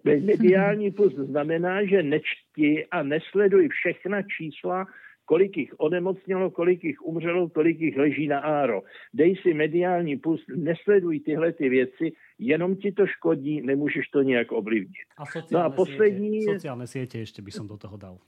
Mediální 0.04 0.90
půst 0.90 1.16
znamená, 1.16 1.84
že 1.84 2.02
nečti 2.02 2.86
a 2.90 3.02
nesleduj 3.02 3.68
všechna 3.68 4.22
čísla, 4.22 4.86
kolik 5.24 5.56
jich 5.56 5.74
onemocnělo, 5.78 6.50
kolik 6.50 6.84
jich 6.84 7.02
umřelo, 7.02 7.48
kolik 7.48 7.80
jich 7.80 7.96
leží 7.96 8.26
na 8.28 8.38
áro. 8.38 8.82
Dej 9.14 9.36
si 9.36 9.54
mediální 9.54 10.16
pust, 10.16 10.44
nesleduj 10.48 11.20
tyhle 11.20 11.52
ty 11.52 11.68
věci, 11.68 12.12
jenom 12.38 12.76
ti 12.76 12.92
to 12.92 13.06
škodí, 13.06 13.62
nemůžeš 13.62 14.08
to 14.08 14.22
nějak 14.22 14.52
ovlivnit. 14.52 15.08
A 15.18 15.26
sociálne, 15.26 15.68
no 15.68 15.72
a 15.72 15.76
poslední... 15.76 16.42
siete, 16.42 16.52
sociálne 16.52 16.86
siete 16.86 17.16
ešte 17.22 17.40
by 17.42 17.50
som 17.50 17.66
do 17.66 17.76
toho 17.78 17.96
dal. 17.96 18.18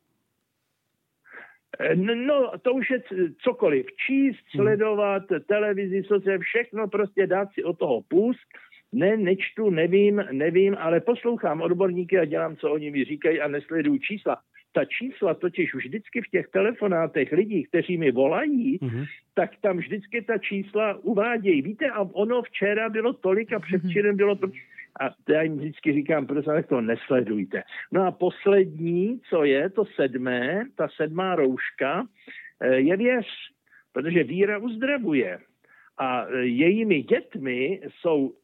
No, 1.99 2.55
to 2.63 2.73
už 2.73 2.91
je 2.91 2.99
cokoliv. 3.43 3.87
Číst, 4.07 4.47
sledovat, 4.55 5.23
televizi, 5.47 6.03
sociální, 6.07 6.43
všechno 6.43 6.89
prostě 6.89 7.27
dát 7.27 7.53
si 7.53 7.65
od 7.65 7.79
toho 7.79 8.03
půst. 8.03 8.47
Ne, 8.95 9.17
nečtu, 9.17 9.71
nevím, 9.71 10.25
nevím, 10.33 10.77
ale 10.79 11.01
poslouchám 11.01 11.61
odborníky 11.61 12.19
a 12.19 12.25
dělám, 12.25 12.57
co 12.57 12.73
oni 12.73 12.91
mi 12.91 13.05
říkají 13.05 13.41
a 13.41 13.49
nesleduju 13.49 13.99
čísla. 13.99 14.37
Ta 14.73 14.85
čísla 14.85 15.35
totiž 15.35 15.75
vždycky 15.75 16.21
v 16.21 16.31
těch 16.31 16.49
telefonátech 16.49 17.33
lidí, 17.33 17.65
kteří 17.65 17.99
mi 17.99 18.13
volají, 18.13 18.79
mm-hmm. 18.79 19.07
tak 19.35 19.51
tam 19.61 19.77
vždycky 19.77 20.23
ta 20.23 20.39
čísla 20.39 20.95
uvádějí. 20.95 21.63
Víte, 21.63 21.91
a 21.91 22.01
ono 22.01 22.43
včera 22.43 22.89
bylo 22.89 23.13
tolik 23.13 23.53
a 23.53 23.61
předčírem 23.61 24.17
bylo 24.17 24.37
tolik. 24.37 24.55
A 25.01 25.11
já 25.29 25.43
jim 25.43 25.57
vždycky 25.57 25.93
říkám, 25.93 26.27
prosím, 26.27 26.53
to 26.69 26.81
nesledujte. 26.81 27.63
No 27.93 28.07
a 28.07 28.11
poslední, 28.11 29.21
co 29.31 29.45
je, 29.45 29.71
to 29.71 29.85
sedmé, 29.85 30.67
ta 30.77 30.89
sedmá 30.97 31.35
rouška, 31.35 32.07
eh, 32.61 32.77
je 32.77 32.97
věř, 32.97 33.27
protože 33.93 34.25
víra 34.25 34.59
uzdravuje. 34.59 35.39
A 35.99 36.27
eh, 36.27 36.39
jejími 36.39 37.03
dětmi 37.03 37.81
jsou 38.01 38.35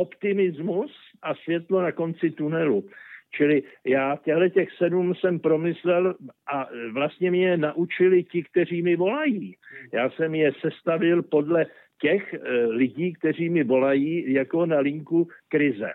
optimismus 0.00 0.90
a 1.22 1.34
světlo 1.34 1.82
na 1.82 1.92
konci 1.92 2.30
tunelu. 2.30 2.88
Čili 3.36 3.62
já 3.84 4.16
těchto 4.24 4.48
těch 4.48 4.68
sedm 4.78 5.14
jsem 5.14 5.38
promyslel 5.38 6.14
a 6.52 6.68
vlastně 6.92 7.30
mě 7.30 7.56
naučili 7.56 8.24
ti, 8.24 8.42
kteří 8.42 8.82
mi 8.82 8.96
volají. 8.96 9.56
Já 9.92 10.10
jsem 10.10 10.34
je 10.34 10.52
sestavil 10.60 11.22
podle 11.22 11.66
těch 12.00 12.34
e, 12.34 12.38
lidí, 12.66 13.12
kteří 13.12 13.50
mi 13.50 13.64
volají 13.64 14.32
jako 14.32 14.66
na 14.66 14.78
linku 14.80 15.28
krize. 15.48 15.92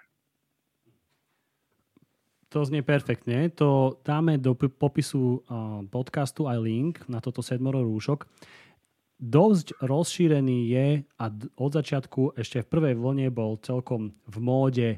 To 2.56 2.64
znie 2.64 2.88
perfektne. 2.88 3.52
To 3.52 4.00
dáme 4.00 4.40
do 4.40 4.56
popisu 4.56 5.44
podcastu 5.92 6.48
aj 6.48 6.56
link 6.64 7.04
na 7.12 7.20
toto 7.20 7.44
sedmoro 7.44 7.84
rúšok. 7.84 8.24
Dosť 9.16 9.80
rozšírený 9.80 10.60
je 10.76 10.88
a 11.20 11.26
od 11.56 11.72
začiatku 11.72 12.36
ešte 12.36 12.62
v 12.62 12.68
prvej 12.68 12.96
vlne 13.00 13.32
bol 13.32 13.56
celkom 13.64 14.12
v 14.28 14.38
móde 14.44 14.90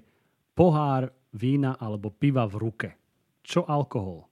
pohár 0.57 1.13
vína 1.37 1.77
alebo 1.77 2.09
piva 2.09 2.49
v 2.49 2.55
ruke. 2.57 2.89
Čo 3.45 3.69
alkohol? 3.69 4.25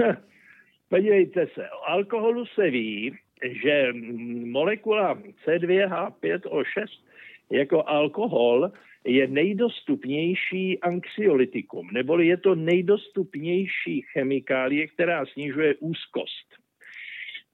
Podívejte 0.92 1.46
se, 1.54 1.70
o 1.70 1.80
alkoholu 1.84 2.46
se 2.46 2.70
ví, 2.70 3.12
že 3.62 3.92
molekula 4.44 5.20
C2H5O6 5.44 6.88
jako 7.50 7.88
alkohol 7.88 8.72
je 9.04 9.28
nejdostupnější 9.28 10.80
anxiolitikum, 10.80 11.88
neboli 11.92 12.26
je 12.26 12.36
to 12.36 12.54
nejdostupnější 12.54 14.02
chemikálie, 14.12 14.86
která 14.86 15.26
snižuje 15.26 15.74
úzkost. 15.80 16.59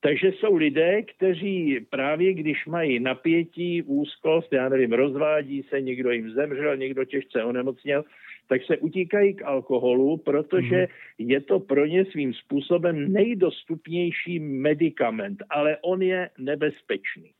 Takže 0.06 0.32
jsou 0.32 0.56
lidé, 0.56 1.02
kteří 1.02 1.80
právě 1.90 2.34
když 2.34 2.66
mají 2.66 3.00
napětí, 3.00 3.82
úzkost, 3.82 4.52
já 4.52 4.68
nevím, 4.68 4.92
rozvádí 4.92 5.62
se, 5.62 5.80
někdo 5.80 6.10
jim 6.10 6.30
zemřel, 6.30 6.76
někdo 6.76 7.04
těžce 7.04 7.44
onemocněl, 7.44 8.04
tak 8.48 8.60
se 8.64 8.76
utíkají 8.76 9.34
k 9.34 9.42
alkoholu, 9.42 10.16
protože 10.16 10.78
mm. 10.78 11.30
je 11.30 11.40
to 11.40 11.60
pro 11.60 11.86
ně 11.86 12.04
svým 12.04 12.34
způsobem 12.34 13.12
nejdostupnější 13.12 14.38
medicament, 14.38 15.42
ale 15.50 15.76
on 15.82 16.02
je 16.02 16.30
nebezpečný. 16.38 17.30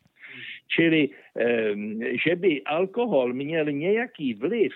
Čili, 0.69 1.09
že 2.25 2.37
by 2.37 2.63
alkohol 2.63 3.33
měl 3.33 3.73
nějaký 3.73 4.35
vliv 4.35 4.73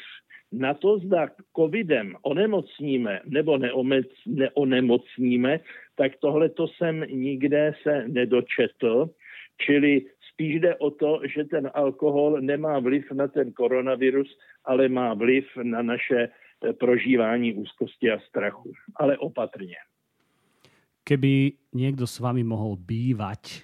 na 0.53 0.75
to, 0.75 0.99
zda 0.99 1.29
covidem 1.57 2.15
onemocníme 2.23 3.21
nebo 3.27 3.59
neonemocníme, 4.27 5.61
tak 6.01 6.17
tohle 6.17 6.49
to 6.49 6.69
jsem 6.69 7.01
nikde 7.01 7.75
se 7.83 8.09
nedočetl. 8.09 9.11
Čili 9.61 10.09
spíš 10.33 10.61
jde 10.61 10.77
o 10.77 10.91
to, 10.91 11.21
že 11.35 11.45
ten 11.45 11.71
alkohol 11.75 12.41
nemá 12.41 12.81
vliv 12.81 13.13
na 13.13 13.29
ten 13.29 13.53
koronavirus, 13.53 14.39
ale 14.65 14.89
má 14.89 15.15
vliv 15.15 15.45
na 15.63 15.83
naše 15.83 16.33
eh, 16.33 16.73
prožívání 16.73 17.53
úzkosti 17.55 18.11
a 18.11 18.19
strachu. 18.19 18.73
Ale 18.97 19.19
opatrně. 19.19 19.77
Keby 21.05 21.53
někdo 21.75 22.07
s 22.07 22.19
vami 22.19 22.45
mohl 22.45 22.77
bývať, 22.77 23.63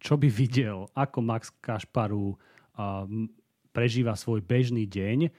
čo 0.00 0.16
by 0.16 0.28
viděl, 0.28 0.86
ako 0.96 1.20
Max 1.22 1.50
Kašparu 1.50 2.36
prežíva 3.72 4.16
svoj 4.16 4.40
bežný 4.40 4.86
deň 4.86 5.30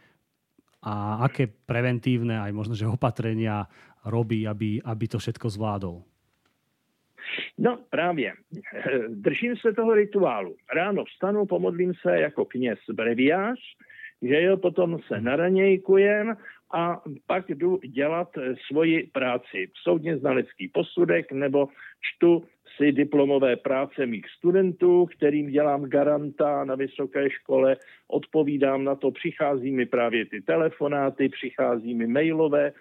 a 0.86 1.26
aké 1.26 1.50
preventívne 1.50 2.38
aj 2.38 2.52
možno, 2.54 2.74
že 2.78 2.90
opatrenia 2.90 3.66
robí, 4.06 4.48
aby, 4.48 4.82
aby 4.86 5.08
to 5.08 5.20
všetko 5.20 5.50
zvládol? 5.50 6.04
No 7.58 7.80
právě, 7.90 8.34
držím 9.10 9.56
se 9.58 9.74
toho 9.74 9.94
rituálu. 9.94 10.56
Ráno 10.76 11.06
vstanu, 11.06 11.46
pomodlím 11.46 11.94
se 12.02 12.20
jako 12.20 12.46
kněz 12.46 12.80
breviář, 12.94 13.60
že 14.22 14.42
jo, 14.42 14.58
potom 14.58 15.00
se 15.08 15.22
naranějkujem 15.22 16.38
a 16.74 17.02
pak 17.28 17.50
jdu 17.50 17.80
dělat 17.88 18.30
svoji 18.68 19.04
práci. 19.14 19.72
Soudně 19.84 20.18
znalecký 20.18 20.68
posudek 20.68 21.32
nebo 21.32 21.68
čtu 22.02 22.44
si 22.78 22.92
diplomové 22.92 23.56
práce 23.56 24.06
mých 24.06 24.26
studentů, 24.38 25.06
kterým 25.06 25.50
dělám 25.50 25.86
garanta 25.86 26.64
na 26.64 26.76
vysoké 26.76 27.30
škole, 27.30 27.78
odpovídám 28.08 28.84
na 28.84 28.96
to, 28.96 29.12
přichází 29.12 29.72
mi 29.72 29.86
právě 29.86 30.26
ty 30.26 30.42
telefonáty, 30.42 31.30
přichází 31.30 31.94
mi 31.96 32.08
mailové 32.08 32.74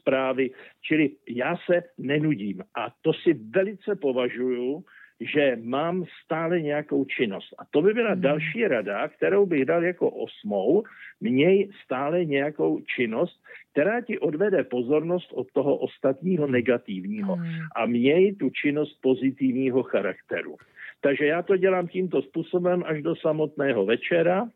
zprávy, 0.00 0.50
čili 0.82 1.10
já 1.28 1.56
se 1.56 1.82
nenudím. 1.98 2.62
A 2.74 2.88
to 3.02 3.12
si 3.12 3.34
velice 3.34 3.96
považuju 3.96 4.84
že 5.20 5.58
mám 5.62 6.04
stále 6.24 6.60
nějakou 6.60 7.04
činnost. 7.04 7.54
A 7.58 7.62
to 7.70 7.82
by 7.82 7.94
byla 7.94 8.12
hmm. 8.12 8.20
další 8.20 8.68
rada, 8.68 9.08
kterou 9.08 9.46
bych 9.46 9.64
dal 9.64 9.84
jako 9.84 10.10
osmou. 10.10 10.82
Měj 11.20 11.70
stále 11.84 12.24
nějakou 12.24 12.80
činnost, 12.80 13.42
která 13.72 14.00
ti 14.00 14.18
odvede 14.18 14.64
pozornost 14.64 15.32
od 15.32 15.46
toho 15.52 15.76
ostatního 15.76 16.46
negativního. 16.46 17.34
Hmm. 17.34 17.54
A 17.76 17.86
měj 17.86 18.34
tu 18.34 18.50
činnost 18.50 18.98
pozitivního 19.02 19.82
charakteru. 19.82 20.56
Takže 21.00 21.26
já 21.26 21.42
to 21.42 21.56
dělám 21.56 21.88
tímto 21.88 22.22
způsobem 22.22 22.82
až 22.86 23.02
do 23.02 23.16
samotného 23.16 23.86
večera. 23.86 24.48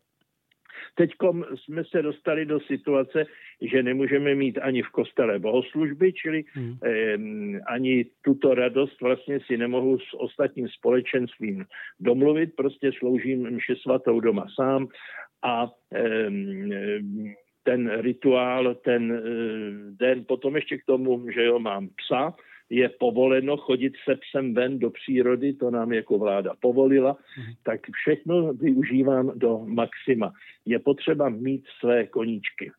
Teď 0.95 1.11
jsme 1.55 1.83
se 1.85 2.01
dostali 2.01 2.45
do 2.45 2.59
situace, 2.59 3.25
že 3.61 3.83
nemůžeme 3.83 4.35
mít 4.35 4.57
ani 4.57 4.81
v 4.81 4.89
kostele 4.89 5.39
bohoslužby, 5.39 6.13
čili 6.13 6.43
hmm. 6.53 6.77
eh, 6.83 7.17
ani 7.67 8.05
tuto 8.21 8.53
radost 8.53 9.01
vlastně 9.01 9.39
si 9.47 9.57
nemohu 9.57 9.99
s 9.99 10.13
ostatním 10.13 10.67
společenstvím 10.67 11.65
domluvit, 11.99 12.55
prostě 12.55 12.91
sloužím 12.99 13.49
mši 13.49 13.75
svatou 13.75 14.19
doma 14.19 14.45
sám 14.55 14.87
a 15.43 15.67
eh, 15.93 16.29
ten 17.63 18.01
rituál, 18.01 18.75
ten 18.75 19.11
eh, 19.11 19.21
den, 19.99 20.25
potom 20.27 20.55
ještě 20.55 20.77
k 20.77 20.85
tomu, 20.85 21.31
že 21.31 21.43
jo, 21.43 21.59
mám 21.59 21.87
psa, 21.87 22.33
je 22.69 22.89
povoleno 22.89 23.57
chodit 23.57 23.93
se 24.05 24.15
psem 24.15 24.53
ven 24.53 24.79
do 24.79 24.89
přírody, 24.89 25.53
to 25.53 25.71
nám 25.71 25.93
jako 25.93 26.17
vláda 26.17 26.53
povolila, 26.59 27.11
mm. 27.11 27.53
tak 27.63 27.79
všechno 27.91 28.53
využívám 28.53 29.31
do 29.35 29.61
maxima. 29.65 30.33
Je 30.65 30.79
potřeba 30.79 31.29
mít 31.29 31.63
své 31.79 32.07
koníčky. 32.07 32.71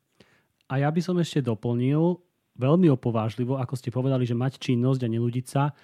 A 0.64 0.80
ja 0.80 0.88
by 0.88 1.00
som 1.04 1.20
ešte 1.20 1.44
doplnil, 1.44 2.16
veľmi 2.56 2.88
opovážlivo, 2.88 3.60
ako 3.60 3.76
ste 3.76 3.92
povedali, 3.92 4.24
že 4.24 4.32
mať 4.32 4.56
činnosť 4.56 5.00
a 5.04 5.12
neľudiť 5.12 5.46
sa, 5.46 5.76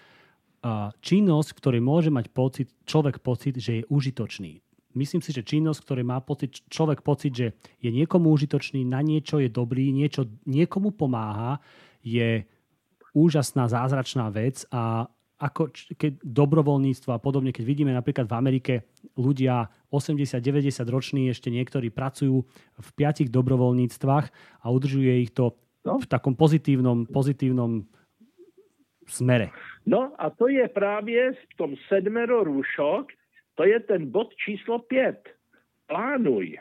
činnosť, 1.04 1.48
ktorej 1.60 1.84
môže 1.84 2.08
mať 2.08 2.32
pocit, 2.32 2.68
človek 2.88 3.20
pocit, 3.20 3.60
že 3.60 3.80
je 3.80 3.88
užitočný. 3.92 4.60
Myslím 4.96 5.22
si, 5.22 5.30
že 5.30 5.46
činnosť, 5.46 5.80
ktorej 5.86 6.04
má 6.08 6.18
pocit, 6.18 6.64
človek 6.66 7.04
pocit, 7.04 7.32
že 7.36 7.46
je 7.78 7.90
niekomu 7.92 8.32
užitočný, 8.32 8.82
na 8.82 9.04
niečo 9.04 9.38
je 9.38 9.52
dobrý, 9.52 9.92
niečo 9.94 10.26
niekomu 10.48 10.96
pomáha, 10.96 11.62
je 12.02 12.42
úžasná, 13.14 13.68
zázračná 13.68 14.30
vec 14.30 14.66
a 14.70 15.08
ako 15.40 15.72
keď 15.96 16.20
dobrovoľníctvo 16.20 17.16
a 17.16 17.22
podobne, 17.22 17.48
keď 17.48 17.64
vidíme 17.64 17.96
napríklad 17.96 18.28
v 18.28 18.36
Amerike 18.36 18.74
ľudia 19.16 19.72
80-90 19.88 20.84
roční 20.92 21.32
ešte 21.32 21.48
niektorí 21.48 21.88
pracujú 21.88 22.44
v 22.76 22.88
piatich 22.92 23.32
dobrovoľníctvách 23.32 24.26
a 24.60 24.66
udržuje 24.68 25.24
ich 25.24 25.32
to 25.32 25.56
no. 25.88 25.96
v 25.96 26.06
takom 26.06 26.36
pozitívnom, 26.36 27.08
pozitívnom 27.08 27.88
smere. 29.08 29.48
No 29.88 30.12
a 30.20 30.30
to 30.30 30.52
je 30.52 30.68
právě 30.68 31.32
v 31.32 31.56
tom 31.56 31.74
sedmero 31.88 32.44
růšok, 32.44 33.06
to 33.54 33.64
je 33.64 33.80
ten 33.80 34.10
bod 34.10 34.28
číslo 34.36 34.78
5. 34.78 35.28
Plánuj. 35.86 36.58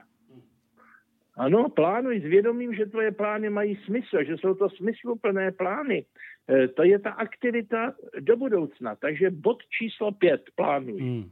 Ano, 1.38 1.70
plánuj 1.70 2.20
s 2.20 2.24
vědomím, 2.24 2.76
že 2.76 2.86
tvoje 2.86 3.12
plány 3.12 3.50
mají 3.50 3.80
smysl, 3.86 4.24
že 4.28 4.38
jsou 4.38 4.54
to 4.54 4.70
smysluplné 4.70 5.52
plány. 5.52 6.06
E, 6.50 6.68
to 6.74 6.82
je 6.82 6.98
ta 6.98 7.14
aktivita 7.14 7.94
do 8.26 8.34
budoucna. 8.34 8.98
Takže 8.98 9.30
bod 9.30 9.62
číslo 9.70 10.10
5, 10.18 10.58
plánuj. 10.58 10.98
Hmm. 10.98 11.26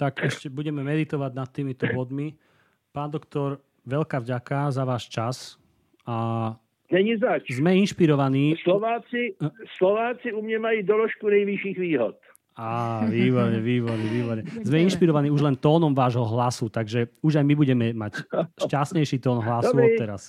Tak 0.00 0.24
ešte 0.24 0.48
budeme 0.48 0.80
meditovať 0.80 1.32
nad 1.36 1.48
týmito 1.52 1.84
bodmi. 1.92 2.32
Pán 2.96 3.12
doktor, 3.12 3.60
veľká 3.84 4.24
vďaka 4.24 4.72
za 4.72 4.82
váš 4.88 5.12
čas 5.12 5.36
a 6.08 6.56
Není 6.92 7.16
zač. 7.16 7.48
Sme 7.48 7.74
inšpirovaní. 7.80 8.60
Slováci, 8.60 9.34
Slováci 9.80 10.30
u 10.30 10.44
mňa 10.44 10.58
mají 10.60 10.78
doložku 10.84 11.26
nejvyšších 11.26 11.78
výhod. 11.80 12.14
Á, 12.54 13.02
výborne, 13.10 13.58
výborne, 13.58 14.06
výborne. 14.06 14.42
Sme 14.68 14.86
inšpirovaní 14.86 15.26
už 15.26 15.42
len 15.42 15.58
tónom 15.58 15.90
vášho 15.90 16.22
hlasu, 16.22 16.70
takže 16.70 17.10
už 17.18 17.42
aj 17.42 17.44
my 17.50 17.54
budeme 17.58 17.90
mať 17.90 18.30
šťastnejší 18.62 19.18
tón 19.18 19.42
hlasu 19.42 19.74
Dobrý. 19.74 19.90
od 19.90 19.98
teraz. 19.98 20.22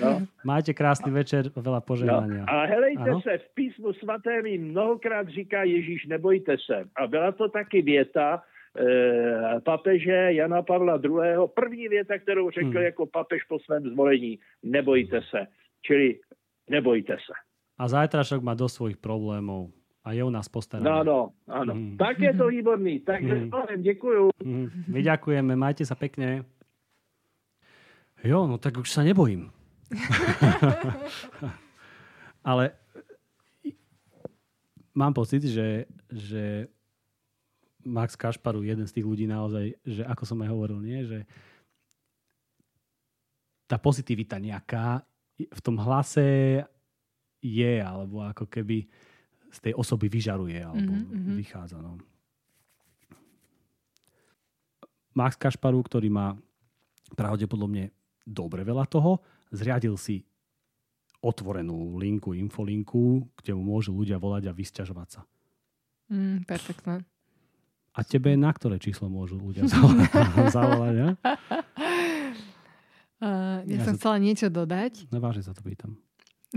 No. 0.00 0.24
Majte 0.48 0.72
krásny 0.72 1.12
večer, 1.12 1.52
veľa 1.52 1.84
požehnania. 1.84 2.48
No. 2.48 2.48
A 2.48 2.64
helejte 2.64 3.12
ano? 3.12 3.20
se, 3.20 3.44
v 3.44 3.48
písmu 3.52 3.92
svaté 4.00 4.40
mi 4.40 4.56
mnohokrát 4.56 5.28
říká 5.28 5.68
Ježíš, 5.68 6.08
nebojte 6.08 6.56
se. 6.64 6.88
A 6.96 7.06
byla 7.06 7.32
to 7.36 7.52
taky 7.52 7.84
věta, 7.84 8.40
e, 8.72 9.60
papeže 9.60 10.32
Jana 10.32 10.64
Pavla 10.64 10.96
II. 10.96 11.44
První 11.52 11.88
věta, 11.88 12.18
kterou 12.18 12.50
řekl 12.50 12.72
hmm. 12.72 12.88
jako 12.88 13.06
papež 13.06 13.44
po 13.44 13.58
svém 13.58 13.84
zvolení, 13.84 14.38
nebojte 14.64 15.20
se. 15.28 15.44
Čili 15.84 16.24
nebojte 16.70 17.12
se. 17.12 17.36
A 17.76 17.88
zajtrašok 17.88 18.40
má 18.40 18.56
do 18.56 18.68
svojich 18.68 18.96
problémov 18.96 19.72
a 20.10 20.12
je 20.12 20.26
u 20.26 20.32
nás 20.34 20.50
postarané. 20.50 20.90
Áno, 20.90 21.38
áno. 21.46 21.70
Mm. 21.70 21.94
Tak 21.94 22.18
je 22.18 22.34
to 22.34 22.50
výborný. 22.50 23.06
Takže 23.06 23.46
mm. 23.46 23.78
ďakujem. 23.78 24.22
Mm. 24.42 24.66
My 24.90 25.00
ďakujeme, 25.06 25.52
majte 25.54 25.86
sa 25.86 25.94
pekne. 25.94 26.42
Jo, 28.26 28.50
no 28.50 28.58
tak 28.58 28.74
už 28.74 28.90
sa 28.90 29.06
nebojím. 29.06 29.54
Ale 32.50 32.74
mám 34.98 35.14
pocit, 35.14 35.46
že, 35.46 35.86
že 36.10 36.66
Max 37.86 38.18
Kašparu, 38.18 38.66
jeden 38.66 38.90
z 38.90 38.94
tých 38.98 39.06
ľudí 39.06 39.30
naozaj, 39.30 39.78
že 39.86 40.02
ako 40.02 40.24
som 40.26 40.42
aj 40.42 40.50
hovoril, 40.50 40.82
nie, 40.82 41.06
že 41.06 41.22
tá 43.70 43.78
pozitivita 43.78 44.42
nejaká 44.42 45.06
v 45.38 45.60
tom 45.62 45.78
hlase 45.78 46.60
je, 47.38 47.74
alebo 47.78 48.26
ako 48.26 48.50
keby 48.50 48.90
z 49.50 49.58
tej 49.70 49.72
osoby 49.74 50.06
vyžaruje 50.06 50.58
alebo 50.62 50.92
mm-hmm. 50.94 51.36
vychádza. 51.36 51.78
No. 51.82 51.98
Max 55.14 55.34
Kašparu, 55.34 55.82
ktorý 55.82 56.08
má 56.08 56.38
pravdepodobne 57.18 57.90
dobre 58.22 58.62
veľa 58.62 58.86
toho, 58.86 59.18
zriadil 59.50 59.98
si 59.98 60.22
otvorenú 61.20 61.98
linku, 62.00 62.32
infolinku, 62.32 63.28
kde 63.42 63.52
mu 63.52 63.76
môžu 63.76 63.92
ľudia 63.92 64.16
volať 64.16 64.48
a 64.48 64.56
vysťažovať 64.56 65.08
sa. 65.18 65.20
Mm, 66.08 66.48
perfektné. 66.48 67.04
A 67.90 68.00
tebe 68.06 68.38
na 68.38 68.54
ktoré 68.54 68.78
číslo 68.78 69.10
môžu 69.10 69.36
ľudia 69.36 69.66
zavolať? 69.66 70.08
zavolať 70.56 70.94
ja? 70.96 71.08
Uh, 73.20 73.60
ja, 73.68 73.76
ja 73.76 73.84
som 73.84 74.00
chcela 74.00 74.16
niečo 74.16 74.48
dodať. 74.48 75.04
No 75.12 75.20
vážne 75.20 75.44
sa 75.44 75.52
to 75.52 75.60
pýtam. 75.60 76.00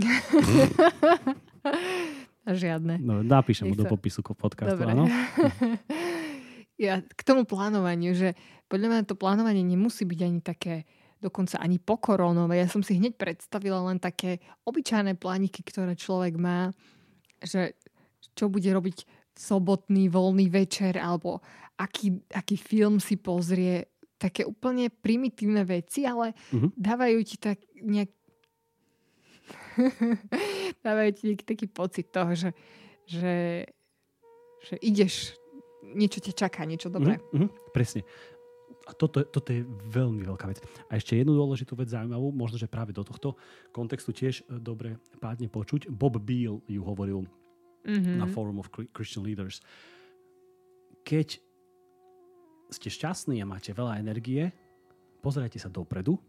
Žiadne. 2.44 3.00
No, 3.00 3.24
napíšem 3.24 3.72
mu 3.72 3.76
do 3.76 3.88
popisu 3.88 4.20
podcastu, 4.20 4.76
Dobre. 4.76 4.92
áno? 4.92 5.08
ja, 6.84 7.00
k 7.00 7.20
tomu 7.24 7.48
plánovaniu, 7.48 8.12
že 8.12 8.36
podľa 8.68 8.88
mňa 8.92 9.02
to 9.08 9.16
plánovanie 9.16 9.64
nemusí 9.64 10.04
byť 10.04 10.20
ani 10.20 10.40
také 10.44 10.84
dokonca 11.24 11.56
ani 11.56 11.80
pokoronové. 11.80 12.60
Ja 12.60 12.68
som 12.68 12.84
si 12.84 13.00
hneď 13.00 13.16
predstavila 13.16 13.80
len 13.88 13.96
také 13.96 14.44
obyčajné 14.68 15.16
plániky, 15.16 15.64
ktoré 15.64 15.96
človek 15.96 16.36
má, 16.36 16.68
že 17.40 17.80
čo 18.36 18.52
bude 18.52 18.68
robiť 18.68 19.08
sobotný 19.32 20.12
voľný 20.12 20.52
večer 20.52 21.00
alebo 21.00 21.40
aký, 21.80 22.20
aký 22.28 22.60
film 22.60 23.00
si 23.00 23.16
pozrie. 23.16 23.88
Také 24.20 24.44
úplne 24.44 24.92
primitívne 24.92 25.64
veci, 25.64 26.04
ale 26.04 26.36
uh-huh. 26.52 26.70
dávajú 26.76 27.18
ti 27.24 27.36
tak 27.40 27.60
nejak 27.80 28.12
dávajú 30.84 31.10
ti 31.16 31.26
taký 31.36 31.66
pocit 31.68 32.08
toho, 32.10 32.32
že, 32.32 32.50
že, 33.04 33.66
že 34.64 34.74
ideš, 34.80 35.36
niečo 35.94 36.20
ťa 36.20 36.32
čaká, 36.46 36.64
niečo 36.64 36.88
dobré. 36.88 37.20
Mm-hmm, 37.32 37.72
presne. 37.74 38.02
A 38.84 38.92
toto, 38.92 39.24
toto 39.24 39.48
je 39.48 39.64
veľmi 39.88 40.28
veľká 40.28 40.44
vec. 40.44 40.60
A 40.92 41.00
ešte 41.00 41.16
jednu 41.16 41.32
dôležitú 41.32 41.72
vec 41.72 41.88
zaujímavú, 41.88 42.28
možno, 42.36 42.60
že 42.60 42.68
práve 42.68 42.92
do 42.92 43.00
tohto 43.00 43.32
kontextu 43.72 44.12
tiež 44.12 44.44
e, 44.44 44.60
dobre 44.60 45.00
pádne 45.24 45.48
počuť. 45.48 45.88
Bob 45.88 46.20
Beal 46.20 46.60
ju 46.68 46.82
hovoril 46.84 47.24
mm-hmm. 47.88 48.20
na 48.20 48.28
Forum 48.28 48.60
of 48.60 48.68
Christian 48.92 49.24
Leaders. 49.24 49.64
Keď 51.00 51.40
ste 52.68 52.88
šťastní 52.92 53.40
a 53.40 53.48
máte 53.48 53.72
veľa 53.72 54.00
energie, 54.00 54.52
pozerajte 55.24 55.56
sa 55.56 55.72
dopredu 55.72 56.20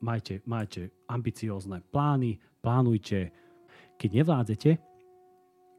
majte, 0.00 0.40
majte 0.46 0.90
ambiciózne 1.08 1.82
plány, 1.90 2.38
plánujte. 2.62 3.30
Keď 3.98 4.10
nevládzete, 4.14 4.70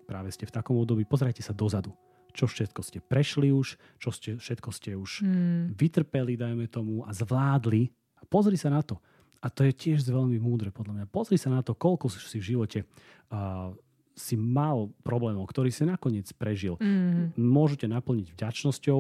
práve 0.03 0.29
ste 0.33 0.49
v 0.49 0.55
takom 0.55 0.75
období, 0.81 1.07
pozrite 1.07 1.39
sa 1.45 1.55
dozadu. 1.55 1.93
Čo 2.29 2.45
všetko 2.45 2.81
ste 2.85 2.99
prešli 3.01 3.49
už, 3.49 3.77
čo 3.97 4.09
ste, 4.13 4.37
všetko 4.37 4.69
ste 4.69 4.93
už 4.93 5.25
mm. 5.25 5.63
vytrpeli, 5.73 6.37
dajme 6.37 6.69
tomu, 6.69 7.01
a 7.05 7.11
zvládli. 7.15 7.89
A 8.19 8.23
pozri 8.27 8.59
sa 8.59 8.69
na 8.69 8.85
to. 8.85 8.99
A 9.39 9.47
to 9.47 9.63
je 9.63 9.71
tiež 9.71 10.03
veľmi 10.03 10.35
múdre, 10.37 10.69
podľa 10.69 10.93
mňa. 10.99 11.05
Pozri 11.07 11.39
sa 11.39 11.47
na 11.47 11.63
to, 11.63 11.71
koľko 11.71 12.11
si 12.11 12.37
v 12.37 12.47
živote 12.53 12.79
uh, 12.83 13.71
si 14.11 14.35
mal 14.35 14.91
problémov, 14.99 15.47
ktorý 15.47 15.71
si 15.71 15.87
nakoniec 15.87 16.27
prežil. 16.35 16.75
Mm. 16.75 17.39
Môžete 17.39 17.87
naplniť 17.87 18.35
vďačnosťou, 18.35 18.99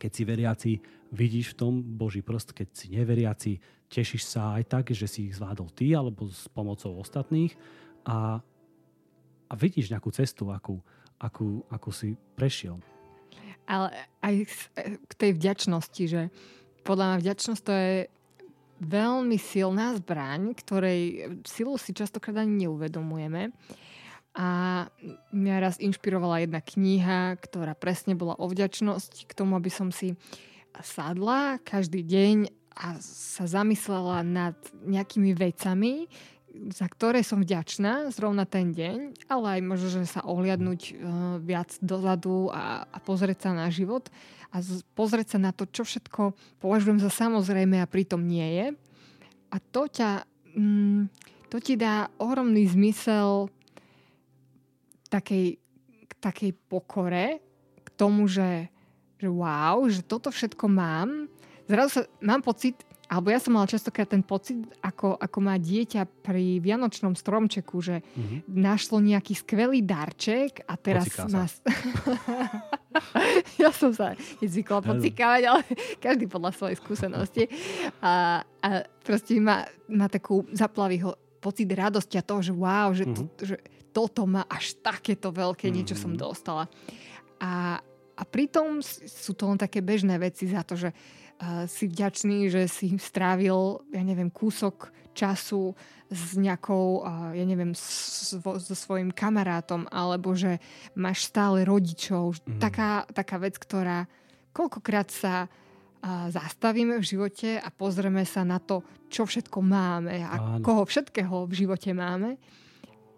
keď 0.00 0.10
si 0.10 0.22
veriaci, 0.24 0.70
vidíš 1.12 1.52
v 1.52 1.58
tom 1.60 1.72
Boží 1.84 2.24
prst, 2.24 2.56
keď 2.56 2.68
si 2.72 2.86
neveriaci, 2.96 3.60
tešíš 3.92 4.24
sa 4.24 4.56
aj 4.56 4.64
tak, 4.72 4.84
že 4.96 5.04
si 5.04 5.28
ich 5.28 5.36
zvládol 5.36 5.68
ty 5.76 5.92
alebo 5.92 6.24
s 6.32 6.48
pomocou 6.48 6.96
ostatných 6.96 7.52
a, 8.08 8.40
a 9.46 9.52
vidíš 9.52 9.92
nejakú 9.92 10.08
cestu, 10.08 10.48
akú, 10.48 10.80
akú, 11.20 11.60
akú 11.68 11.92
si 11.92 12.16
prešiel. 12.32 12.80
Ale 13.68 13.92
aj 14.24 14.34
k 15.06 15.12
tej 15.14 15.30
vďačnosti, 15.36 16.04
že 16.08 16.32
podľa 16.82 17.04
mňa 17.14 17.16
vďačnosť 17.22 17.62
to 17.62 17.72
je 17.72 17.94
veľmi 18.82 19.38
silná 19.38 19.94
zbraň, 19.94 20.58
ktorej 20.58 21.30
silu 21.46 21.78
si 21.78 21.94
častokrát 21.94 22.42
ani 22.42 22.66
neuvedomujeme. 22.66 23.54
A 24.32 24.48
mňa 25.30 25.56
raz 25.60 25.76
inšpirovala 25.78 26.42
jedna 26.42 26.64
kniha, 26.64 27.36
ktorá 27.38 27.76
presne 27.76 28.16
bola 28.16 28.34
o 28.40 28.48
vďačnosti 28.48 29.28
k 29.28 29.36
tomu, 29.36 29.54
aby 29.60 29.68
som 29.68 29.92
si 29.92 30.16
sadla 30.80 31.60
každý 31.62 32.00
deň 32.00 32.61
a 32.76 32.96
sa 33.04 33.44
zamyslela 33.44 34.24
nad 34.24 34.56
nejakými 34.84 35.36
vecami, 35.36 36.08
za 36.52 36.84
ktoré 36.84 37.24
som 37.24 37.40
vďačná 37.40 38.12
zrovna 38.12 38.44
ten 38.44 38.76
deň, 38.76 39.24
ale 39.32 39.58
aj 39.58 39.60
možno, 39.64 39.88
že 39.88 40.00
sa 40.04 40.20
ohliadnúť 40.24 40.80
uh, 40.92 40.92
viac 41.40 41.72
dozadu 41.80 42.52
a, 42.52 42.84
a 42.84 42.98
pozrieť 43.00 43.48
sa 43.48 43.50
na 43.56 43.72
život 43.72 44.12
a 44.52 44.60
z, 44.60 44.84
pozrieť 44.92 45.36
sa 45.36 45.38
na 45.40 45.50
to, 45.56 45.64
čo 45.64 45.88
všetko 45.88 46.36
považujem 46.60 47.00
za 47.00 47.08
samozrejme 47.08 47.80
a 47.80 47.88
pritom 47.88 48.20
nie 48.20 48.44
je. 48.44 48.66
A 49.48 49.56
to 49.60 49.88
ťa, 49.88 50.28
mm, 50.52 51.08
to 51.48 51.56
ti 51.56 51.80
dá 51.80 52.12
ohromný 52.20 52.68
zmysel 52.68 53.48
takej, 55.08 55.56
takej 56.20 56.52
pokore 56.68 57.40
k 57.80 57.88
tomu, 57.96 58.28
že, 58.28 58.68
že 59.16 59.28
wow, 59.28 59.88
že 59.88 60.04
toto 60.04 60.28
všetko 60.28 60.68
mám. 60.68 61.31
Zrazu 61.68 61.90
sa, 61.90 62.02
mám 62.22 62.42
pocit, 62.42 62.80
alebo 63.12 63.28
ja 63.28 63.36
som 63.36 63.52
mala 63.52 63.68
častokrát 63.68 64.08
ten 64.08 64.24
pocit, 64.24 64.56
ako, 64.80 65.20
ako 65.20 65.38
má 65.44 65.60
dieťa 65.60 66.24
pri 66.24 66.64
Vianočnom 66.64 67.12
stromčeku, 67.12 67.76
že 67.84 68.00
mm-hmm. 68.00 68.38
našlo 68.48 69.04
nejaký 69.04 69.36
skvelý 69.36 69.84
darček 69.84 70.64
a 70.64 70.80
teraz 70.80 71.12
má... 71.28 71.44
ja 73.62 73.68
som 73.68 73.92
sa 73.92 74.16
nezvykla 74.40 74.80
pocikávať, 74.80 75.42
ale 75.44 75.62
každý 76.00 76.24
podľa 76.24 76.56
svojej 76.56 76.76
skúsenosti. 76.80 77.44
A, 78.00 78.40
a 78.64 78.68
proste 79.04 79.36
má, 79.36 79.68
má 79.92 80.08
takú 80.08 80.48
zaplavý 80.56 81.04
pocit 81.36 81.68
radosti 81.68 82.16
a 82.16 82.24
toho, 82.24 82.40
že 82.40 82.56
wow, 82.56 82.96
že, 82.96 83.04
mm-hmm. 83.04 83.36
to, 83.36 83.42
že 83.44 83.56
toto 83.92 84.24
má 84.24 84.48
až 84.48 84.80
takéto 84.80 85.28
veľké 85.28 85.68
niečo 85.68 86.00
mm-hmm. 86.00 86.06
som 86.08 86.12
mhm. 86.16 86.20
dostala. 86.20 86.64
A, 87.44 87.76
a 88.16 88.22
pritom 88.24 88.80
sú 89.04 89.36
to 89.36 89.52
len 89.52 89.60
také 89.60 89.84
bežné 89.84 90.16
veci 90.16 90.48
za 90.48 90.64
to, 90.64 90.80
že 90.80 90.96
si 91.66 91.90
vďačný, 91.90 92.46
že 92.54 92.70
si 92.70 92.94
strávil, 93.02 93.82
ja 93.90 94.02
neviem, 94.06 94.30
kúsok 94.30 94.94
času 95.10 95.74
s 96.06 96.38
nejakou, 96.38 97.02
ja 97.34 97.44
neviem, 97.44 97.74
so, 97.74 98.38
so 98.38 98.74
svojím 98.78 99.10
kamarátom, 99.10 99.90
alebo 99.90 100.38
že 100.38 100.62
máš 100.94 101.26
stále 101.26 101.66
rodičov. 101.66 102.38
Mm. 102.46 102.62
Taká, 102.62 103.10
taká 103.10 103.36
vec, 103.42 103.58
ktorá 103.58 104.06
koľkokrát 104.54 105.10
sa 105.10 105.50
zastavíme 106.30 106.98
v 106.98 107.04
živote 107.06 107.62
a 107.62 107.68
pozrieme 107.70 108.26
sa 108.26 108.42
na 108.42 108.58
to, 108.58 108.82
čo 109.06 109.22
všetko 109.22 109.62
máme 109.62 110.18
a 110.22 110.34
Áno. 110.34 110.62
koho 110.62 110.82
všetkého 110.82 111.46
v 111.46 111.52
živote 111.54 111.94
máme. 111.94 112.42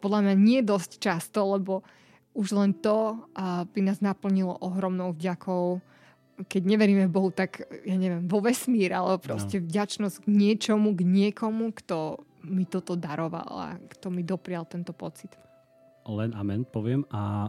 Podľa 0.04 0.20
mňa 0.20 0.34
nie 0.36 0.60
dosť 0.60 1.00
často, 1.00 1.48
lebo 1.48 1.80
už 2.36 2.52
len 2.52 2.76
to 2.76 3.24
by 3.72 3.80
nás 3.80 4.04
naplnilo 4.04 4.58
ohromnou 4.60 5.16
vďakou 5.16 5.80
keď 6.34 6.62
neveríme 6.66 7.06
Bohu, 7.06 7.30
tak 7.30 7.62
ja 7.86 7.94
neviem, 7.94 8.26
vo 8.26 8.42
vesmír, 8.42 8.90
ale 8.90 9.22
proste 9.22 9.62
no. 9.62 9.66
vďačnosť 9.70 10.24
k 10.24 10.26
niečomu, 10.26 10.90
k 10.98 11.02
niekomu, 11.06 11.70
kto 11.82 12.26
mi 12.44 12.66
toto 12.66 12.98
daroval 12.98 13.52
a 13.54 13.68
kto 13.78 14.10
mi 14.10 14.26
doprial 14.26 14.66
tento 14.66 14.92
pocit. 14.92 15.32
Len 16.04 16.36
amen 16.36 16.68
poviem 16.68 17.06
a 17.08 17.48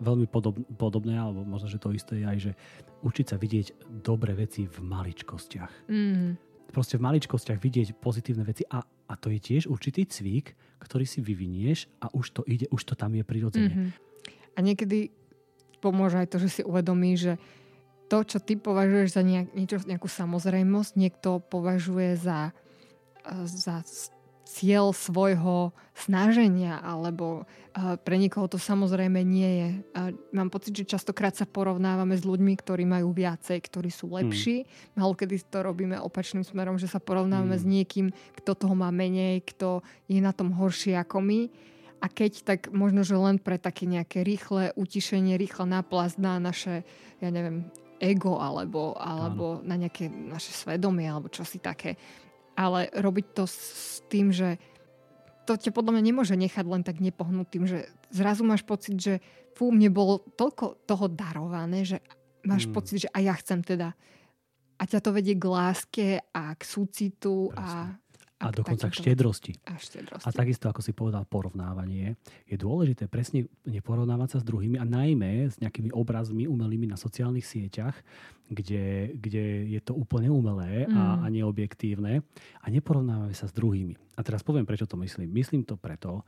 veľmi 0.00 0.26
podob, 0.32 0.56
podobné, 0.80 1.20
alebo 1.20 1.44
možno, 1.44 1.68
že 1.68 1.76
to 1.76 1.92
isté 1.92 2.24
je 2.24 2.26
aj, 2.26 2.38
že 2.40 2.52
učiť 3.04 3.26
sa 3.28 3.36
vidieť 3.36 3.66
dobré 4.00 4.32
veci 4.32 4.64
v 4.64 4.78
maličkostiach. 4.80 5.92
Mm. 5.92 6.40
Proste 6.72 6.96
v 6.96 7.04
maličkostiach 7.04 7.60
vidieť 7.60 7.98
pozitívne 8.00 8.46
veci 8.46 8.64
a, 8.64 8.80
a 8.80 9.14
to 9.18 9.28
je 9.28 9.42
tiež 9.42 9.68
určitý 9.68 10.06
cvik, 10.08 10.56
ktorý 10.80 11.04
si 11.04 11.20
vyvinieš 11.20 11.90
a 12.00 12.08
už 12.14 12.40
to 12.40 12.40
ide, 12.48 12.70
už 12.72 12.80
to 12.86 12.94
tam 12.96 13.12
je 13.12 13.24
prirodzene. 13.26 13.74
Mm-hmm. 13.74 13.88
A 14.56 14.58
niekedy 14.62 15.12
pomôže 15.82 16.16
aj 16.20 16.30
to, 16.30 16.36
že 16.38 16.60
si 16.60 16.62
uvedomí, 16.62 17.18
že 17.18 17.36
to, 18.10 18.26
čo 18.26 18.42
ty 18.42 18.58
považuješ 18.58 19.14
za 19.14 19.22
nejak, 19.22 19.54
niečo, 19.54 19.78
nejakú 19.86 20.10
samozrejmosť, 20.10 20.98
niekto 20.98 21.38
považuje 21.46 22.18
za, 22.18 22.50
za 23.46 23.86
cieľ 24.50 24.90
svojho 24.90 25.70
snaženia, 25.94 26.82
alebo 26.82 27.46
pre 28.02 28.18
niekoho 28.18 28.50
to 28.50 28.58
samozrejme 28.58 29.22
nie 29.22 29.46
je. 29.46 29.68
Mám 30.34 30.50
pocit, 30.50 30.74
že 30.74 30.90
častokrát 30.90 31.38
sa 31.38 31.46
porovnávame 31.46 32.18
s 32.18 32.26
ľuďmi, 32.26 32.58
ktorí 32.58 32.82
majú 32.82 33.14
viacej, 33.14 33.62
ktorí 33.62 33.94
sú 33.94 34.10
lepší. 34.10 34.66
Hmm. 34.66 35.06
Malo 35.06 35.14
kedy 35.14 35.38
to 35.46 35.62
robíme 35.62 35.94
opačným 36.02 36.42
smerom, 36.42 36.82
že 36.82 36.90
sa 36.90 36.98
porovnávame 36.98 37.54
hmm. 37.54 37.62
s 37.62 37.64
niekým, 37.64 38.06
kto 38.42 38.58
toho 38.58 38.74
má 38.74 38.90
menej, 38.90 39.46
kto 39.46 39.86
je 40.10 40.18
na 40.18 40.34
tom 40.34 40.50
horšie 40.50 40.98
ako 40.98 41.22
my. 41.22 41.40
A 42.02 42.10
keď, 42.10 42.42
tak 42.42 42.60
možno, 42.74 43.06
že 43.06 43.14
len 43.14 43.38
pre 43.38 43.54
také 43.54 43.86
nejaké 43.86 44.26
rýchle 44.26 44.74
utišenie, 44.74 45.38
rýchle 45.38 45.68
náplast 45.68 46.18
na 46.18 46.42
naše, 46.42 46.82
ja 47.22 47.30
neviem, 47.30 47.70
ego 48.00 48.40
alebo, 48.40 48.96
alebo 48.96 49.60
na 49.60 49.76
nejaké 49.76 50.08
naše 50.08 50.56
svedomie 50.56 51.06
alebo 51.06 51.28
čosi 51.28 51.60
také. 51.60 52.00
Ale 52.56 52.88
robiť 52.90 53.26
to 53.36 53.44
s 53.46 54.00
tým, 54.08 54.32
že 54.32 54.56
to 55.44 55.56
ťa 55.56 55.70
podľa 55.76 55.96
mňa 55.96 56.02
nemôže 56.02 56.34
nechať 56.34 56.64
len 56.66 56.82
tak 56.82 56.98
nepohnutým, 56.98 57.68
že 57.68 57.88
zrazu 58.10 58.42
máš 58.42 58.64
pocit, 58.64 58.96
že 58.96 59.14
fú, 59.54 59.70
mne 59.70 59.92
bolo 59.92 60.24
toľko 60.34 60.88
toho 60.88 61.06
darované, 61.12 61.84
že 61.84 62.00
máš 62.44 62.66
mm. 62.68 62.72
pocit, 62.72 62.96
že 63.06 63.12
aj 63.12 63.22
ja 63.22 63.34
chcem 63.38 63.60
teda. 63.60 63.88
A 64.80 64.82
ťa 64.88 65.00
to 65.04 65.10
vedie 65.12 65.36
k 65.36 65.44
láske 65.44 66.08
a 66.32 66.56
k 66.56 66.62
súcitu 66.64 67.52
Presne. 67.52 67.60
a 67.60 68.09
a 68.40 68.48
dokonca 68.48 68.88
k 68.88 68.94
štedrosti. 69.04 69.52
A 69.68 69.76
štedrosti. 69.76 70.24
A 70.24 70.28
takisto, 70.32 70.72
ako 70.72 70.80
si 70.80 70.96
povedal, 70.96 71.28
porovnávanie. 71.28 72.16
Je 72.48 72.56
dôležité 72.56 73.04
presne 73.04 73.44
neporovnávať 73.68 74.28
sa 74.32 74.38
s 74.40 74.48
druhými 74.48 74.80
a 74.80 74.88
najmä 74.88 75.52
s 75.52 75.60
nejakými 75.60 75.92
obrazmi 75.92 76.48
umelými 76.48 76.88
na 76.88 76.96
sociálnych 76.96 77.44
sieťach, 77.44 78.00
kde, 78.48 79.12
kde 79.20 79.68
je 79.76 79.80
to 79.84 79.92
úplne 79.92 80.32
umelé 80.32 80.88
mm. 80.88 80.96
a, 80.96 81.04
a 81.20 81.26
neobjektívne. 81.28 82.24
A 82.64 82.66
neporovnávame 82.72 83.36
sa 83.36 83.44
s 83.44 83.52
druhými. 83.52 84.00
A 84.16 84.24
teraz 84.24 84.40
poviem, 84.40 84.64
prečo 84.64 84.88
to 84.88 84.96
myslím. 84.96 85.28
Myslím 85.28 85.68
to 85.68 85.76
preto, 85.76 86.24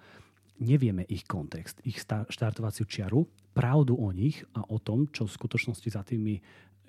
nevieme 0.61 1.09
ich 1.09 1.25
kontext, 1.25 1.81
ich 1.83 1.97
štartovaciu 2.05 2.85
čiaru, 2.85 3.25
pravdu 3.57 3.97
o 3.97 4.13
nich 4.13 4.45
a 4.53 4.69
o 4.69 4.77
tom, 4.77 5.09
čo 5.09 5.25
v 5.25 5.33
skutočnosti 5.33 5.89
za 5.89 6.05
tými 6.05 6.39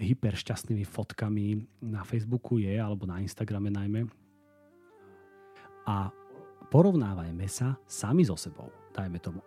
hyperšťastnými 0.04 0.84
fotkami 0.84 1.64
na 1.86 2.04
Facebooku 2.04 2.60
je, 2.60 2.76
alebo 2.76 3.08
na 3.08 3.22
Instagrame 3.22 3.72
najmä, 3.72 4.10
a 5.84 6.12
porovnávajme 6.72 7.46
sa 7.48 7.76
sami 7.86 8.24
so 8.24 8.40
sebou, 8.40 8.72
dajme 8.96 9.20
tomu. 9.20 9.44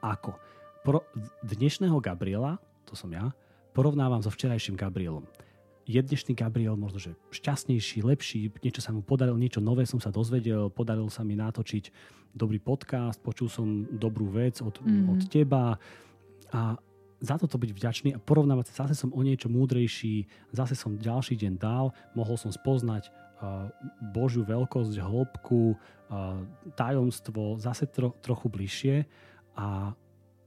Ako? 0.00 0.36
Pro 0.80 1.04
dnešného 1.44 1.96
Gabriela, 2.00 2.56
to 2.88 2.96
som 2.96 3.12
ja, 3.12 3.32
porovnávam 3.76 4.24
so 4.24 4.32
včerajším 4.32 4.76
Gabrielom. 4.76 5.28
Je 5.84 5.98
dnešný 5.98 6.38
Gabriel 6.38 6.78
možno, 6.78 7.02
že 7.02 7.18
šťastnejší, 7.34 8.06
lepší, 8.06 8.52
niečo 8.62 8.80
sa 8.80 8.94
mu 8.94 9.02
podarilo, 9.02 9.36
niečo 9.36 9.58
nové 9.58 9.84
som 9.84 9.98
sa 9.98 10.14
dozvedel, 10.14 10.70
podarilo 10.70 11.10
sa 11.10 11.26
mi 11.26 11.34
natočiť 11.34 11.90
dobrý 12.30 12.62
podcast, 12.62 13.18
počul 13.18 13.50
som 13.50 13.66
dobrú 13.90 14.30
vec 14.30 14.62
od, 14.62 14.78
mm-hmm. 14.78 15.10
od 15.10 15.20
teba 15.26 15.74
a 16.54 16.78
za 17.20 17.36
toto 17.36 17.60
byť 17.60 17.70
vďačný 17.76 18.08
a 18.16 18.22
porovnávať 18.22 18.72
sa, 18.72 18.88
zase 18.88 19.04
som 19.04 19.12
o 19.12 19.20
niečo 19.20 19.52
múdrejší, 19.52 20.24
zase 20.56 20.72
som 20.72 20.96
ďalší 20.96 21.36
deň 21.36 21.52
dál, 21.60 21.92
mohol 22.16 22.40
som 22.40 22.48
spoznať 22.48 23.12
Božiu 24.12 24.44
veľkosť, 24.44 25.00
hĺbku, 25.00 25.74
tajomstvo 26.76 27.56
zase 27.56 27.88
tro, 27.88 28.12
trochu 28.20 28.46
bližšie 28.52 28.96
a, 29.56 29.96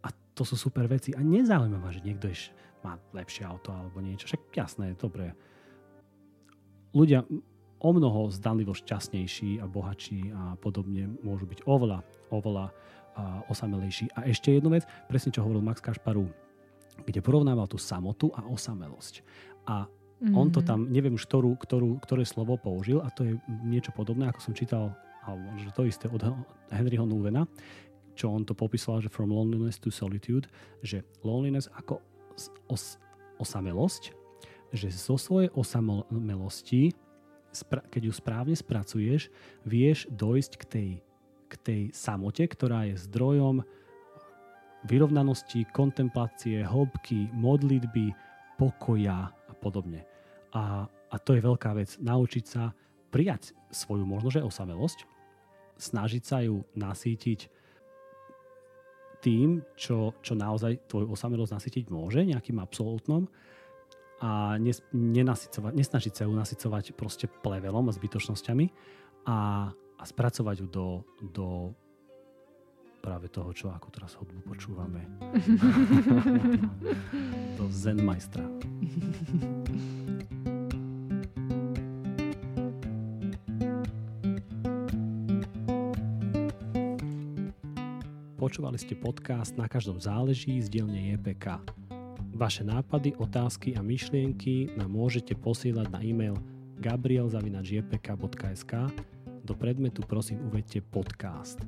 a 0.04 0.08
to 0.38 0.44
sú 0.46 0.56
super 0.58 0.86
veci. 0.86 1.14
A 1.18 1.26
nezaujíma 1.26 1.82
ma, 1.82 1.90
že 1.90 2.06
niekto 2.06 2.30
iš, 2.30 2.54
má 2.86 3.00
lepšie 3.16 3.48
auto 3.48 3.74
alebo 3.74 3.98
niečo. 4.04 4.30
Však 4.30 4.54
jasné, 4.54 4.94
dobre. 4.94 5.34
Ľudia 6.94 7.26
o 7.84 7.90
mnoho 7.92 8.32
zdanlivo 8.32 8.72
šťastnejší 8.78 9.60
a 9.60 9.66
bohatší 9.68 10.20
a 10.32 10.42
podobne 10.62 11.20
môžu 11.26 11.50
byť 11.50 11.66
oveľa, 11.68 12.00
oveľa 12.32 12.72
a 13.14 13.46
osamelejší. 13.46 14.10
A 14.18 14.26
ešte 14.26 14.50
jednu 14.50 14.74
vec, 14.74 14.90
presne 15.06 15.30
čo 15.30 15.46
hovoril 15.46 15.62
Max 15.62 15.78
Kašparu, 15.86 16.26
kde 17.06 17.22
porovnával 17.22 17.70
tú 17.70 17.78
samotu 17.78 18.34
a 18.34 18.42
osamelosť. 18.50 19.22
A 19.70 19.86
Mm-hmm. 20.22 20.38
On 20.38 20.48
to 20.54 20.62
tam, 20.62 20.88
neviem 20.88 21.16
už 21.18 21.26
ktorú, 21.26 21.58
ktorú, 21.58 22.00
ktoré 22.00 22.24
slovo 22.24 22.56
použil 22.56 23.04
a 23.04 23.12
to 23.12 23.26
je 23.28 23.34
niečo 23.66 23.92
podobné, 23.92 24.30
ako 24.30 24.40
som 24.40 24.54
čítal, 24.54 24.94
alebo 25.26 25.44
že 25.60 25.74
to 25.74 25.84
isté 25.88 26.06
od 26.08 26.22
Henryho 26.72 27.04
Nuvena, 27.04 27.48
čo 28.14 28.30
on 28.30 28.46
to 28.46 28.54
popísal, 28.54 29.02
že 29.02 29.10
from 29.10 29.34
loneliness 29.34 29.82
to 29.82 29.90
solitude, 29.90 30.48
že 30.86 31.02
loneliness 31.26 31.68
ako 31.74 32.00
os, 32.70 33.02
osamelosť, 33.42 34.14
že 34.74 34.90
zo 34.94 35.18
svojej 35.18 35.50
osamelosti, 35.54 36.94
keď 37.90 38.02
ju 38.10 38.14
správne 38.14 38.56
spracuješ, 38.58 39.30
vieš 39.66 40.10
dojsť 40.10 40.52
k 40.58 40.64
tej, 40.66 40.90
k 41.50 41.54
tej 41.62 41.82
samote, 41.94 42.42
ktorá 42.46 42.90
je 42.90 42.98
zdrojom 42.98 43.62
vyrovnanosti, 44.90 45.64
kontemplácie, 45.72 46.66
hĺbky, 46.66 47.32
modlitby, 47.32 48.12
pokoja 48.60 49.32
podobne. 49.64 50.04
A, 50.52 50.84
a 50.92 51.16
to 51.24 51.40
je 51.40 51.42
veľká 51.42 51.72
vec. 51.72 51.96
Naučiť 52.04 52.44
sa 52.44 52.76
prijať 53.08 53.56
svoju 53.72 54.04
možno, 54.04 54.28
že 54.28 54.44
osamelosť, 54.44 55.08
snažiť 55.80 56.24
sa 56.28 56.44
ju 56.44 56.68
nasýtiť 56.76 57.48
tým, 59.24 59.64
čo, 59.80 60.12
čo 60.20 60.36
naozaj 60.36 60.92
tvoju 60.92 61.16
osamelosť 61.16 61.56
nasytiť 61.56 61.86
môže, 61.88 62.28
nejakým 62.28 62.60
absolútnom 62.60 63.32
a 64.20 64.60
nes, 64.60 64.84
nesnažiť 64.92 66.14
sa 66.16 66.24
ju 66.28 66.34
nasycovať 66.36 66.96
proste 66.96 67.28
plevelom 67.28 67.88
a 67.88 67.96
zbytočnosťami 67.96 68.66
a, 69.28 69.72
a 69.72 70.04
spracovať 70.04 70.56
ju 70.64 70.68
do, 70.68 70.88
do 71.32 71.48
práve 73.04 73.28
toho, 73.28 73.52
čo 73.52 73.68
ako 73.68 73.92
teraz 73.92 74.16
hudbu 74.16 74.40
počúvame. 74.48 75.04
do 77.60 77.68
Zen 77.68 78.00
majstra. 78.00 78.48
Počúvali 88.40 88.76
ste 88.76 88.96
podcast 88.96 89.56
Na 89.56 89.68
každom 89.68 90.00
záleží 90.00 90.60
z 90.64 90.72
dielne 90.72 91.16
JPK. 91.16 91.60
Vaše 92.36 92.64
nápady, 92.64 93.16
otázky 93.20 93.76
a 93.76 93.84
myšlienky 93.84 94.72
nám 94.80 94.92
môžete 94.92 95.36
posielať 95.36 95.88
na 95.92 96.00
e-mail 96.04 96.36
gabriel.jpk.sk 96.84 98.74
Do 99.48 99.56
predmetu 99.56 100.04
prosím 100.04 100.44
uvedte 100.44 100.84
podcast. 100.84 101.64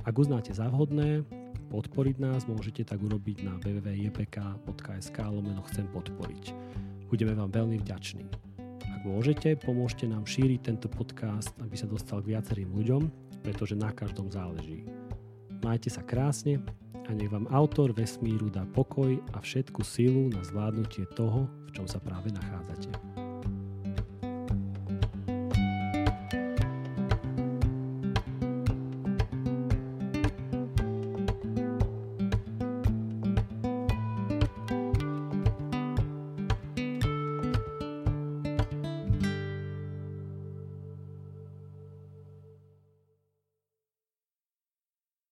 Ak 0.00 0.16
uznáte 0.16 0.56
za 0.56 0.64
vhodné, 0.72 1.28
podporiť 1.68 2.16
nás 2.16 2.48
môžete 2.48 2.88
tak 2.88 3.04
urobiť 3.04 3.44
na 3.44 3.60
www.jpk.sk 3.60 5.16
lomeno 5.28 5.60
chcem 5.68 5.84
podporiť. 5.92 6.56
Budeme 7.12 7.36
vám 7.36 7.52
veľmi 7.52 7.76
vďační. 7.84 8.24
Ak 8.80 9.02
môžete, 9.04 9.60
pomôžte 9.60 10.08
nám 10.08 10.24
šíriť 10.24 10.60
tento 10.72 10.88
podcast, 10.88 11.52
aby 11.60 11.76
sa 11.76 11.84
dostal 11.84 12.24
k 12.24 12.32
viacerým 12.32 12.72
ľuďom, 12.72 13.02
pretože 13.44 13.76
na 13.76 13.92
každom 13.92 14.32
záleží. 14.32 14.88
Majte 15.60 15.92
sa 15.92 16.00
krásne 16.00 16.64
a 17.04 17.10
nech 17.12 17.28
vám 17.28 17.44
autor 17.52 17.92
vesmíru 17.92 18.48
dá 18.48 18.64
pokoj 18.72 19.20
a 19.36 19.38
všetku 19.44 19.84
silu 19.84 20.32
na 20.32 20.40
zvládnutie 20.40 21.04
toho, 21.12 21.44
v 21.68 21.70
čom 21.76 21.84
sa 21.84 22.00
práve 22.00 22.32
nachádzate. 22.32 23.09